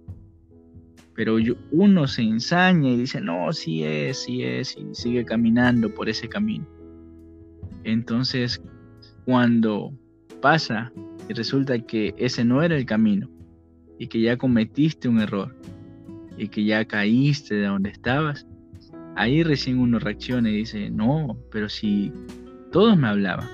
Pero 1.14 1.36
uno 1.72 2.06
se 2.06 2.22
ensaña 2.22 2.90
y 2.90 2.96
dice, 2.96 3.20
no, 3.20 3.52
sí 3.52 3.82
es, 3.84 4.22
sí 4.22 4.42
es, 4.42 4.76
y 4.76 4.94
sigue 4.94 5.24
caminando 5.24 5.92
por 5.92 6.08
ese 6.08 6.28
camino. 6.28 6.66
Entonces, 7.84 8.62
cuando 9.24 9.92
pasa 10.40 10.92
y 11.28 11.34
resulta 11.34 11.78
que 11.78 12.14
ese 12.16 12.44
no 12.44 12.62
era 12.62 12.76
el 12.76 12.86
camino 12.86 13.28
y 14.00 14.06
que 14.06 14.18
ya 14.18 14.38
cometiste 14.38 15.10
un 15.10 15.20
error 15.20 15.54
y 16.38 16.48
que 16.48 16.64
ya 16.64 16.86
caíste 16.86 17.54
de 17.54 17.66
donde 17.66 17.90
estabas, 17.90 18.46
ahí 19.14 19.42
recién 19.42 19.78
uno 19.78 19.98
reacciona 19.98 20.48
y 20.48 20.56
dice, 20.56 20.90
no, 20.90 21.36
pero 21.52 21.68
si 21.68 22.10
todos 22.72 22.96
me 22.96 23.08
hablaban. 23.08 23.46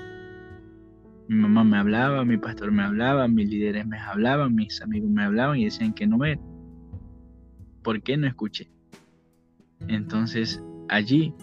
Mi 1.27 1.35
mamá 1.35 1.65
me 1.65 1.79
hablaba, 1.79 2.25
mi 2.25 2.39
pastor 2.39 2.71
me 2.71 2.85
hablaba, 2.85 3.27
mis 3.27 3.49
líderes 3.49 3.89
me 3.89 3.99
hablaban, 3.99 4.55
mis 4.55 4.81
amigos 4.81 5.11
me 5.11 5.25
hablaban 5.25 5.59
y 5.59 5.65
decían 5.65 5.93
que 5.93 6.07
no 6.07 6.25
era. 6.25 6.41
¿Por 7.83 8.01
qué 8.03 8.17
no 8.17 8.29
escuché? 8.29 8.71
Entonces 9.89 10.63
allí, 10.89 11.35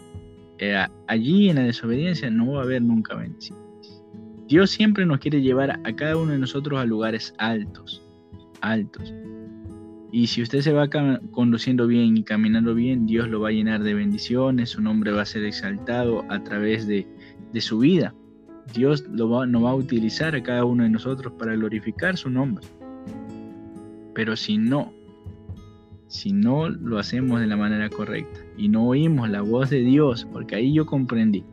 allí 1.08 1.50
en 1.50 1.58
la 1.58 1.64
desobediencia 1.64 2.30
no 2.30 2.54
va 2.54 2.62
a 2.62 2.64
haber 2.64 2.82
nunca 2.82 3.16
bendición. 3.16 3.60
Dios 4.48 4.72
siempre 4.72 5.06
nos 5.06 5.20
quiere 5.20 5.42
llevar 5.42 5.82
a 5.84 5.94
cada 5.94 6.16
uno 6.16 6.32
de 6.32 6.40
nosotros 6.40 6.80
a 6.80 6.86
lugares 6.86 7.34
altos, 7.38 8.03
altos. 8.64 9.14
Y 10.12 10.28
si 10.28 10.42
usted 10.44 10.62
se 10.62 10.74
va 10.74 10.90
conduciendo 11.32 11.88
bien 11.88 12.18
y 12.18 12.24
caminando 12.24 12.76
bien, 12.76 13.08
Dios 13.08 13.28
lo 13.30 13.40
va 13.42 13.50
a 13.50 13.52
llenar 13.52 13.82
de 13.82 13.96
bendiciones, 13.96 14.70
su 14.70 14.82
nombre 14.82 15.12
va 15.12 15.24
a 15.24 15.26
ser 15.26 15.44
exaltado 15.44 16.24
a 16.30 16.44
través 16.44 16.86
de, 16.88 17.08
su 17.60 17.80
vida. 17.80 18.14
Dios 18.74 19.06
lo 19.12 19.30
va, 19.30 19.46
va 19.46 19.72
a 19.72 19.76
utilizar 19.76 20.36
a 20.36 20.44
cada 20.44 20.66
uno 20.66 20.84
de 20.84 20.90
nosotros 20.90 21.34
para 21.34 21.56
glorificar 21.56 22.16
su 22.16 22.30
nombre. 22.30 22.66
Pero 24.14 24.36
si 24.36 24.60
no, 24.60 24.94
si 26.08 26.32
no 26.32 26.70
lo 26.70 27.00
hacemos 27.00 27.40
de 27.40 27.48
la 27.48 27.58
manera 27.58 27.90
correcta 27.90 28.40
y 28.56 28.70
no 28.70 28.88
oímos 28.88 29.32
la 29.32 29.42
voz 29.42 29.72
de 29.72 29.80
Dios, 29.80 30.28
porque 30.32 30.56
ahí 30.56 30.74
yo 30.74 30.86
comprendí 30.86 31.44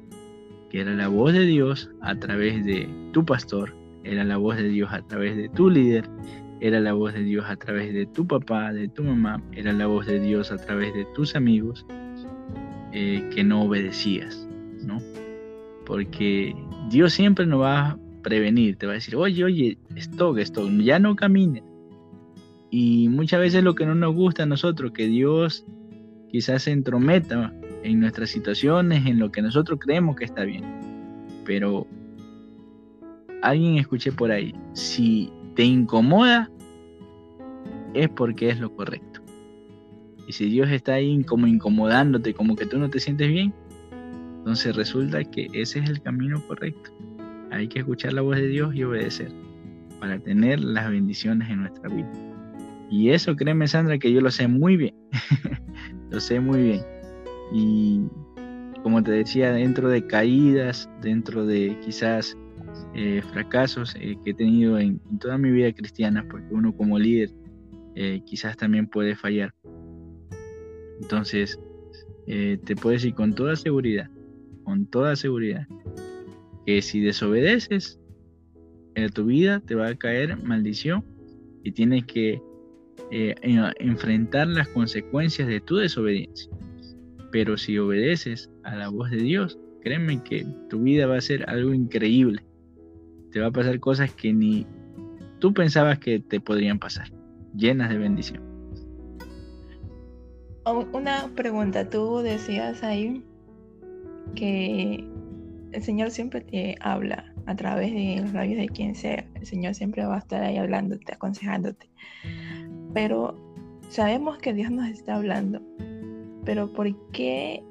que 0.69 0.83
era 0.83 0.95
la 0.95 1.09
voz 1.09 1.33
de 1.33 1.47
Dios 1.47 1.91
a 2.03 2.15
través 2.17 2.63
de 2.67 2.89
tu 3.13 3.25
pastor, 3.25 3.75
era 4.05 4.23
la 4.23 4.37
voz 4.37 4.57
de 4.57 4.69
Dios 4.69 4.93
a 4.93 5.01
través 5.01 5.37
de 5.37 5.49
tu 5.49 5.71
líder, 5.71 6.09
era 6.61 6.81
la 6.81 6.93
voz 6.93 7.15
de 7.15 7.23
Dios 7.23 7.47
a 7.49 7.57
través 7.57 7.93
de 7.93 8.07
tu 8.07 8.27
papá, 8.27 8.73
de 8.73 8.89
tu 8.89 9.03
mamá, 9.03 9.43
era 9.53 9.73
la 9.73 9.87
voz 9.87 10.07
de 10.07 10.21
Dios 10.21 10.53
a 10.53 10.57
través 10.57 10.95
de 10.95 11.07
tus 11.15 11.35
amigos 11.35 11.87
eh, 12.93 13.29
que 13.35 13.45
no 13.45 13.63
obedecías, 13.63 14.49
¿no? 14.85 14.99
Porque 15.87 16.55
Dios 16.91 17.13
siempre 17.13 17.47
nos 17.47 17.63
va 17.63 17.81
a 17.81 17.99
prevenir, 18.23 18.77
te 18.77 18.87
va 18.87 18.93
a 18.93 18.95
decir, 18.97 19.17
oye, 19.17 19.43
oye, 19.45 19.79
esto, 19.97 20.37
esto, 20.37 20.69
ya 20.69 20.99
no 20.99 21.17
camines. 21.17 21.63
Y 22.71 23.09
muchas 23.09 23.41
veces 23.41 23.65
lo 23.65 23.75
que 23.75 23.87
no 23.87 23.95
nos 23.95 24.15
gusta 24.15 24.45
a 24.45 24.47
nosotros, 24.47 24.93
que 24.93 25.07
Dios 25.07 25.65
quizás 26.31 26.65
se 26.65 26.73
entrometa 26.73 27.53
en 27.83 28.01
nuestras 28.01 28.31
situaciones, 28.31 29.07
en 29.07 29.19
lo 29.19 29.33
que 29.33 29.43
nosotros 29.43 29.81
creemos 29.81 30.17
que 30.17 30.25
está 30.25 30.45
bien. 30.45 30.65
Pero 31.45 31.87
alguien 33.43 33.79
escuché 33.79 34.13
por 34.13 34.31
ahí, 34.31 34.55
si 34.75 35.33
te 35.61 35.67
incomoda, 35.67 36.51
es 37.93 38.09
porque 38.09 38.49
es 38.49 38.59
lo 38.59 38.75
correcto. 38.75 39.21
Y 40.27 40.33
si 40.33 40.49
Dios 40.49 40.71
está 40.71 40.95
ahí 40.95 41.23
como 41.25 41.47
incomodándote, 41.47 42.33
como 42.33 42.57
que 42.57 42.65
tú 42.65 42.79
no 42.79 42.89
te 42.89 42.99
sientes 42.99 43.29
bien, 43.29 43.53
entonces 44.39 44.75
resulta 44.75 45.23
que 45.23 45.49
ese 45.53 45.81
es 45.81 45.91
el 45.91 46.01
camino 46.01 46.43
correcto. 46.49 46.91
Hay 47.51 47.69
que 47.69 47.81
escuchar 47.81 48.15
la 48.15 48.23
voz 48.23 48.37
de 48.37 48.49
Dios 48.49 48.75
y 48.75 48.85
obedecer 48.85 49.31
para 50.01 50.19
tener 50.19 50.65
las 50.65 50.91
bendiciones 50.91 51.51
en 51.51 51.61
nuestra 51.61 51.91
vida. 51.91 52.11
Y 52.91 53.11
eso 53.11 53.37
créeme 53.37 53.69
Sandra 53.69 53.99
que 53.99 54.11
yo 54.11 54.23
lo 54.23 54.31
sé 54.31 54.49
muy 54.49 54.79
bien. 54.79 54.95
lo 56.11 56.21
sé 56.21 56.41
muy 56.41 56.63
bien. 56.63 56.81
Y 57.53 58.01
como 58.83 59.03
te 59.03 59.11
decía, 59.11 59.53
dentro 59.53 59.91
de 59.91 60.07
caídas, 60.07 60.89
dentro 61.03 61.45
de 61.45 61.79
quizás 61.85 62.35
eh, 62.93 63.23
fracasos 63.33 63.95
eh, 64.01 64.17
que 64.25 64.31
he 64.33 64.35
tenido 64.35 64.77
en, 64.79 64.99
toda 65.21 65.39
mi 65.39 65.51
vida 65.51 65.73
cristiana, 65.73 66.27
porque 66.29 66.53
uno 66.53 66.77
como 66.77 66.99
líder 66.99 67.31
eh, 67.95 68.21
quizás 68.27 68.57
también 68.57 68.89
puede 68.89 69.15
fallar. 69.15 69.55
Entonces, 71.01 71.59
te 72.27 72.77
puedo 72.77 72.91
decir 72.91 73.15
con 73.15 73.35
toda 73.35 73.57
seguridad, 73.57 74.09
con 74.63 74.87
toda 74.87 75.17
seguridad, 75.17 75.67
que 76.65 76.81
si 76.81 77.01
desobedeces, 77.01 77.99
en 78.95 79.11
tu 79.11 79.25
vida 79.25 79.61
te 79.61 79.75
va 79.75 79.89
a 79.89 79.95
caer 79.97 80.37
maldición 80.37 81.05
y 81.65 81.73
tienes 81.73 82.05
que 82.05 82.41
enfrentar 83.81 84.47
las 84.47 84.69
consecuencias 84.69 85.49
de 85.49 85.61
tu 85.61 85.77
desobediencia. 85.77 86.53
Pero 87.33 87.57
si 87.57 87.79
obedeces 87.79 88.51
a 88.63 88.77
la 88.77 88.89
voz 88.91 89.11
de 89.11 89.19
Dios, 89.19 89.59
créeme 89.83 90.23
que 90.23 90.47
tu 90.69 90.83
vida 90.83 91.07
va 91.07 91.17
a 91.17 91.21
ser 91.21 91.49
algo 91.49 91.75
increíble 91.75 92.45
te 93.31 93.41
va 93.41 93.49
a 93.49 93.51
pasar 93.51 93.79
cosas 93.81 94.13
que 94.13 94.33
ni 94.33 94.67
tú 95.39 95.55
pensabas 95.55 95.99
que 95.99 96.21
te 96.21 96.41
podrían 96.41 96.79
pasar, 96.79 97.11
llenas 97.57 97.91
de 97.91 97.99
bendición. 97.99 98.43
Una 100.93 101.29
pregunta, 101.35 101.89
tú 101.89 102.19
decías 102.19 102.83
ahí 102.85 103.25
que 104.35 105.05
el 105.73 105.83
Señor 105.83 106.11
siempre 106.11 106.43
te 106.43 106.77
habla 106.81 107.33
a 107.47 107.57
través 107.57 107.93
de 107.93 108.21
los 108.21 108.33
labios 108.33 108.59
de 108.59 108.69
quien 108.69 108.95
sea. 108.95 109.25
El 109.35 109.47
Señor 109.47 109.75
siempre 109.75 110.05
va 110.05 110.17
a 110.17 110.19
estar 110.19 110.43
ahí 110.43 110.59
hablándote, 110.59 111.13
aconsejándote. 111.13 111.89
Pero 112.95 113.37
sabemos 113.89 114.39
que 114.39 114.53
Dios 114.53 114.71
nos 114.71 114.89
está 114.89 115.17
hablando. 115.17 115.61
Pero 116.45 116.73
¿por 116.73 116.95
qué 117.11 117.63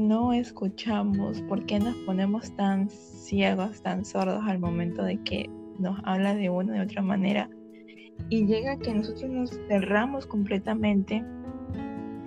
no 0.00 0.32
escuchamos? 0.32 1.42
¿Por 1.42 1.66
qué 1.66 1.78
nos 1.78 1.94
ponemos 2.06 2.50
tan 2.56 2.90
ciegos, 2.90 3.82
tan 3.82 4.04
sordos 4.04 4.42
al 4.46 4.58
momento 4.58 5.04
de 5.04 5.22
que 5.22 5.48
nos 5.78 6.00
habla 6.04 6.34
de 6.34 6.50
una 6.50 6.72
de 6.72 6.80
otra 6.80 7.02
manera? 7.02 7.48
Y 8.28 8.46
llega 8.46 8.78
que 8.78 8.94
nosotros 8.94 9.30
nos 9.30 9.50
cerramos 9.68 10.26
completamente, 10.26 11.24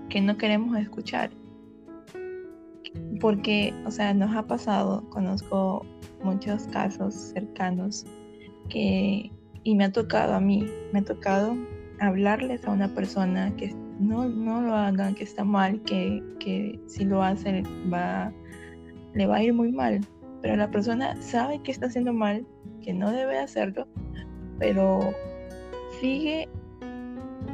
que 0.09 0.21
no 0.21 0.37
queremos 0.37 0.77
escuchar. 0.77 1.31
Porque, 3.19 3.73
o 3.85 3.91
sea, 3.91 4.13
nos 4.13 4.35
ha 4.35 4.45
pasado, 4.45 5.09
conozco 5.09 5.85
muchos 6.23 6.67
casos 6.67 7.13
cercanos 7.13 8.05
que, 8.69 9.31
y 9.63 9.75
me 9.75 9.85
ha 9.85 9.91
tocado 9.91 10.35
a 10.35 10.39
mí, 10.39 10.65
me 10.91 10.99
ha 10.99 11.03
tocado 11.03 11.55
hablarles 11.99 12.65
a 12.65 12.71
una 12.71 12.87
persona 12.93 13.55
que 13.55 13.73
no, 14.03 14.27
no 14.27 14.61
lo 14.61 14.75
hagan, 14.75 15.15
que 15.15 15.23
está 15.23 15.43
mal, 15.43 15.81
que, 15.83 16.21
que 16.39 16.79
si 16.87 17.05
lo 17.05 17.23
hacen 17.23 17.63
va, 17.91 18.31
le 19.13 19.25
va 19.25 19.37
a 19.37 19.43
ir 19.43 19.53
muy 19.53 19.71
mal. 19.71 20.01
Pero 20.41 20.55
la 20.55 20.69
persona 20.69 21.15
sabe 21.21 21.61
que 21.63 21.71
está 21.71 21.87
haciendo 21.87 22.13
mal, 22.13 22.45
que 22.81 22.93
no 22.93 23.11
debe 23.11 23.39
hacerlo, 23.39 23.87
pero 24.59 24.99
sigue 25.99 26.49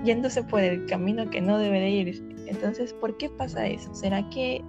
yéndose 0.03 0.43
por 0.43 0.61
el 0.61 0.85
camino 0.85 1.29
que 1.29 1.41
no 1.41 1.57
debe 1.57 1.79
de 1.79 1.89
ir. 1.89 2.23
Entonces, 2.47 2.93
¿por 2.93 3.17
qué 3.17 3.29
pasa 3.29 3.67
eso? 3.67 3.93
¿Será 3.93 4.27
que 4.29 4.63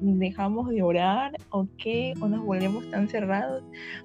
dejamos 0.00 0.68
de 0.68 0.82
orar 0.82 1.32
o 1.50 1.66
qué? 1.78 2.14
¿O 2.20 2.28
nos 2.28 2.44
volvemos 2.44 2.88
tan 2.90 3.08
cerrados? 3.08 3.62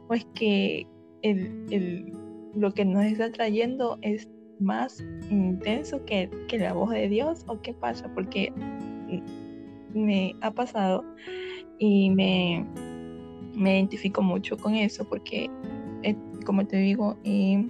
¿O 0.08 0.14
es 0.14 0.26
que 0.36 0.86
el, 1.24 1.66
el, 1.72 2.14
lo 2.56 2.72
que 2.72 2.86
nos 2.86 3.06
está 3.06 3.32
trayendo 3.32 3.98
es 4.02 4.28
más 4.60 5.04
intenso 5.30 6.04
que, 6.06 6.30
la 6.52 6.74
voz 6.74 6.92
de 6.92 7.08
Dios 7.08 7.44
o 7.48 7.62
qué 7.62 7.74
pasa? 7.74 8.12
Porque 8.14 8.54
me 9.94 10.36
ha 10.42 10.52
pasado 10.52 11.04
y 11.78 12.10
me, 12.10 12.66
me 13.56 13.78
identifico 13.78 14.22
mucho 14.22 14.58
con 14.58 14.76
eso 14.76 15.08
porque, 15.08 15.50
eh, 16.04 16.16
como 16.46 16.66
te 16.66 16.78
digo, 16.78 17.18
eh, 17.24 17.70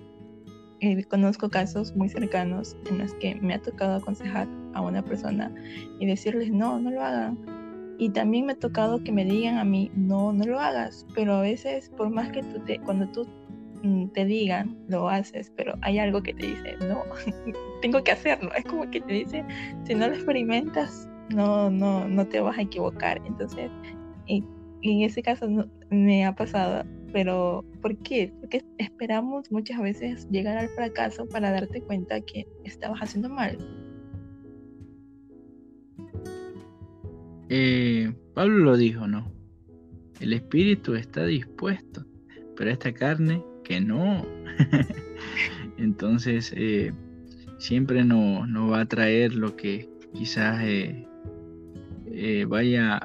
conozco 1.10 1.50
casos 1.50 1.96
muy 1.96 2.10
cercanos 2.10 2.76
en 2.90 3.00
los 3.00 3.14
que 3.16 3.36
me 3.36 3.54
ha 3.54 3.62
tocado 3.62 3.96
aconsejar 3.96 4.48
a 4.74 4.82
una 4.82 5.04
persona 5.04 5.54
y 6.00 6.06
decirles, 6.06 6.52
no, 6.52 6.80
no 6.80 6.92
lo 6.92 7.02
hagan. 7.02 7.38
Y 7.98 8.10
también 8.12 8.46
me 8.46 8.54
ha 8.54 8.60
tocado 8.60 9.04
que 9.04 9.12
me 9.12 9.26
digan 9.26 9.58
a 9.58 9.66
mí, 9.66 9.92
no, 9.94 10.32
no 10.32 10.46
lo 10.46 10.60
hagas. 10.60 11.06
Pero 11.16 11.34
a 11.36 11.42
veces, 11.42 11.90
por 11.90 12.10
más 12.10 12.32
que 12.32 12.42
tú 12.44 12.60
te, 12.66 12.80
cuando 12.80 13.08
tú 13.10 13.28
te 14.14 14.26
digan, 14.26 14.78
lo 14.88 15.10
haces, 15.10 15.52
pero 15.56 15.74
hay 15.82 16.00
algo 16.00 16.22
que 16.22 16.34
te 16.34 16.48
dice, 16.48 16.76
no, 16.88 17.04
tengo 17.82 18.04
que 18.04 18.12
hacerlo. 18.12 18.52
Es 18.56 18.66
como 18.66 18.90
que 18.90 19.02
te 19.02 19.14
dice, 19.14 19.44
si 19.86 19.96
no 19.96 20.08
lo 20.08 20.16
experimentas, 20.16 21.08
no, 21.30 21.70
no, 21.70 22.08
no 22.08 22.28
te 22.28 22.42
vas 22.42 22.58
a 22.58 22.62
equivocar. 22.62 23.22
Entonces, 23.26 23.72
en, 24.28 24.46
en 24.82 25.02
ese 25.02 25.22
caso 25.22 25.48
me 25.90 26.26
ha 26.26 26.36
pasado, 26.36 26.86
pero 27.14 27.64
¿por 27.82 27.98
qué? 27.98 28.34
Porque 28.40 28.64
esperamos 28.78 29.52
muchas 29.52 29.82
veces 29.82 30.28
llegar 30.30 30.58
al 30.58 30.70
fracaso 30.70 31.28
para 31.28 31.52
darte 31.52 31.82
cuenta 31.82 32.22
que 32.22 32.46
estabas 32.64 33.00
haciendo 33.02 33.30
mal. 33.30 33.58
Eh, 37.50 38.14
Pablo 38.36 38.60
lo 38.60 38.78
dijo, 38.78 39.08
¿no? 39.08 39.32
El 40.20 40.34
espíritu 40.34 40.96
está 40.96 41.26
dispuesto, 41.26 42.06
pero 42.56 42.70
esta 42.70 42.94
carne 42.94 43.42
que 43.70 43.80
no. 43.80 44.26
Entonces, 45.78 46.52
eh, 46.58 46.92
siempre 47.60 48.04
nos 48.04 48.50
no 48.50 48.70
va 48.70 48.82
a 48.82 48.86
traer 48.86 49.36
lo 49.36 49.56
que 49.56 49.88
quizás 50.14 50.62
eh, 50.64 51.06
eh, 52.08 52.46
vaya, 52.48 53.00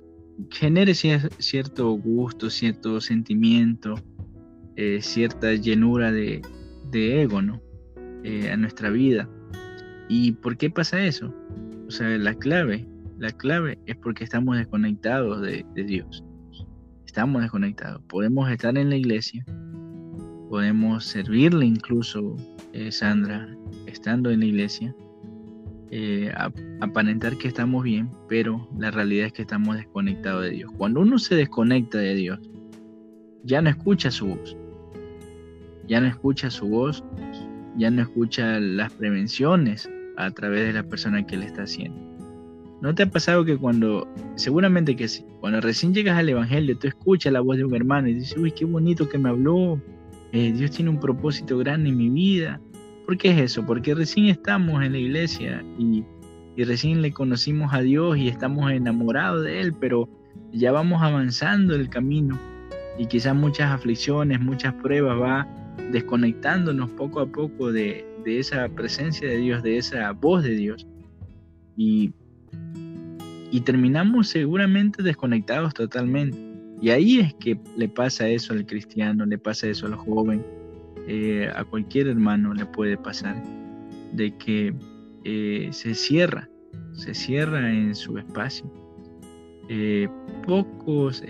genere 0.51 0.95
cierto 0.95 1.91
gusto, 1.91 2.49
cierto 2.49 3.01
sentimiento, 3.01 3.97
eh, 4.77 5.01
cierta 5.03 5.53
llenura 5.55 6.11
de, 6.11 6.41
ego, 6.93 7.43
¿no? 7.43 7.61
a 8.51 8.57
nuestra 8.57 8.89
vida. 8.89 9.29
¿Y 10.09 10.33
por 10.33 10.57
qué 10.57 10.71
pasa 10.71 11.05
eso? 11.05 11.35
O 11.87 11.91
sea, 11.91 12.09
la 12.17 12.35
clave, 12.35 12.87
la 13.19 13.31
clave 13.31 13.79
es 13.85 13.97
porque 13.97 14.25
estamos 14.25 14.57
desconectados 14.57 15.43
de, 15.43 15.67
de 15.75 15.85
Dios. 15.85 16.25
Estamos 17.05 17.43
desconectados. 17.43 18.01
Podemos 18.09 18.51
estar 18.51 18.79
en 18.79 18.89
la 18.89 18.97
iglesia, 18.97 19.45
podemos 20.55 21.05
servirle 21.05 21.67
incluso, 21.67 22.37
Sandra, 22.91 23.49
estando 23.87 24.31
en 24.31 24.39
la 24.39 24.47
iglesia, 24.47 24.95
eh, 25.91 26.33
aparentar 26.81 27.37
que 27.39 27.49
estamos 27.49 27.83
bien, 27.83 28.09
pero 28.29 28.69
la 28.79 28.93
realidad 28.93 29.27
es 29.27 29.33
que 29.33 29.43
estamos 29.43 29.77
desconectados 29.77 30.45
de 30.45 30.51
Dios. 30.51 30.71
Cuando 30.79 31.01
uno 31.01 31.19
se 31.19 31.35
desconecta 31.35 31.99
de 31.99 32.15
Dios, 32.15 32.39
ya 33.43 33.63
no 33.63 33.69
escucha 33.69 34.13
su 34.13 34.29
voz, 34.29 34.57
ya 35.89 36.01
no 36.01 36.07
escucha 36.07 36.49
su 36.51 36.69
voz, 36.69 37.03
ya 37.77 37.91
no 37.91 38.03
escucha 38.03 38.61
las 38.61 38.93
prevenciones 38.93 39.91
a 40.17 40.31
través 40.31 40.69
de 40.69 40.73
la 40.73 40.85
persona 40.85 41.27
que 41.27 41.37
le 41.37 41.47
está 41.47 41.65
haciendo. 41.65 41.99
¿No 42.81 42.95
te 42.95 43.03
ha 43.03 43.11
pasado 43.11 43.45
que 43.45 43.57
cuando, 43.57 44.07
seguramente 44.37 44.95
que 44.95 45.09
sí, 45.09 45.27
cuando 45.41 45.61
recién 45.61 45.93
llegas 45.93 46.17
al 46.17 46.29
Evangelio, 46.29 46.79
tú 46.79 46.87
escuchas 46.87 47.33
la 47.33 47.41
voz 47.41 47.57
de 47.57 47.65
un 47.65 47.75
hermano 47.75 48.07
y 48.07 48.15
dices, 48.15 48.37
uy, 48.37 48.53
qué 48.53 48.65
bonito 48.65 49.09
que 49.09 49.19
me 49.19 49.31
habló, 49.31 49.83
eh, 50.35 50.53
Dios 50.53 50.73
tiene 50.73 50.91
un 50.91 51.01
propósito 51.01 51.57
grande 51.57 51.89
en 51.89 51.97
mi 51.97 52.11
vida, 52.11 52.61
¿Por 53.05 53.19
qué 53.19 53.31
es 53.33 53.39
eso? 53.39 53.67
Porque 53.67 53.95
recién 53.95 54.27
estamos 54.27 54.83
en 54.83 54.93
la 54.93 54.99
iglesia 54.99 55.63
y, 55.79 56.05
recién 56.57 57.03
le 57.03 57.13
conocimos 57.13 57.75
a 57.75 57.81
Dios 57.81 58.17
y 58.17 58.29
estamos 58.29 58.71
enamorados 58.71 59.45
de 59.45 59.61
Él, 59.61 59.75
pero 59.75 60.09
ya 60.53 60.73
vamos 60.73 61.03
avanzando 61.03 61.75
el 61.75 61.89
camino 61.89 62.39
y 62.97 63.07
quizás 63.07 63.35
muchas 63.35 63.73
aflicciones, 63.73 64.41
muchas 64.41 64.73
pruebas 64.75 65.21
va 65.21 65.49
desconectándonos 65.91 66.91
poco 66.91 67.21
a 67.21 67.27
poco 67.27 67.73
de, 67.73 68.07
esa 68.25 68.69
presencia 68.69 69.29
de 69.29 69.37
Dios, 69.37 69.63
de 69.63 69.77
esa 69.77 70.13
voz 70.13 70.43
de 70.43 70.55
Dios. 70.55 70.87
Y, 71.77 72.15
y 73.51 73.61
terminamos 73.61 74.29
seguramente 74.29 75.03
desconectados 75.03 75.75
totalmente. 75.75 76.54
Y 76.85 76.91
ahí 76.91 77.21
es 77.21 77.33
que 77.37 77.59
le 77.79 77.89
pasa 77.89 78.29
eso 78.29 78.53
al 78.53 78.67
cristiano, 78.67 79.25
le 79.25 79.39
pasa 79.39 79.69
eso 79.69 79.87
al 79.87 79.95
joven, 79.95 80.45
eh, 81.09 81.51
a 81.57 81.65
cualquier 81.65 82.09
hermano 82.09 82.53
le 82.53 82.67
puede 82.67 82.99
pasar, 82.99 83.43
de 84.13 84.37
que 84.37 84.75
eh, 85.25 85.71
se 85.73 85.95
cierra, 85.95 86.47
se 86.93 87.15
cierra 87.15 87.73
en 87.73 87.95
su 87.95 88.19
espacio. 88.19 88.71
Eh, 89.71 90.07
pocos, 90.47 91.23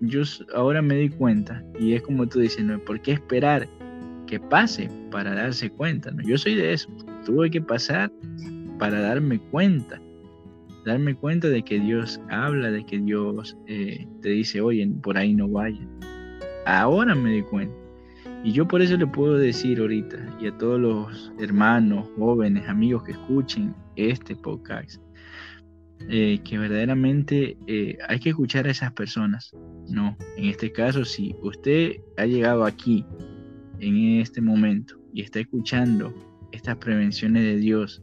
yo 0.00 0.22
ahora 0.56 0.82
me 0.82 0.96
di 0.96 1.08
cuenta, 1.10 1.62
y 1.78 1.92
es 1.92 2.02
como 2.02 2.28
tú 2.28 2.40
dices, 2.40 2.64
¿no? 2.64 2.80
¿por 2.80 3.00
qué 3.02 3.12
esperar 3.12 3.68
que 4.26 4.40
pase 4.40 4.90
para 5.12 5.36
darse 5.36 5.70
cuenta? 5.70 6.10
¿no? 6.10 6.20
Yo 6.24 6.36
soy 6.36 6.56
de 6.56 6.72
eso, 6.72 6.88
tuve 7.24 7.48
que 7.48 7.62
pasar 7.62 8.10
para 8.76 9.02
darme 9.02 9.38
cuenta 9.38 10.02
darme 10.84 11.14
cuenta 11.14 11.48
de 11.48 11.62
que 11.62 11.78
Dios 11.80 12.20
habla, 12.30 12.70
de 12.70 12.84
que 12.84 12.98
Dios 12.98 13.56
te 13.66 14.28
dice, 14.28 14.60
oye, 14.60 14.86
por 15.02 15.16
ahí 15.18 15.34
no 15.34 15.48
vaya. 15.48 15.86
Ahora 16.66 17.14
me 17.14 17.30
di 17.32 17.42
cuenta. 17.42 17.74
Y 18.42 18.52
yo 18.52 18.66
por 18.66 18.80
eso 18.80 18.96
le 18.96 19.06
puedo 19.06 19.36
decir 19.36 19.80
ahorita 19.80 20.38
y 20.40 20.46
a 20.46 20.56
todos 20.56 20.80
los 20.80 21.32
hermanos, 21.38 22.08
jóvenes, 22.16 22.66
amigos 22.68 23.02
que 23.02 23.12
escuchen 23.12 23.74
este 23.96 24.34
podcast, 24.34 25.02
eh, 26.08 26.38
que 26.42 26.56
verdaderamente 26.56 27.58
eh, 27.66 27.98
hay 28.08 28.18
que 28.18 28.30
escuchar 28.30 28.66
a 28.66 28.70
esas 28.70 28.92
personas. 28.92 29.54
No, 29.90 30.16
en 30.38 30.46
este 30.46 30.72
caso, 30.72 31.04
si 31.04 31.34
usted 31.42 31.96
ha 32.16 32.24
llegado 32.24 32.64
aquí, 32.64 33.04
en 33.78 34.20
este 34.20 34.40
momento, 34.40 34.98
y 35.12 35.20
está 35.20 35.40
escuchando 35.40 36.14
estas 36.52 36.76
prevenciones 36.76 37.42
de 37.42 37.56
Dios, 37.56 38.02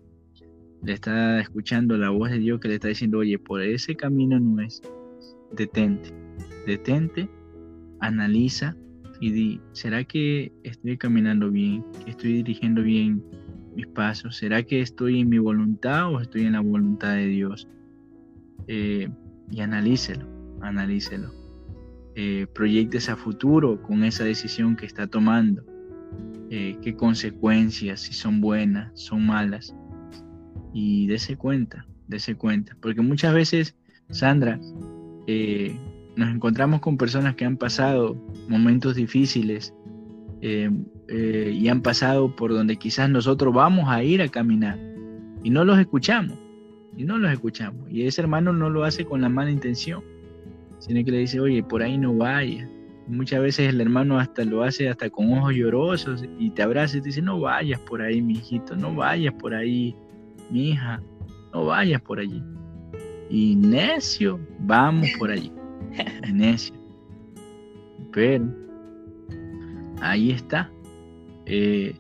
le 0.83 0.93
está 0.93 1.39
escuchando 1.39 1.97
la 1.97 2.09
voz 2.09 2.31
de 2.31 2.39
Dios 2.39 2.59
que 2.59 2.67
le 2.67 2.75
está 2.75 2.87
diciendo, 2.87 3.19
oye, 3.19 3.39
por 3.39 3.61
ese 3.61 3.95
camino 3.95 4.39
no 4.39 4.61
es, 4.61 4.81
detente, 5.51 6.13
detente, 6.65 7.29
analiza 7.99 8.75
y 9.19 9.31
di, 9.31 9.61
¿será 9.71 10.03
que 10.03 10.51
estoy 10.63 10.97
caminando 10.97 11.49
bien? 11.49 11.83
¿Que 12.03 12.11
estoy 12.11 12.33
dirigiendo 12.33 12.83
bien 12.83 13.23
mis 13.75 13.87
pasos? 13.87 14.37
¿Será 14.37 14.63
que 14.63 14.81
estoy 14.81 15.21
en 15.21 15.29
mi 15.29 15.39
voluntad 15.39 16.13
o 16.13 16.19
estoy 16.19 16.43
en 16.43 16.53
la 16.53 16.61
voluntad 16.61 17.15
de 17.15 17.27
Dios? 17.27 17.67
Eh, 18.67 19.09
y 19.49 19.61
analícelo, 19.61 20.27
analícelo. 20.61 21.31
Eh, 22.15 22.47
proyectes 22.53 23.09
a 23.09 23.15
futuro 23.15 23.81
con 23.81 24.03
esa 24.03 24.23
decisión 24.23 24.75
que 24.75 24.85
está 24.85 25.07
tomando. 25.07 25.63
Eh, 26.49 26.77
qué 26.81 26.95
consecuencias, 26.95 28.01
si 28.01 28.13
son 28.13 28.41
buenas, 28.41 28.91
son 28.99 29.25
malas. 29.25 29.75
Y 30.79 31.07
dése 31.07 31.37
cuenta, 31.37 31.87
dése 32.07 32.35
cuenta. 32.35 32.77
Porque 32.79 33.01
muchas 33.01 33.33
veces, 33.33 33.75
Sandra, 34.11 34.59
eh, 35.25 35.75
nos 36.15 36.29
encontramos 36.29 36.81
con 36.81 36.99
personas 36.99 37.33
que 37.33 37.45
han 37.45 37.57
pasado 37.57 38.15
momentos 38.47 38.93
difíciles 38.93 39.73
eh, 40.43 40.69
eh, 41.07 41.51
y 41.51 41.67
han 41.67 41.81
pasado 41.81 42.35
por 42.35 42.53
donde 42.53 42.75
quizás 42.75 43.09
nosotros 43.09 43.55
vamos 43.55 43.85
a 43.89 44.03
ir 44.03 44.21
a 44.21 44.27
caminar 44.27 44.77
y 45.43 45.49
no 45.49 45.65
los 45.65 45.79
escuchamos, 45.79 46.37
y 46.95 47.05
no 47.05 47.17
los 47.17 47.31
escuchamos. 47.31 47.89
Y 47.89 48.03
ese 48.03 48.21
hermano 48.21 48.53
no 48.53 48.69
lo 48.69 48.83
hace 48.83 49.03
con 49.03 49.19
la 49.19 49.29
mala 49.29 49.49
intención, 49.49 50.03
sino 50.77 51.03
que 51.03 51.09
le 51.09 51.17
dice, 51.17 51.39
oye, 51.39 51.63
por 51.63 51.81
ahí 51.81 51.97
no 51.97 52.15
vaya. 52.15 52.69
Muchas 53.07 53.41
veces 53.41 53.69
el 53.69 53.81
hermano 53.81 54.19
hasta 54.19 54.45
lo 54.45 54.61
hace 54.61 54.89
hasta 54.89 55.09
con 55.09 55.33
ojos 55.33 55.55
llorosos 55.55 56.23
y 56.37 56.51
te 56.51 56.61
abraza 56.61 56.97
y 56.97 57.01
te 57.01 57.07
dice, 57.07 57.23
no 57.23 57.39
vayas 57.39 57.79
por 57.79 58.03
ahí, 58.03 58.21
mi 58.21 58.33
hijito, 58.33 58.75
no 58.75 58.93
vayas 58.93 59.33
por 59.33 59.55
ahí, 59.55 59.95
mi 60.49 60.71
hija, 60.71 61.01
no 61.53 61.65
vayas 61.65 62.01
por 62.01 62.19
allí. 62.19 62.43
Y 63.29 63.55
necio, 63.55 64.39
vamos 64.59 65.09
por 65.19 65.31
allí. 65.31 65.51
necio. 66.33 66.75
Pero 68.11 68.45
ahí 70.01 70.31
está. 70.31 70.71
Eh, 71.45 71.95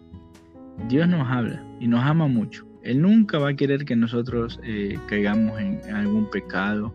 Dios 0.89 1.07
nos 1.07 1.27
habla 1.29 1.63
y 1.79 1.87
nos 1.87 2.03
ama 2.03 2.27
mucho. 2.27 2.65
Él 2.83 3.01
nunca 3.01 3.37
va 3.37 3.49
a 3.49 3.53
querer 3.53 3.83
que 3.83 3.95
nosotros 3.95 4.59
eh, 4.63 4.97
caigamos 5.07 5.59
en 5.59 5.81
algún 5.93 6.29
pecado, 6.29 6.93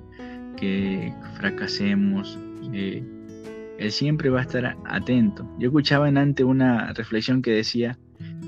que 0.56 1.12
fracasemos. 1.34 2.38
Eh, 2.72 3.02
él 3.78 3.90
siempre 3.90 4.30
va 4.30 4.40
a 4.40 4.42
estar 4.42 4.76
atento. 4.84 5.46
Yo 5.58 5.68
escuchaba 5.68 6.08
en 6.08 6.16
antes 6.16 6.46
una 6.46 6.92
reflexión 6.92 7.42
que 7.42 7.50
decía 7.50 7.98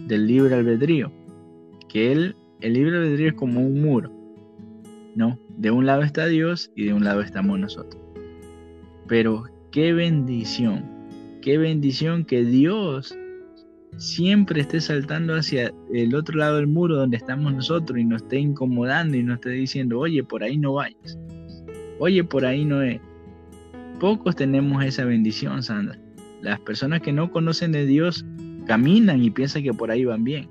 del 0.06 0.26
libre 0.26 0.54
albedrío, 0.54 1.12
que 1.88 2.12
él, 2.12 2.36
el 2.64 2.72
libre 2.72 2.96
albedrío 2.96 3.28
es 3.28 3.34
como 3.34 3.60
un 3.60 3.82
muro, 3.82 4.10
¿no? 5.14 5.38
De 5.58 5.70
un 5.70 5.84
lado 5.84 6.00
está 6.00 6.26
Dios 6.26 6.72
y 6.74 6.86
de 6.86 6.94
un 6.94 7.04
lado 7.04 7.20
estamos 7.20 7.58
nosotros. 7.58 8.02
Pero 9.06 9.44
qué 9.70 9.92
bendición, 9.92 10.82
qué 11.42 11.58
bendición 11.58 12.24
que 12.24 12.42
Dios 12.42 13.14
siempre 13.98 14.62
esté 14.62 14.80
saltando 14.80 15.34
hacia 15.34 15.74
el 15.92 16.14
otro 16.14 16.38
lado 16.38 16.56
del 16.56 16.66
muro 16.66 16.96
donde 16.96 17.18
estamos 17.18 17.52
nosotros 17.52 17.98
y 17.98 18.04
nos 18.04 18.22
esté 18.22 18.38
incomodando 18.38 19.18
y 19.18 19.22
nos 19.22 19.34
esté 19.34 19.50
diciendo, 19.50 19.98
oye, 19.98 20.24
por 20.24 20.42
ahí 20.42 20.56
no 20.56 20.72
vayas. 20.72 21.18
Oye, 21.98 22.24
por 22.24 22.46
ahí 22.46 22.64
no 22.64 22.80
es. 22.80 22.98
Pocos 24.00 24.36
tenemos 24.36 24.82
esa 24.82 25.04
bendición, 25.04 25.62
Sandra. 25.62 25.98
Las 26.40 26.60
personas 26.60 27.02
que 27.02 27.12
no 27.12 27.30
conocen 27.30 27.72
de 27.72 27.84
Dios 27.84 28.24
caminan 28.66 29.22
y 29.22 29.30
piensan 29.30 29.62
que 29.62 29.74
por 29.74 29.90
ahí 29.90 30.06
van 30.06 30.24
bien. 30.24 30.48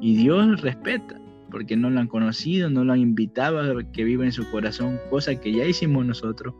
Y 0.00 0.16
Dios 0.16 0.60
respeta, 0.62 1.20
porque 1.50 1.76
no 1.76 1.90
lo 1.90 2.00
han 2.00 2.08
conocido, 2.08 2.70
no 2.70 2.84
lo 2.84 2.92
han 2.92 3.00
invitado 3.00 3.60
a 3.60 3.92
que 3.92 4.04
viva 4.04 4.24
en 4.24 4.32
su 4.32 4.48
corazón, 4.50 4.98
cosa 5.10 5.38
que 5.38 5.52
ya 5.52 5.64
hicimos 5.64 6.06
nosotros. 6.06 6.54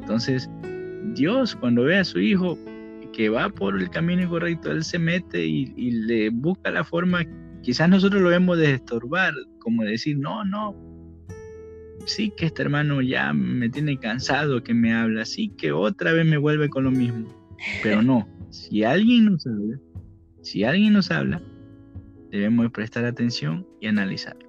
Entonces, 0.00 0.48
Dios 1.14 1.56
cuando 1.56 1.84
ve 1.84 1.98
a 1.98 2.04
su 2.04 2.20
hijo 2.20 2.58
que 3.12 3.28
va 3.28 3.48
por 3.48 3.80
el 3.80 3.90
camino 3.90 4.22
incorrecto, 4.22 4.70
Él 4.70 4.84
se 4.84 4.98
mete 4.98 5.44
y, 5.44 5.90
le 5.90 6.30
busca 6.30 6.70
la 6.70 6.84
forma, 6.84 7.24
quizás 7.62 7.88
nosotros 7.88 8.22
lo 8.22 8.28
vemos 8.28 8.58
de 8.58 8.74
estorbar, 8.74 9.34
como 9.58 9.82
decir, 9.82 10.18
no, 10.18 10.44
no, 10.44 10.74
sí 12.06 12.32
que 12.36 12.46
este 12.46 12.62
hermano 12.62 13.02
ya 13.02 13.32
me 13.32 13.68
tiene 13.68 13.98
cansado 13.98 14.62
que 14.62 14.74
me 14.74 14.94
habla, 14.94 15.24
sí 15.24 15.48
que 15.56 15.72
otra 15.72 16.12
vez 16.12 16.24
me 16.24 16.36
vuelve 16.36 16.68
con 16.68 16.84
lo 16.84 16.90
mismo, 16.90 17.26
pero 17.82 18.02
no, 18.02 18.28
si 18.50 18.84
alguien 18.84 19.26
nos 19.26 19.46
habla, 19.46 19.78
si 20.42 20.64
alguien 20.64 20.92
nos 20.92 21.10
habla, 21.10 21.42
debemos 22.30 22.70
prestar 22.70 23.04
atención 23.04 23.66
y 23.80 23.88
analizarlo. 23.88 24.48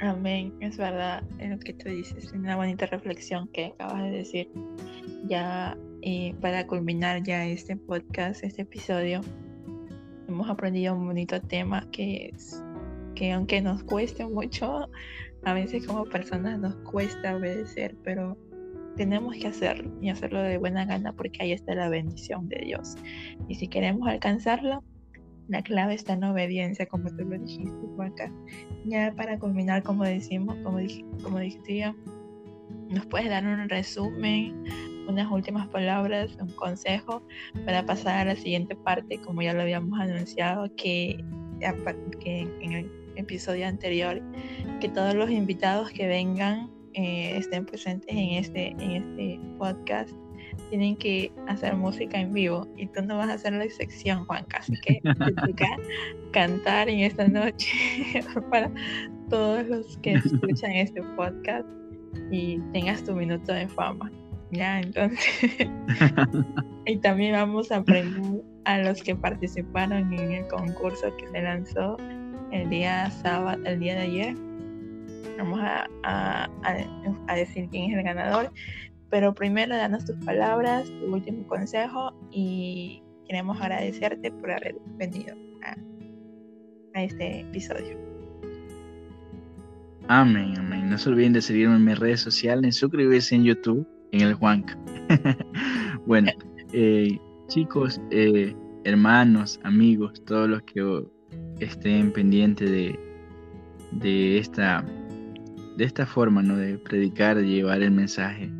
Amén, 0.00 0.52
es 0.60 0.76
verdad 0.76 1.22
lo 1.38 1.58
que 1.60 1.74
tú 1.74 1.88
dices, 1.88 2.32
una 2.32 2.56
bonita 2.56 2.86
reflexión 2.86 3.48
que 3.48 3.66
acabas 3.66 4.02
de 4.02 4.10
decir. 4.10 4.50
Ya 5.28 5.78
eh, 6.02 6.34
para 6.40 6.66
culminar 6.66 7.22
ya 7.22 7.46
este 7.46 7.76
podcast, 7.76 8.42
este 8.42 8.62
episodio, 8.62 9.20
hemos 10.26 10.50
aprendido 10.50 10.96
un 10.96 11.06
bonito 11.06 11.40
tema 11.40 11.88
que 11.92 12.32
es 12.34 12.60
que 13.14 13.30
aunque 13.30 13.60
nos 13.60 13.84
cueste 13.84 14.26
mucho, 14.26 14.88
a 15.44 15.54
veces 15.54 15.86
como 15.86 16.04
personas 16.04 16.58
nos 16.58 16.74
cuesta 16.90 17.36
obedecer, 17.36 17.94
pero 18.02 18.36
tenemos 18.96 19.36
que 19.36 19.46
hacerlo 19.46 19.90
y 20.00 20.10
hacerlo 20.10 20.42
de 20.42 20.58
buena 20.58 20.84
gana 20.84 21.12
porque 21.12 21.42
ahí 21.42 21.52
está 21.52 21.74
la 21.74 21.88
bendición 21.88 22.48
de 22.48 22.62
Dios. 22.64 22.96
Y 23.48 23.54
si 23.54 23.68
queremos 23.68 24.08
alcanzarlo, 24.08 24.82
la 25.52 25.62
clave 25.62 25.94
está 25.94 26.14
en 26.14 26.24
obediencia, 26.24 26.86
como 26.86 27.10
tú 27.10 27.24
lo 27.24 27.38
dijiste, 27.38 27.86
Juanca. 27.94 28.32
Ya 28.86 29.12
para 29.14 29.38
culminar, 29.38 29.82
como 29.82 30.02
decimos, 30.02 30.56
como, 30.64 30.78
dije, 30.78 31.04
como 31.22 31.38
dijiste, 31.38 31.94
nos 32.88 33.04
puedes 33.06 33.28
dar 33.28 33.44
un 33.44 33.68
resumen, 33.68 34.64
unas 35.06 35.30
últimas 35.30 35.68
palabras, 35.68 36.36
un 36.40 36.48
consejo 36.52 37.22
para 37.66 37.84
pasar 37.84 38.20
a 38.20 38.32
la 38.32 38.36
siguiente 38.36 38.74
parte, 38.74 39.20
como 39.20 39.42
ya 39.42 39.52
lo 39.52 39.60
habíamos 39.60 40.00
anunciado, 40.00 40.74
que, 40.76 41.22
que 42.20 42.48
en 42.60 42.72
el 42.72 42.90
episodio 43.16 43.66
anterior, 43.66 44.22
que 44.80 44.88
todos 44.88 45.14
los 45.14 45.30
invitados 45.30 45.90
que 45.90 46.06
vengan 46.06 46.70
eh, 46.94 47.36
estén 47.36 47.66
presentes 47.66 48.08
en 48.08 48.30
este, 48.30 48.68
en 48.68 48.90
este 48.92 49.40
podcast 49.58 50.12
tienen 50.72 50.96
que 50.96 51.30
hacer 51.48 51.76
música 51.76 52.18
en 52.18 52.32
vivo 52.32 52.66
y 52.78 52.86
tú 52.86 53.02
no 53.02 53.18
vas 53.18 53.28
a 53.28 53.34
hacer 53.34 53.52
la 53.52 53.64
excepción, 53.64 54.24
Juan, 54.24 54.46
así 54.54 54.72
que 54.80 55.02
te 55.02 55.32
toca 55.32 55.66
cantar 56.32 56.88
en 56.88 57.00
esta 57.00 57.28
noche 57.28 57.68
para 58.50 58.70
todos 59.28 59.66
los 59.66 59.98
que 59.98 60.14
escuchan 60.14 60.70
este 60.70 61.02
podcast 61.14 61.68
y 62.30 62.58
tengas 62.72 63.04
tu 63.04 63.12
minuto 63.12 63.52
de 63.52 63.68
fama. 63.68 64.10
Ya, 64.50 64.80
entonces. 64.80 65.68
y 66.86 66.96
también 66.96 67.32
vamos 67.32 67.70
a 67.70 67.76
aprender 67.76 68.42
a 68.64 68.78
los 68.78 69.02
que 69.02 69.14
participaron 69.14 70.10
en 70.14 70.32
el 70.32 70.48
concurso 70.48 71.14
que 71.18 71.28
se 71.28 71.42
lanzó 71.42 71.98
el 72.50 72.70
día 72.70 73.10
sábado, 73.10 73.62
el 73.66 73.78
día 73.78 73.96
de 73.96 74.00
ayer. 74.00 74.36
Vamos 75.36 75.60
a, 75.62 76.48
a, 76.62 77.34
decir 77.34 77.68
quién 77.68 77.90
es 77.90 77.98
el 77.98 78.04
ganador. 78.04 78.50
Pero 79.12 79.34
primero, 79.34 79.76
danos 79.76 80.06
tus 80.06 80.16
palabras, 80.24 80.90
tu 80.98 81.12
último 81.12 81.46
consejo 81.46 82.14
y 82.30 83.02
queremos 83.26 83.60
agradecerte 83.60 84.32
por 84.32 84.50
haber 84.50 84.74
venido 84.96 85.36
a, 85.62 87.02
este 87.02 87.40
episodio. 87.40 87.98
Amén, 90.08 90.54
amén. 90.56 90.88
No 90.88 90.96
se 90.96 91.10
olviden 91.10 91.34
de 91.34 91.42
seguirme 91.42 91.76
en 91.76 91.84
mis 91.84 91.98
redes 91.98 92.20
sociales, 92.20 92.76
suscribirse 92.76 93.34
en 93.34 93.44
YouTube, 93.44 93.86
en 94.12 94.22
el 94.22 94.32
Juanca. 94.32 94.78
bueno, 96.06 96.30
eh, 96.72 97.18
chicos, 97.48 98.00
eh, 98.12 98.56
hermanos, 98.84 99.60
amigos, 99.62 100.24
todos 100.24 100.48
los 100.48 100.62
que 100.62 101.04
estén 101.60 102.14
pendientes 102.14 102.70
de, 102.70 102.98
de, 103.90 104.38
esta, 104.38 104.82
de 105.76 105.84
esta 105.84 106.06
forma 106.06 106.42
¿no? 106.42 106.56
de 106.56 106.78
predicar, 106.78 107.36
de 107.36 107.46
llevar 107.46 107.82
el 107.82 107.90
mensaje 107.90 108.50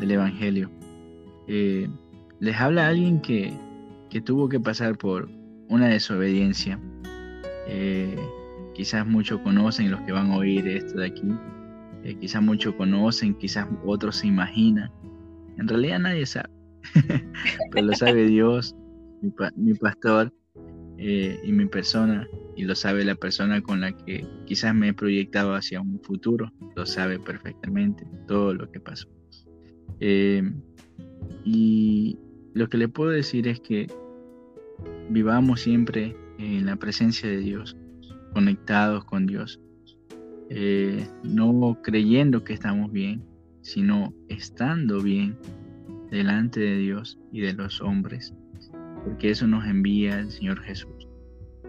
del 0.00 0.12
Evangelio. 0.12 0.70
Eh, 1.46 1.88
les 2.40 2.56
habla 2.56 2.88
alguien 2.88 3.20
que, 3.20 3.52
que, 4.10 4.20
tuvo 4.20 4.48
que 4.48 4.60
pasar 4.60 4.96
por 4.96 5.28
una 5.68 5.88
desobediencia. 5.88 6.78
Eh, 7.66 8.16
quizás 8.74 9.06
muchos 9.06 9.40
conocen 9.40 9.90
los 9.90 10.00
que 10.02 10.12
van 10.12 10.30
a 10.30 10.36
oír 10.36 10.66
esto 10.68 10.98
de 10.98 11.06
aquí. 11.06 11.28
Eh, 12.02 12.16
quizás 12.20 12.42
muchos 12.42 12.74
conocen, 12.74 13.34
quizás 13.34 13.66
otros 13.84 14.16
se 14.16 14.26
imaginan. 14.26 14.90
En 15.56 15.68
realidad 15.68 16.00
nadie 16.00 16.26
sabe, 16.26 16.50
pero 17.70 17.86
lo 17.86 17.94
sabe 17.94 18.26
Dios, 18.26 18.74
mi, 19.22 19.32
mi 19.56 19.74
pastor 19.74 20.32
y 20.96 21.52
mi 21.52 21.66
persona, 21.66 22.26
y 22.56 22.64
lo 22.64 22.74
sabe 22.74 23.04
la 23.04 23.14
persona 23.14 23.60
con 23.60 23.80
la 23.80 23.92
que 23.92 24.26
quizás 24.46 24.74
me 24.74 24.88
he 24.88 24.94
proyectado 24.94 25.54
hacia 25.54 25.80
un 25.80 26.00
futuro, 26.00 26.50
lo 26.76 26.86
sabe 26.86 27.18
perfectamente 27.18 28.06
todo 28.26 28.54
lo 28.54 28.70
que 28.70 28.80
pasó. 28.80 29.13
Eh, 30.00 30.42
y 31.44 32.18
lo 32.54 32.68
que 32.68 32.78
le 32.78 32.88
puedo 32.88 33.10
decir 33.10 33.48
es 33.48 33.60
que 33.60 33.86
vivamos 35.10 35.60
siempre 35.60 36.16
en 36.38 36.66
la 36.66 36.76
presencia 36.76 37.28
de 37.28 37.38
Dios, 37.38 37.76
conectados 38.32 39.04
con 39.04 39.26
Dios, 39.26 39.60
eh, 40.50 41.06
no 41.22 41.78
creyendo 41.82 42.44
que 42.44 42.52
estamos 42.52 42.90
bien, 42.92 43.24
sino 43.62 44.12
estando 44.28 45.00
bien 45.00 45.36
delante 46.10 46.60
de 46.60 46.78
Dios 46.78 47.18
y 47.32 47.40
de 47.40 47.54
los 47.54 47.80
hombres 47.80 48.34
porque 49.04 49.30
eso 49.30 49.46
nos 49.46 49.66
envía 49.66 50.18
el 50.18 50.30
Señor 50.30 50.60
Jesús. 50.62 51.08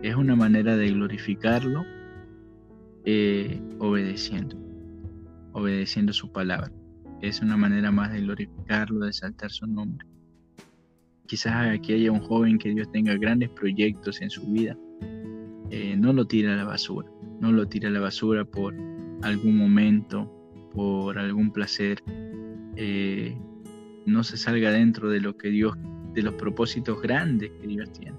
Es 0.01 0.15
una 0.15 0.35
manera 0.35 0.77
de 0.77 0.91
glorificarlo 0.91 1.85
eh, 3.03 3.61
obedeciendo, 3.79 4.57
obedeciendo 5.51 6.13
su 6.13 6.31
palabra. 6.31 6.71
Es 7.21 7.41
una 7.41 7.57
manera 7.57 7.91
más 7.91 8.11
de 8.11 8.21
glorificarlo, 8.21 9.05
de 9.05 9.13
saltar 9.13 9.51
su 9.51 9.67
nombre. 9.67 10.05
Quizás 11.27 11.75
aquí 11.75 11.93
haya 11.93 12.11
un 12.11 12.19
joven 12.19 12.57
que 12.57 12.69
Dios 12.69 12.91
tenga 12.91 13.15
grandes 13.15 13.49
proyectos 13.49 14.21
en 14.21 14.29
su 14.29 14.45
vida. 14.45 14.77
Eh, 15.71 15.95
no 15.97 16.13
lo 16.13 16.25
tira 16.25 16.53
a 16.53 16.57
la 16.57 16.65
basura, 16.65 17.09
no 17.41 17.51
lo 17.51 17.67
tira 17.67 17.89
a 17.89 17.91
la 17.91 17.99
basura 17.99 18.45
por 18.45 18.75
algún 19.23 19.57
momento, 19.57 20.31
por 20.73 21.17
algún 21.17 21.51
placer. 21.51 22.03
Eh, 22.75 23.35
no 24.05 24.23
se 24.23 24.37
salga 24.37 24.71
dentro 24.71 25.09
de 25.09 25.19
lo 25.19 25.35
que 25.35 25.49
Dios 25.49 25.75
de 26.13 26.21
los 26.21 26.35
propósitos 26.35 27.01
grandes 27.01 27.51
que 27.59 27.67
Dios 27.67 27.91
tiene. 27.91 28.17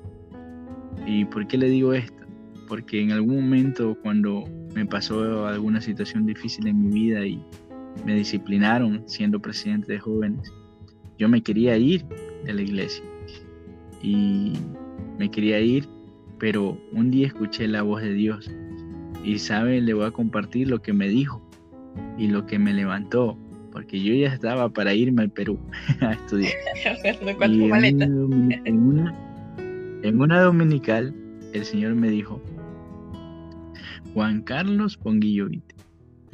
¿Y 1.06 1.24
por 1.24 1.46
qué 1.46 1.58
le 1.58 1.68
digo 1.68 1.92
esto? 1.94 2.24
Porque 2.68 3.00
en 3.00 3.12
algún 3.12 3.36
momento 3.36 3.96
cuando 4.02 4.44
me 4.74 4.84
pasó 4.84 5.46
alguna 5.46 5.80
situación 5.80 6.26
difícil 6.26 6.66
en 6.66 6.82
mi 6.82 6.92
vida 6.92 7.24
y 7.24 7.42
me 8.04 8.14
disciplinaron 8.14 9.02
siendo 9.06 9.40
presidente 9.40 9.92
de 9.92 9.98
jóvenes, 9.98 10.52
yo 11.18 11.28
me 11.28 11.42
quería 11.42 11.76
ir 11.76 12.04
de 12.44 12.54
la 12.54 12.62
iglesia. 12.62 13.04
Y 14.02 14.52
me 15.18 15.30
quería 15.30 15.60
ir, 15.60 15.88
pero 16.38 16.78
un 16.92 17.10
día 17.10 17.28
escuché 17.28 17.66
la 17.66 17.82
voz 17.82 18.02
de 18.02 18.12
Dios. 18.12 18.50
Y 19.24 19.38
sabe, 19.38 19.80
le 19.80 19.94
voy 19.94 20.04
a 20.04 20.10
compartir 20.10 20.68
lo 20.68 20.80
que 20.82 20.92
me 20.92 21.08
dijo 21.08 21.42
y 22.18 22.28
lo 22.28 22.46
que 22.46 22.58
me 22.58 22.72
levantó 22.72 23.38
porque 23.76 24.02
yo 24.02 24.14
ya 24.14 24.28
estaba 24.28 24.70
para 24.70 24.94
irme 24.94 25.20
al 25.20 25.30
Perú 25.30 25.58
a 26.00 26.12
estudiar. 26.12 26.54
y 27.46 27.64
en, 27.64 28.02
una, 28.78 29.14
en, 30.02 30.18
una, 30.18 30.40
dominical, 30.40 31.14
el 31.52 31.62
Señor 31.62 31.94
me 31.94 32.08
dijo, 32.08 32.40
Juan 34.14 34.40
Carlos 34.40 34.96
Ponguillo 34.96 35.50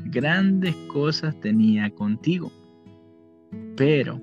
grandes 0.04 0.74
cosas 0.88 1.38
tenía 1.40 1.90
contigo, 1.90 2.52
pero 3.76 4.20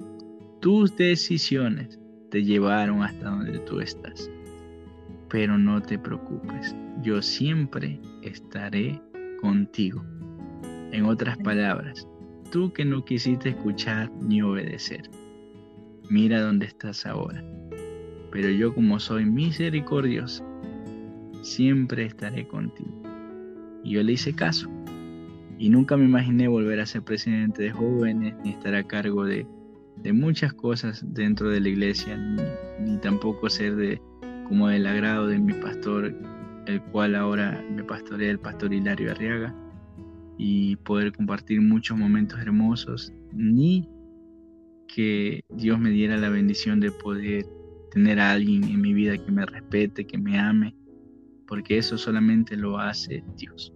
tus 0.60 0.96
decisiones 0.96 2.00
te 2.30 2.44
llevaron 2.44 3.02
hasta 3.02 3.30
donde 3.30 3.60
tú 3.60 3.80
estás. 3.80 4.30
Pero 5.30 5.58
no 5.58 5.82
te 5.82 5.98
preocupes, 6.00 6.76
yo 7.02 7.22
siempre 7.22 8.00
estaré 8.24 9.02
contigo. 9.42 10.04
En 10.92 11.06
otras 11.06 11.38
palabras, 11.38 12.08
tú 12.52 12.74
que 12.74 12.84
no 12.84 13.06
quisiste 13.06 13.50
escuchar 13.50 14.12
ni 14.22 14.42
obedecer. 14.42 15.10
Mira 16.10 16.42
dónde 16.42 16.66
estás 16.66 17.06
ahora. 17.06 17.44
Pero 18.32 18.50
yo 18.50 18.74
como 18.74 19.00
soy 19.00 19.26
misericordioso, 19.26 20.44
siempre 21.42 22.06
estaré 22.06 22.48
contigo. 22.48 23.02
Y 23.84 23.92
yo 23.92 24.04
le 24.04 24.14
hice 24.14 24.34
caso. 24.34 24.70
Y 25.60 25.70
nunca 25.70 25.98
me 25.98 26.06
imaginé 26.06 26.48
volver 26.48 26.80
a 26.80 26.86
ser 26.86 27.04
presidente 27.04 27.64
de 27.64 27.72
jóvenes, 27.72 28.34
ni 28.44 28.52
estar 28.52 28.74
a 28.74 28.88
cargo 28.88 29.26
de, 29.26 29.46
muchas 30.14 30.54
cosas 30.54 31.04
dentro 31.14 31.50
de 31.50 31.60
la 31.60 31.68
iglesia, 31.68 32.18
ni, 32.80 32.98
tampoco 33.00 33.50
ser 33.50 33.76
de 33.76 34.02
como 34.48 34.70
del 34.70 34.88
agrado 34.88 35.28
de 35.28 35.38
mi 35.38 35.54
pastor, 35.54 36.16
el 36.66 36.82
cual 36.84 37.14
ahora 37.14 37.62
me 37.76 37.84
pastorea 37.84 38.32
el 38.32 38.40
pastor 38.40 38.74
Hilario 38.74 39.12
Arriaga 39.12 39.54
y 40.38 40.78
poder 40.78 41.12
compartir 41.12 41.62
muchos 41.62 41.98
momentos 41.98 42.40
hermosos, 42.40 43.14
ni 43.34 43.90
que 44.88 45.44
Dios 45.50 45.78
me 45.78 45.90
diera 45.90 46.16
la 46.16 46.30
bendición 46.30 46.80
de 46.80 46.92
poder 46.92 47.46
tener 47.92 48.22
a 48.22 48.32
alguien 48.32 48.64
en 48.64 48.80
mi 48.80 48.94
vida 48.94 49.18
que 49.18 49.32
me 49.32 49.46
respete, 49.46 50.08
que 50.08 50.18
me 50.18 50.40
ame, 50.40 50.74
porque 51.46 51.78
eso 51.78 51.98
solamente 51.98 52.56
lo 52.56 52.80
hace 52.80 53.24
Dios. 53.36 53.74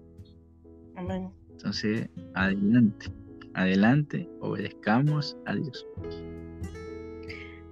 Amén. 0.96 1.43
Entonces, 1.54 2.10
adelante, 2.34 3.08
adelante, 3.54 4.30
obedezcamos 4.42 5.38
a 5.46 5.56
Dios. 5.56 5.86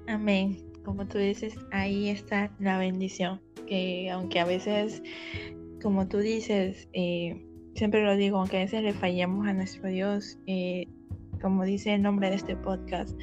Amén. 0.08 0.58
Como 0.84 1.08
tú 1.08 1.18
dices, 1.18 1.56
ahí 1.72 2.10
está 2.10 2.52
la 2.60 2.78
bendición, 2.80 3.40
que 3.68 4.10
aunque 4.10 4.40
a 4.40 4.46
veces, 4.46 5.04
como 5.82 6.08
tú 6.08 6.18
dices, 6.18 6.88
eh, 6.94 7.46
siempre 7.76 8.04
lo 8.04 8.16
digo, 8.16 8.40
aunque 8.40 8.58
a 8.58 8.62
veces 8.62 8.82
le 8.82 8.94
fallamos 8.94 9.48
a 9.48 9.54
nuestro 9.54 9.90
Dios, 9.90 10.40
eh, 10.48 10.88
como 11.42 11.64
dice 11.66 11.94
el 11.94 12.02
nombre 12.02 12.30
de 12.30 12.36
este 12.36 12.56
podcast, 12.56 13.18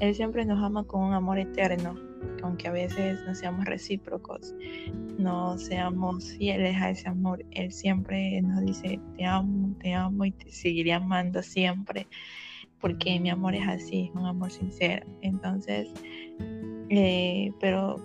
Él 0.00 0.14
siempre 0.14 0.44
nos 0.44 0.62
ama 0.62 0.84
con 0.84 1.02
un 1.02 1.12
amor 1.12 1.38
eterno 1.38 1.94
aunque 2.42 2.68
a 2.68 2.72
veces 2.72 3.18
no 3.26 3.34
seamos 3.34 3.64
recíprocos, 3.64 4.54
no 5.18 5.58
seamos 5.58 6.32
fieles 6.32 6.76
a 6.76 6.90
ese 6.90 7.08
amor, 7.08 7.44
Él 7.50 7.72
siempre 7.72 8.40
nos 8.42 8.60
dice, 8.62 9.00
te 9.16 9.24
amo, 9.24 9.74
te 9.80 9.94
amo 9.94 10.24
y 10.24 10.32
te 10.32 10.50
seguiré 10.50 10.92
amando 10.92 11.42
siempre, 11.42 12.06
porque 12.80 13.18
mi 13.20 13.30
amor 13.30 13.54
es 13.54 13.66
así, 13.66 14.10
un 14.14 14.26
amor 14.26 14.50
sincero. 14.50 15.06
Entonces, 15.22 15.88
eh, 16.90 17.52
pero 17.60 17.96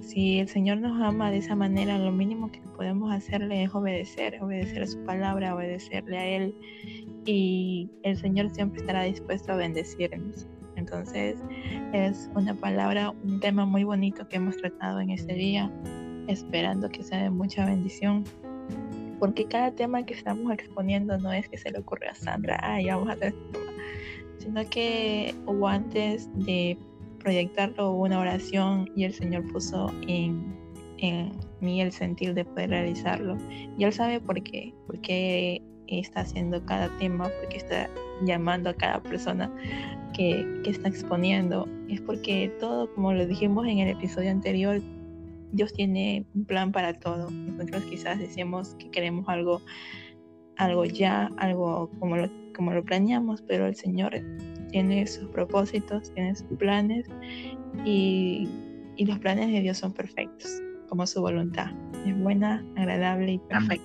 si, 0.00 0.38
el 0.38 0.48
Señor 0.48 0.78
nos 0.78 1.00
ama 1.02 1.30
de 1.30 1.38
esa 1.38 1.54
manera, 1.54 1.98
lo 1.98 2.12
mínimo 2.12 2.50
que 2.50 2.60
podemos 2.76 3.12
hacerle 3.12 3.64
es 3.64 3.74
obedecer, 3.74 4.42
obedecer 4.42 4.82
a 4.82 4.86
su 4.86 5.02
palabra, 5.04 5.54
obedecerle 5.54 6.18
a 6.18 6.26
Él 6.26 6.54
y 7.26 7.90
el 8.02 8.16
Señor 8.16 8.50
siempre 8.50 8.80
estará 8.80 9.02
dispuesto 9.02 9.52
a 9.52 9.56
bendecirnos. 9.56 10.48
Entonces 10.80 11.36
es 11.92 12.28
una 12.34 12.54
palabra, 12.54 13.10
un 13.10 13.38
tema 13.38 13.64
muy 13.64 13.84
bonito 13.84 14.26
que 14.28 14.36
hemos 14.36 14.56
tratado 14.56 15.00
en 15.00 15.10
este 15.10 15.34
día, 15.34 15.70
esperando 16.26 16.88
que 16.88 17.02
sea 17.02 17.22
de 17.22 17.30
mucha 17.30 17.64
bendición. 17.64 18.24
Porque 19.18 19.44
cada 19.44 19.70
tema 19.70 20.04
que 20.04 20.14
estamos 20.14 20.50
exponiendo 20.52 21.18
no 21.18 21.32
es 21.32 21.48
que 21.48 21.58
se 21.58 21.70
le 21.70 21.78
ocurra 21.78 22.10
a 22.10 22.14
Sandra, 22.14 22.58
ay, 22.62 22.86
vamos 22.86 23.10
a 23.10 23.12
hacer 23.12 23.34
sino 24.38 24.68
que 24.70 25.34
hubo 25.46 25.68
antes 25.68 26.28
de 26.46 26.76
proyectarlo 27.18 27.92
una 27.92 28.18
oración 28.18 28.90
y 28.96 29.04
el 29.04 29.12
Señor 29.12 29.46
puso 29.52 29.92
en, 30.08 30.56
en 30.98 31.32
mí 31.60 31.82
el 31.82 31.92
sentir 31.92 32.34
de 32.34 32.44
poder 32.44 32.70
realizarlo. 32.70 33.36
Y 33.76 33.84
Él 33.84 33.92
sabe 33.92 34.18
por 34.18 34.42
qué, 34.42 34.74
porque 34.86 35.62
está 35.98 36.20
haciendo 36.20 36.64
cada 36.64 36.88
tema, 36.98 37.28
porque 37.40 37.56
está 37.56 37.90
llamando 38.24 38.70
a 38.70 38.74
cada 38.74 39.02
persona 39.02 39.50
que, 40.14 40.46
que 40.62 40.70
está 40.70 40.88
exponiendo. 40.88 41.68
Es 41.88 42.00
porque 42.00 42.52
todo, 42.60 42.92
como 42.94 43.12
lo 43.12 43.26
dijimos 43.26 43.66
en 43.66 43.80
el 43.80 43.88
episodio 43.88 44.30
anterior, 44.30 44.80
Dios 45.52 45.72
tiene 45.72 46.24
un 46.34 46.44
plan 46.44 46.72
para 46.72 46.94
todo. 46.94 47.30
Nosotros 47.30 47.84
quizás 47.84 48.18
decimos 48.18 48.76
que 48.78 48.90
queremos 48.90 49.28
algo, 49.28 49.60
algo 50.56 50.84
ya, 50.84 51.30
algo 51.38 51.90
como 51.98 52.16
lo, 52.16 52.30
como 52.54 52.72
lo 52.72 52.84
planeamos, 52.84 53.42
pero 53.42 53.66
el 53.66 53.74
Señor 53.74 54.12
tiene 54.70 55.06
sus 55.06 55.28
propósitos, 55.30 56.12
tiene 56.14 56.34
sus 56.36 56.46
planes 56.58 57.06
y, 57.84 58.48
y 58.96 59.06
los 59.06 59.18
planes 59.18 59.48
de 59.48 59.60
Dios 59.60 59.78
son 59.78 59.92
perfectos, 59.92 60.50
como 60.88 61.06
su 61.06 61.20
voluntad. 61.20 61.70
Es 62.06 62.16
buena, 62.18 62.64
agradable 62.76 63.32
y 63.32 63.38
perfecta. 63.38 63.84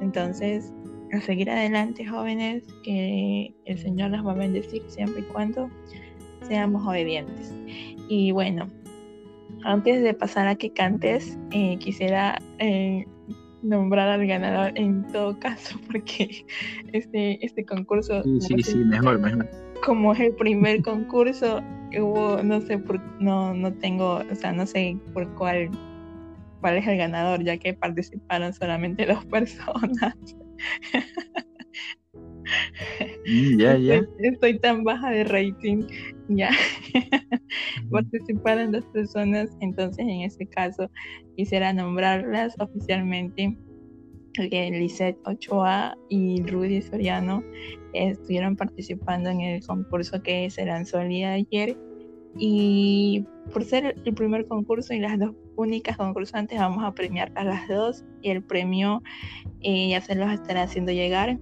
Entonces, 0.00 0.72
a 1.16 1.20
seguir 1.20 1.50
adelante, 1.50 2.06
jóvenes, 2.06 2.64
que 2.82 3.54
el 3.64 3.78
Señor 3.78 4.10
las 4.10 4.24
va 4.26 4.32
a 4.32 4.36
bendecir 4.36 4.82
siempre 4.88 5.22
y 5.22 5.24
cuando 5.24 5.70
seamos 6.42 6.86
obedientes. 6.86 7.54
Y 8.08 8.32
bueno, 8.32 8.68
antes 9.64 10.02
de 10.02 10.14
pasar 10.14 10.46
a 10.46 10.54
que 10.54 10.70
cantes, 10.70 11.38
eh, 11.52 11.78
quisiera 11.78 12.38
eh, 12.58 13.06
nombrar 13.62 14.08
al 14.08 14.26
ganador 14.26 14.72
en 14.76 15.06
todo 15.08 15.38
caso, 15.38 15.78
porque 15.90 16.44
este, 16.92 17.44
este 17.44 17.64
concurso... 17.64 18.22
Sí, 18.22 18.40
sí, 18.40 18.62
sí, 18.62 18.76
mejor, 18.76 19.18
mejor. 19.18 19.48
Como 19.84 20.12
es 20.12 20.20
el 20.20 20.34
primer 20.34 20.82
concurso, 20.82 21.60
hubo, 21.98 22.42
no 22.42 22.60
sé, 22.60 22.78
por, 22.78 23.00
no, 23.20 23.54
no 23.54 23.72
tengo, 23.74 24.22
o 24.30 24.34
sea, 24.34 24.52
no 24.52 24.66
sé 24.66 24.96
por 25.12 25.28
cuál, 25.34 25.70
cuál 26.60 26.76
es 26.76 26.86
el 26.86 26.98
ganador, 26.98 27.42
ya 27.44 27.56
que 27.56 27.74
participaron 27.74 28.52
solamente 28.52 29.06
dos 29.06 29.24
personas. 29.30 30.14
Mm, 33.26 33.58
ya, 33.58 33.76
ya. 33.78 34.02
Estoy, 34.18 34.58
tan 34.58 34.84
baja 34.84 35.10
de 35.10 35.24
rating, 35.24 35.86
ya. 36.28 36.50
Participaron 37.90 38.72
dos 38.72 38.84
personas, 38.86 39.50
entonces 39.60 40.00
en 40.06 40.20
este 40.22 40.46
caso 40.46 40.90
quisiera 41.36 41.72
nombrarlas 41.72 42.54
oficialmente. 42.58 43.56
Lisette 44.36 45.16
Ochoa 45.26 45.96
y 46.08 46.42
Rudy 46.42 46.82
Soriano 46.82 47.44
estuvieron 47.92 48.56
participando 48.56 49.30
en 49.30 49.40
el 49.40 49.64
concurso 49.64 50.20
que 50.22 50.50
se 50.50 50.66
lanzó 50.66 51.00
el 51.00 51.08
día 51.08 51.30
de 51.30 51.34
ayer. 51.34 51.78
Y 52.36 53.24
por 53.52 53.62
ser 53.62 53.94
el 54.04 54.14
primer 54.14 54.46
concurso 54.48 54.92
y 54.92 54.98
las 54.98 55.18
dos 55.20 55.36
únicas 55.56 55.96
concursantes, 55.96 56.58
vamos 56.58 56.84
a 56.84 56.92
premiar 56.92 57.32
a 57.34 57.44
las 57.44 57.68
dos. 57.68 58.04
Y 58.22 58.30
el 58.30 58.42
premio 58.42 59.02
eh, 59.60 59.90
ya 59.90 60.00
se 60.00 60.14
los 60.14 60.30
estará 60.30 60.62
haciendo 60.62 60.92
llegar. 60.92 61.38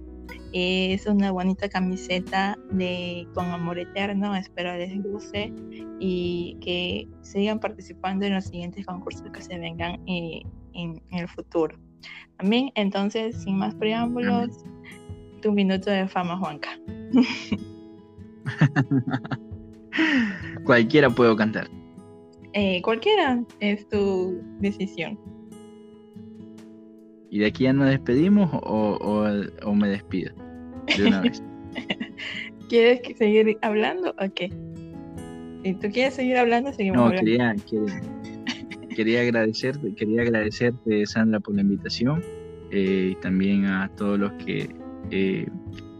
es 0.51 1.07
una 1.07 1.31
bonita 1.31 1.69
camiseta 1.69 2.57
de 2.71 3.27
Con 3.33 3.45
Amor 3.45 3.79
Eterno. 3.79 4.35
Espero 4.35 4.75
les 4.75 5.01
guste 5.01 5.53
y 5.99 6.57
que 6.61 7.07
sigan 7.21 7.59
participando 7.59 8.25
en 8.25 8.35
los 8.35 8.45
siguientes 8.45 8.85
concursos 8.85 9.23
que 9.31 9.41
se 9.41 9.57
vengan 9.57 9.99
eh, 10.07 10.41
en, 10.73 11.01
el 11.11 11.27
futuro. 11.27 11.77
También, 12.37 12.71
entonces, 12.75 13.41
sin 13.43 13.57
más 13.57 13.73
preámbulos, 13.75 14.49
tu 15.41 15.51
minuto 15.51 15.89
de 15.89 16.07
fama, 16.07 16.37
Juanca. 16.37 16.69
Cualquiera 20.65 21.09
puedo 21.09 21.35
cantar. 21.35 21.69
Eh, 22.53 22.81
cualquiera 22.83 23.43
es 23.59 23.87
tu 23.89 24.39
decisión. 24.59 25.19
¿Y 27.29 27.39
de 27.39 27.47
aquí 27.47 27.63
ya 27.63 27.73
nos 27.73 27.89
despedimos 27.89 28.49
o, 28.53 28.99
o, 29.63 29.75
me 29.75 29.89
despido? 29.89 30.33
De 30.95 31.07
una 31.07 31.21
vez. 31.21 31.41
¿Quieres 32.69 33.01
seguir 33.17 33.57
hablando 33.63 34.11
o 34.19 34.33
qué? 34.35 34.51
Si 35.63 35.73
tú 35.73 35.89
quieres 35.91 36.13
seguir 36.13 36.37
hablando, 36.37 36.71
seguimos 36.73 36.97
no, 36.97 37.05
hablando. 37.05 37.25
Quería, 37.25 37.55
quería, 37.67 38.01
quería, 38.95 39.21
agradecerte, 39.21 39.95
quería 39.95 40.21
agradecerte, 40.21 41.05
Sandra, 41.07 41.39
por 41.39 41.55
la 41.55 41.61
invitación 41.61 42.21
eh, 42.69 43.09
y 43.11 43.15
también 43.15 43.65
a 43.65 43.89
todos 43.95 44.19
los 44.19 44.31
que, 44.33 44.69
eh, 45.09 45.47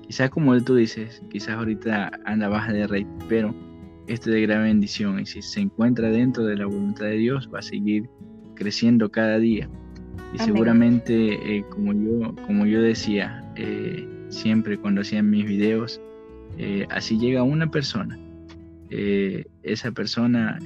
quizás 0.05 0.29
como 0.29 0.59
tú 0.63 0.75
dices, 0.75 1.23
quizás 1.31 1.55
ahorita 1.55 2.11
anda 2.25 2.47
baja 2.47 2.73
de 2.73 2.85
rey, 2.85 3.07
pero 3.27 3.55
esto 4.07 4.29
es 4.29 4.35
de 4.35 4.41
gran 4.41 4.63
bendición. 4.63 5.19
Y 5.19 5.25
si 5.25 5.41
se 5.41 5.61
encuentra 5.61 6.09
dentro 6.09 6.45
de 6.45 6.57
la 6.57 6.65
voluntad 6.65 7.05
de 7.05 7.17
Dios 7.17 7.49
va 7.53 7.59
a 7.59 7.61
seguir 7.63 8.09
creciendo 8.55 9.11
cada 9.11 9.39
día. 9.39 9.69
Y 10.33 10.39
seguramente 10.39 11.57
eh, 11.57 11.63
como 11.69 11.93
yo 11.93 12.35
como 12.47 12.65
yo 12.65 12.81
decía 12.81 13.43
eh, 13.55 14.07
siempre 14.29 14.77
cuando 14.79 15.01
hacía 15.01 15.21
mis 15.21 15.45
videos 15.45 16.01
eh, 16.57 16.87
así 16.89 17.17
llega 17.19 17.43
una 17.43 17.69
persona 17.69 18.17
esa 19.63 19.91
persona 19.91 20.59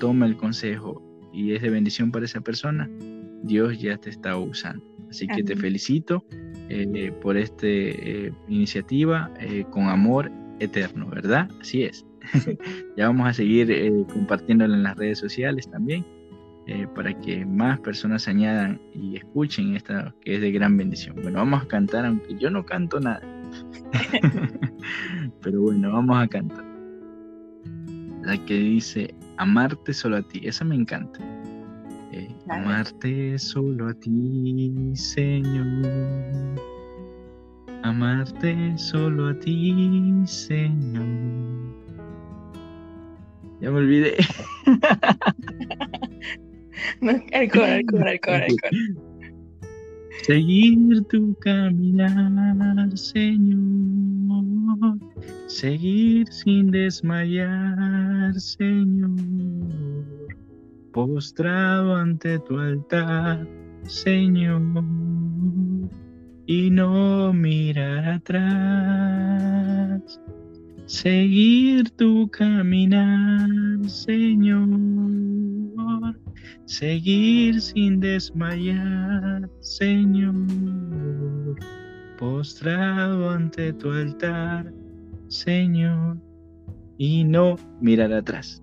toma 0.00 0.24
el 0.24 0.38
consejo 0.38 1.02
y 1.30 1.52
es 1.52 1.60
de 1.60 1.68
bendición 1.68 2.10
para 2.10 2.24
esa 2.24 2.40
persona 2.40 2.88
Dios 3.42 3.78
ya 3.78 3.98
te 3.98 4.08
está 4.08 4.34
usando. 4.38 4.82
Así 5.10 5.26
que 5.26 5.42
te 5.42 5.54
felicito 5.56 6.24
por 7.20 7.36
esta 7.36 7.66
iniciativa 8.48 9.30
con 9.70 9.88
amor 9.88 10.32
eterno 10.58 11.06
verdad 11.10 11.50
así 11.60 11.82
es 11.82 12.06
ya 12.96 13.06
vamos 13.06 13.28
a 13.28 13.32
seguir 13.32 13.70
eh, 13.70 13.92
compartiéndolo 14.12 14.74
en 14.74 14.82
las 14.82 14.96
redes 14.96 15.18
sociales 15.18 15.68
también, 15.70 16.04
eh, 16.66 16.86
para 16.94 17.18
que 17.20 17.44
más 17.44 17.78
personas 17.80 18.22
se 18.22 18.30
añadan 18.30 18.80
y 18.94 19.16
escuchen 19.16 19.76
esta 19.76 20.14
que 20.22 20.36
es 20.36 20.40
de 20.40 20.52
gran 20.52 20.76
bendición. 20.76 21.16
Bueno, 21.22 21.38
vamos 21.38 21.62
a 21.62 21.68
cantar, 21.68 22.04
aunque 22.06 22.36
yo 22.36 22.50
no 22.50 22.64
canto 22.64 23.00
nada. 23.00 23.22
Pero 25.42 25.62
bueno, 25.62 25.92
vamos 25.92 26.22
a 26.22 26.26
cantar. 26.26 26.64
La 28.22 28.36
que 28.44 28.54
dice, 28.54 29.14
amarte 29.36 29.92
solo 29.94 30.16
a 30.16 30.22
ti, 30.22 30.40
esa 30.42 30.64
me 30.64 30.74
encanta. 30.74 31.20
Eh, 32.12 32.34
amarte 32.48 33.38
solo 33.38 33.88
a 33.88 33.94
ti, 33.94 34.92
Señor. 34.94 35.86
Amarte 37.84 38.76
solo 38.76 39.28
a 39.28 39.38
ti, 39.38 40.22
Señor 40.24 41.85
ya 43.60 43.70
me 43.70 43.78
olvidé. 43.78 44.16
el 47.32 47.50
coro, 47.50 47.64
el 47.64 48.20
coro. 48.20 48.46
Seguir 50.22 51.02
tu 51.04 51.34
caminar, 51.36 52.96
Señor. 52.96 54.44
Seguir 55.46 56.26
sin 56.32 56.70
desmayar, 56.70 58.34
Señor. 58.34 59.14
Postrado 60.92 61.94
ante 61.94 62.38
tu 62.40 62.58
altar, 62.58 63.46
Señor. 63.84 64.62
Y 66.46 66.70
no 66.70 67.32
mirar 67.32 68.08
atrás 68.08 70.20
seguir 70.86 71.90
tu 71.90 72.28
caminar, 72.30 73.48
Señor, 73.88 74.68
seguir 76.64 77.60
sin 77.60 78.00
desmayar, 78.00 79.48
Señor, 79.60 80.34
postrado 82.18 83.30
ante 83.30 83.72
tu 83.72 83.90
altar, 83.90 84.72
Señor, 85.28 86.18
y 86.98 87.24
no 87.24 87.56
mirar 87.80 88.12
atrás. 88.12 88.62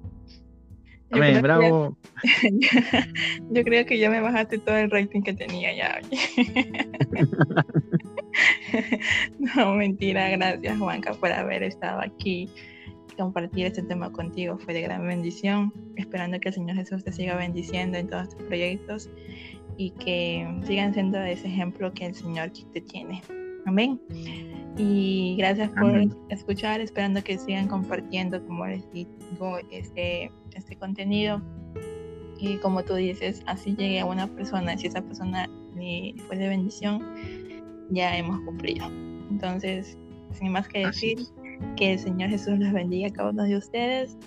Amén, 1.13 1.41
bravo. 1.41 1.97
yo 3.51 3.63
creo 3.63 3.85
que 3.85 3.99
ya 3.99 4.09
me 4.09 4.21
bajaste 4.21 4.57
todo 4.57 4.77
el 4.77 4.89
rating 4.89 5.21
que 5.21 5.33
tenía 5.33 5.75
ya. 5.75 6.01
no, 9.55 9.75
mentira, 9.75 10.29
gracias 10.29 10.77
Juanca 10.77 11.13
por 11.13 11.31
haber 11.31 11.63
estado 11.63 12.01
aquí. 12.01 12.49
Compartir 13.17 13.67
este 13.67 13.83
tema 13.83 14.11
contigo 14.11 14.57
fue 14.57 14.73
de 14.73 14.81
gran 14.81 15.05
bendición, 15.07 15.71
esperando 15.97 16.39
que 16.39 16.49
el 16.49 16.55
Señor 16.55 16.77
Jesús 16.77 17.03
te 17.03 17.11
siga 17.11 17.35
bendiciendo 17.35 17.97
en 17.97 18.09
todos 18.09 18.29
tus 18.29 18.43
proyectos 18.43 19.09
y 19.77 19.91
que 19.91 20.47
sigan 20.65 20.93
siendo 20.93 21.19
ese 21.19 21.47
ejemplo 21.47 21.93
que 21.93 22.07
el 22.07 22.15
Señor 22.15 22.51
te 22.73 22.81
tiene. 22.81 23.21
Amén. 23.65 24.01
Y 24.77 25.35
gracias 25.37 25.69
por 25.71 25.93
escuchar, 26.29 26.81
esperando 26.81 27.23
que 27.23 27.37
sigan 27.37 27.67
compartiendo, 27.67 28.43
como 28.47 28.65
les 28.65 28.83
digo, 28.91 29.59
este, 29.71 30.31
este 30.55 30.75
contenido. 30.75 31.41
Y 32.39 32.57
como 32.57 32.83
tú 32.83 32.95
dices, 32.95 33.41
así 33.45 33.75
llegue 33.75 33.99
a 33.99 34.05
una 34.05 34.27
persona, 34.27 34.77
si 34.77 34.87
esa 34.87 35.01
persona 35.01 35.49
fue 36.27 36.37
de 36.37 36.47
bendición, 36.49 37.01
ya 37.89 38.17
hemos 38.17 38.39
cumplido. 38.41 38.87
Entonces, 39.29 39.97
sin 40.31 40.51
más 40.51 40.67
que 40.67 40.85
decir, 40.85 41.19
que 41.77 41.93
el 41.93 41.99
Señor 41.99 42.29
Jesús 42.29 42.59
los 42.59 42.73
bendiga 42.73 43.07
a 43.07 43.11
cada 43.11 43.29
uno 43.29 43.43
de 43.43 43.57
ustedes 43.57 44.17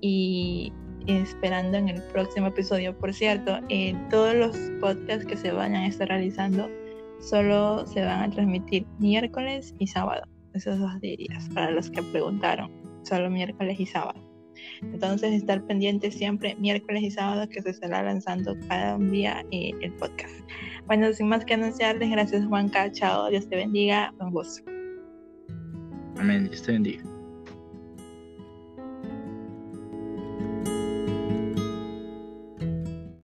y 0.00 0.72
esperando 1.06 1.76
en 1.78 1.88
el 1.88 2.02
próximo 2.12 2.48
episodio. 2.48 2.96
Por 2.96 3.12
cierto, 3.12 3.58
eh, 3.68 3.94
todos 4.10 4.34
los 4.34 4.56
podcasts 4.80 5.26
que 5.26 5.36
se 5.36 5.52
vayan 5.52 5.82
a 5.82 5.86
estar 5.86 6.08
realizando 6.08 6.68
solo 7.20 7.86
se 7.86 8.02
van 8.02 8.22
a 8.22 8.30
transmitir 8.30 8.86
miércoles 8.98 9.74
y 9.78 9.86
sábado. 9.86 10.22
Esos 10.52 10.78
dos 10.78 11.00
días, 11.00 11.48
para 11.52 11.70
los 11.72 11.90
que 11.90 12.02
preguntaron, 12.02 12.70
solo 13.02 13.28
miércoles 13.28 13.80
y 13.80 13.86
sábado. 13.86 14.20
Entonces, 14.82 15.32
estar 15.32 15.62
pendientes 15.66 16.14
siempre 16.14 16.54
miércoles 16.56 17.02
y 17.02 17.10
sábado 17.10 17.48
que 17.48 17.62
se 17.62 17.70
estará 17.70 18.02
lanzando 18.02 18.56
cada 18.68 18.98
día 18.98 19.44
eh, 19.50 19.72
el 19.80 19.92
podcast. 19.94 20.34
Bueno, 20.86 21.12
sin 21.12 21.28
más 21.28 21.44
que 21.44 21.54
anunciarles, 21.54 22.10
gracias 22.10 22.46
Juanca, 22.46 22.90
chao, 22.92 23.30
Dios 23.30 23.48
te 23.48 23.56
bendiga, 23.56 24.12
un 24.20 24.30
gusto. 24.32 24.62
Amén, 26.16 26.48
Dios 26.48 26.62
te 26.62 26.72
bendiga. 26.72 27.13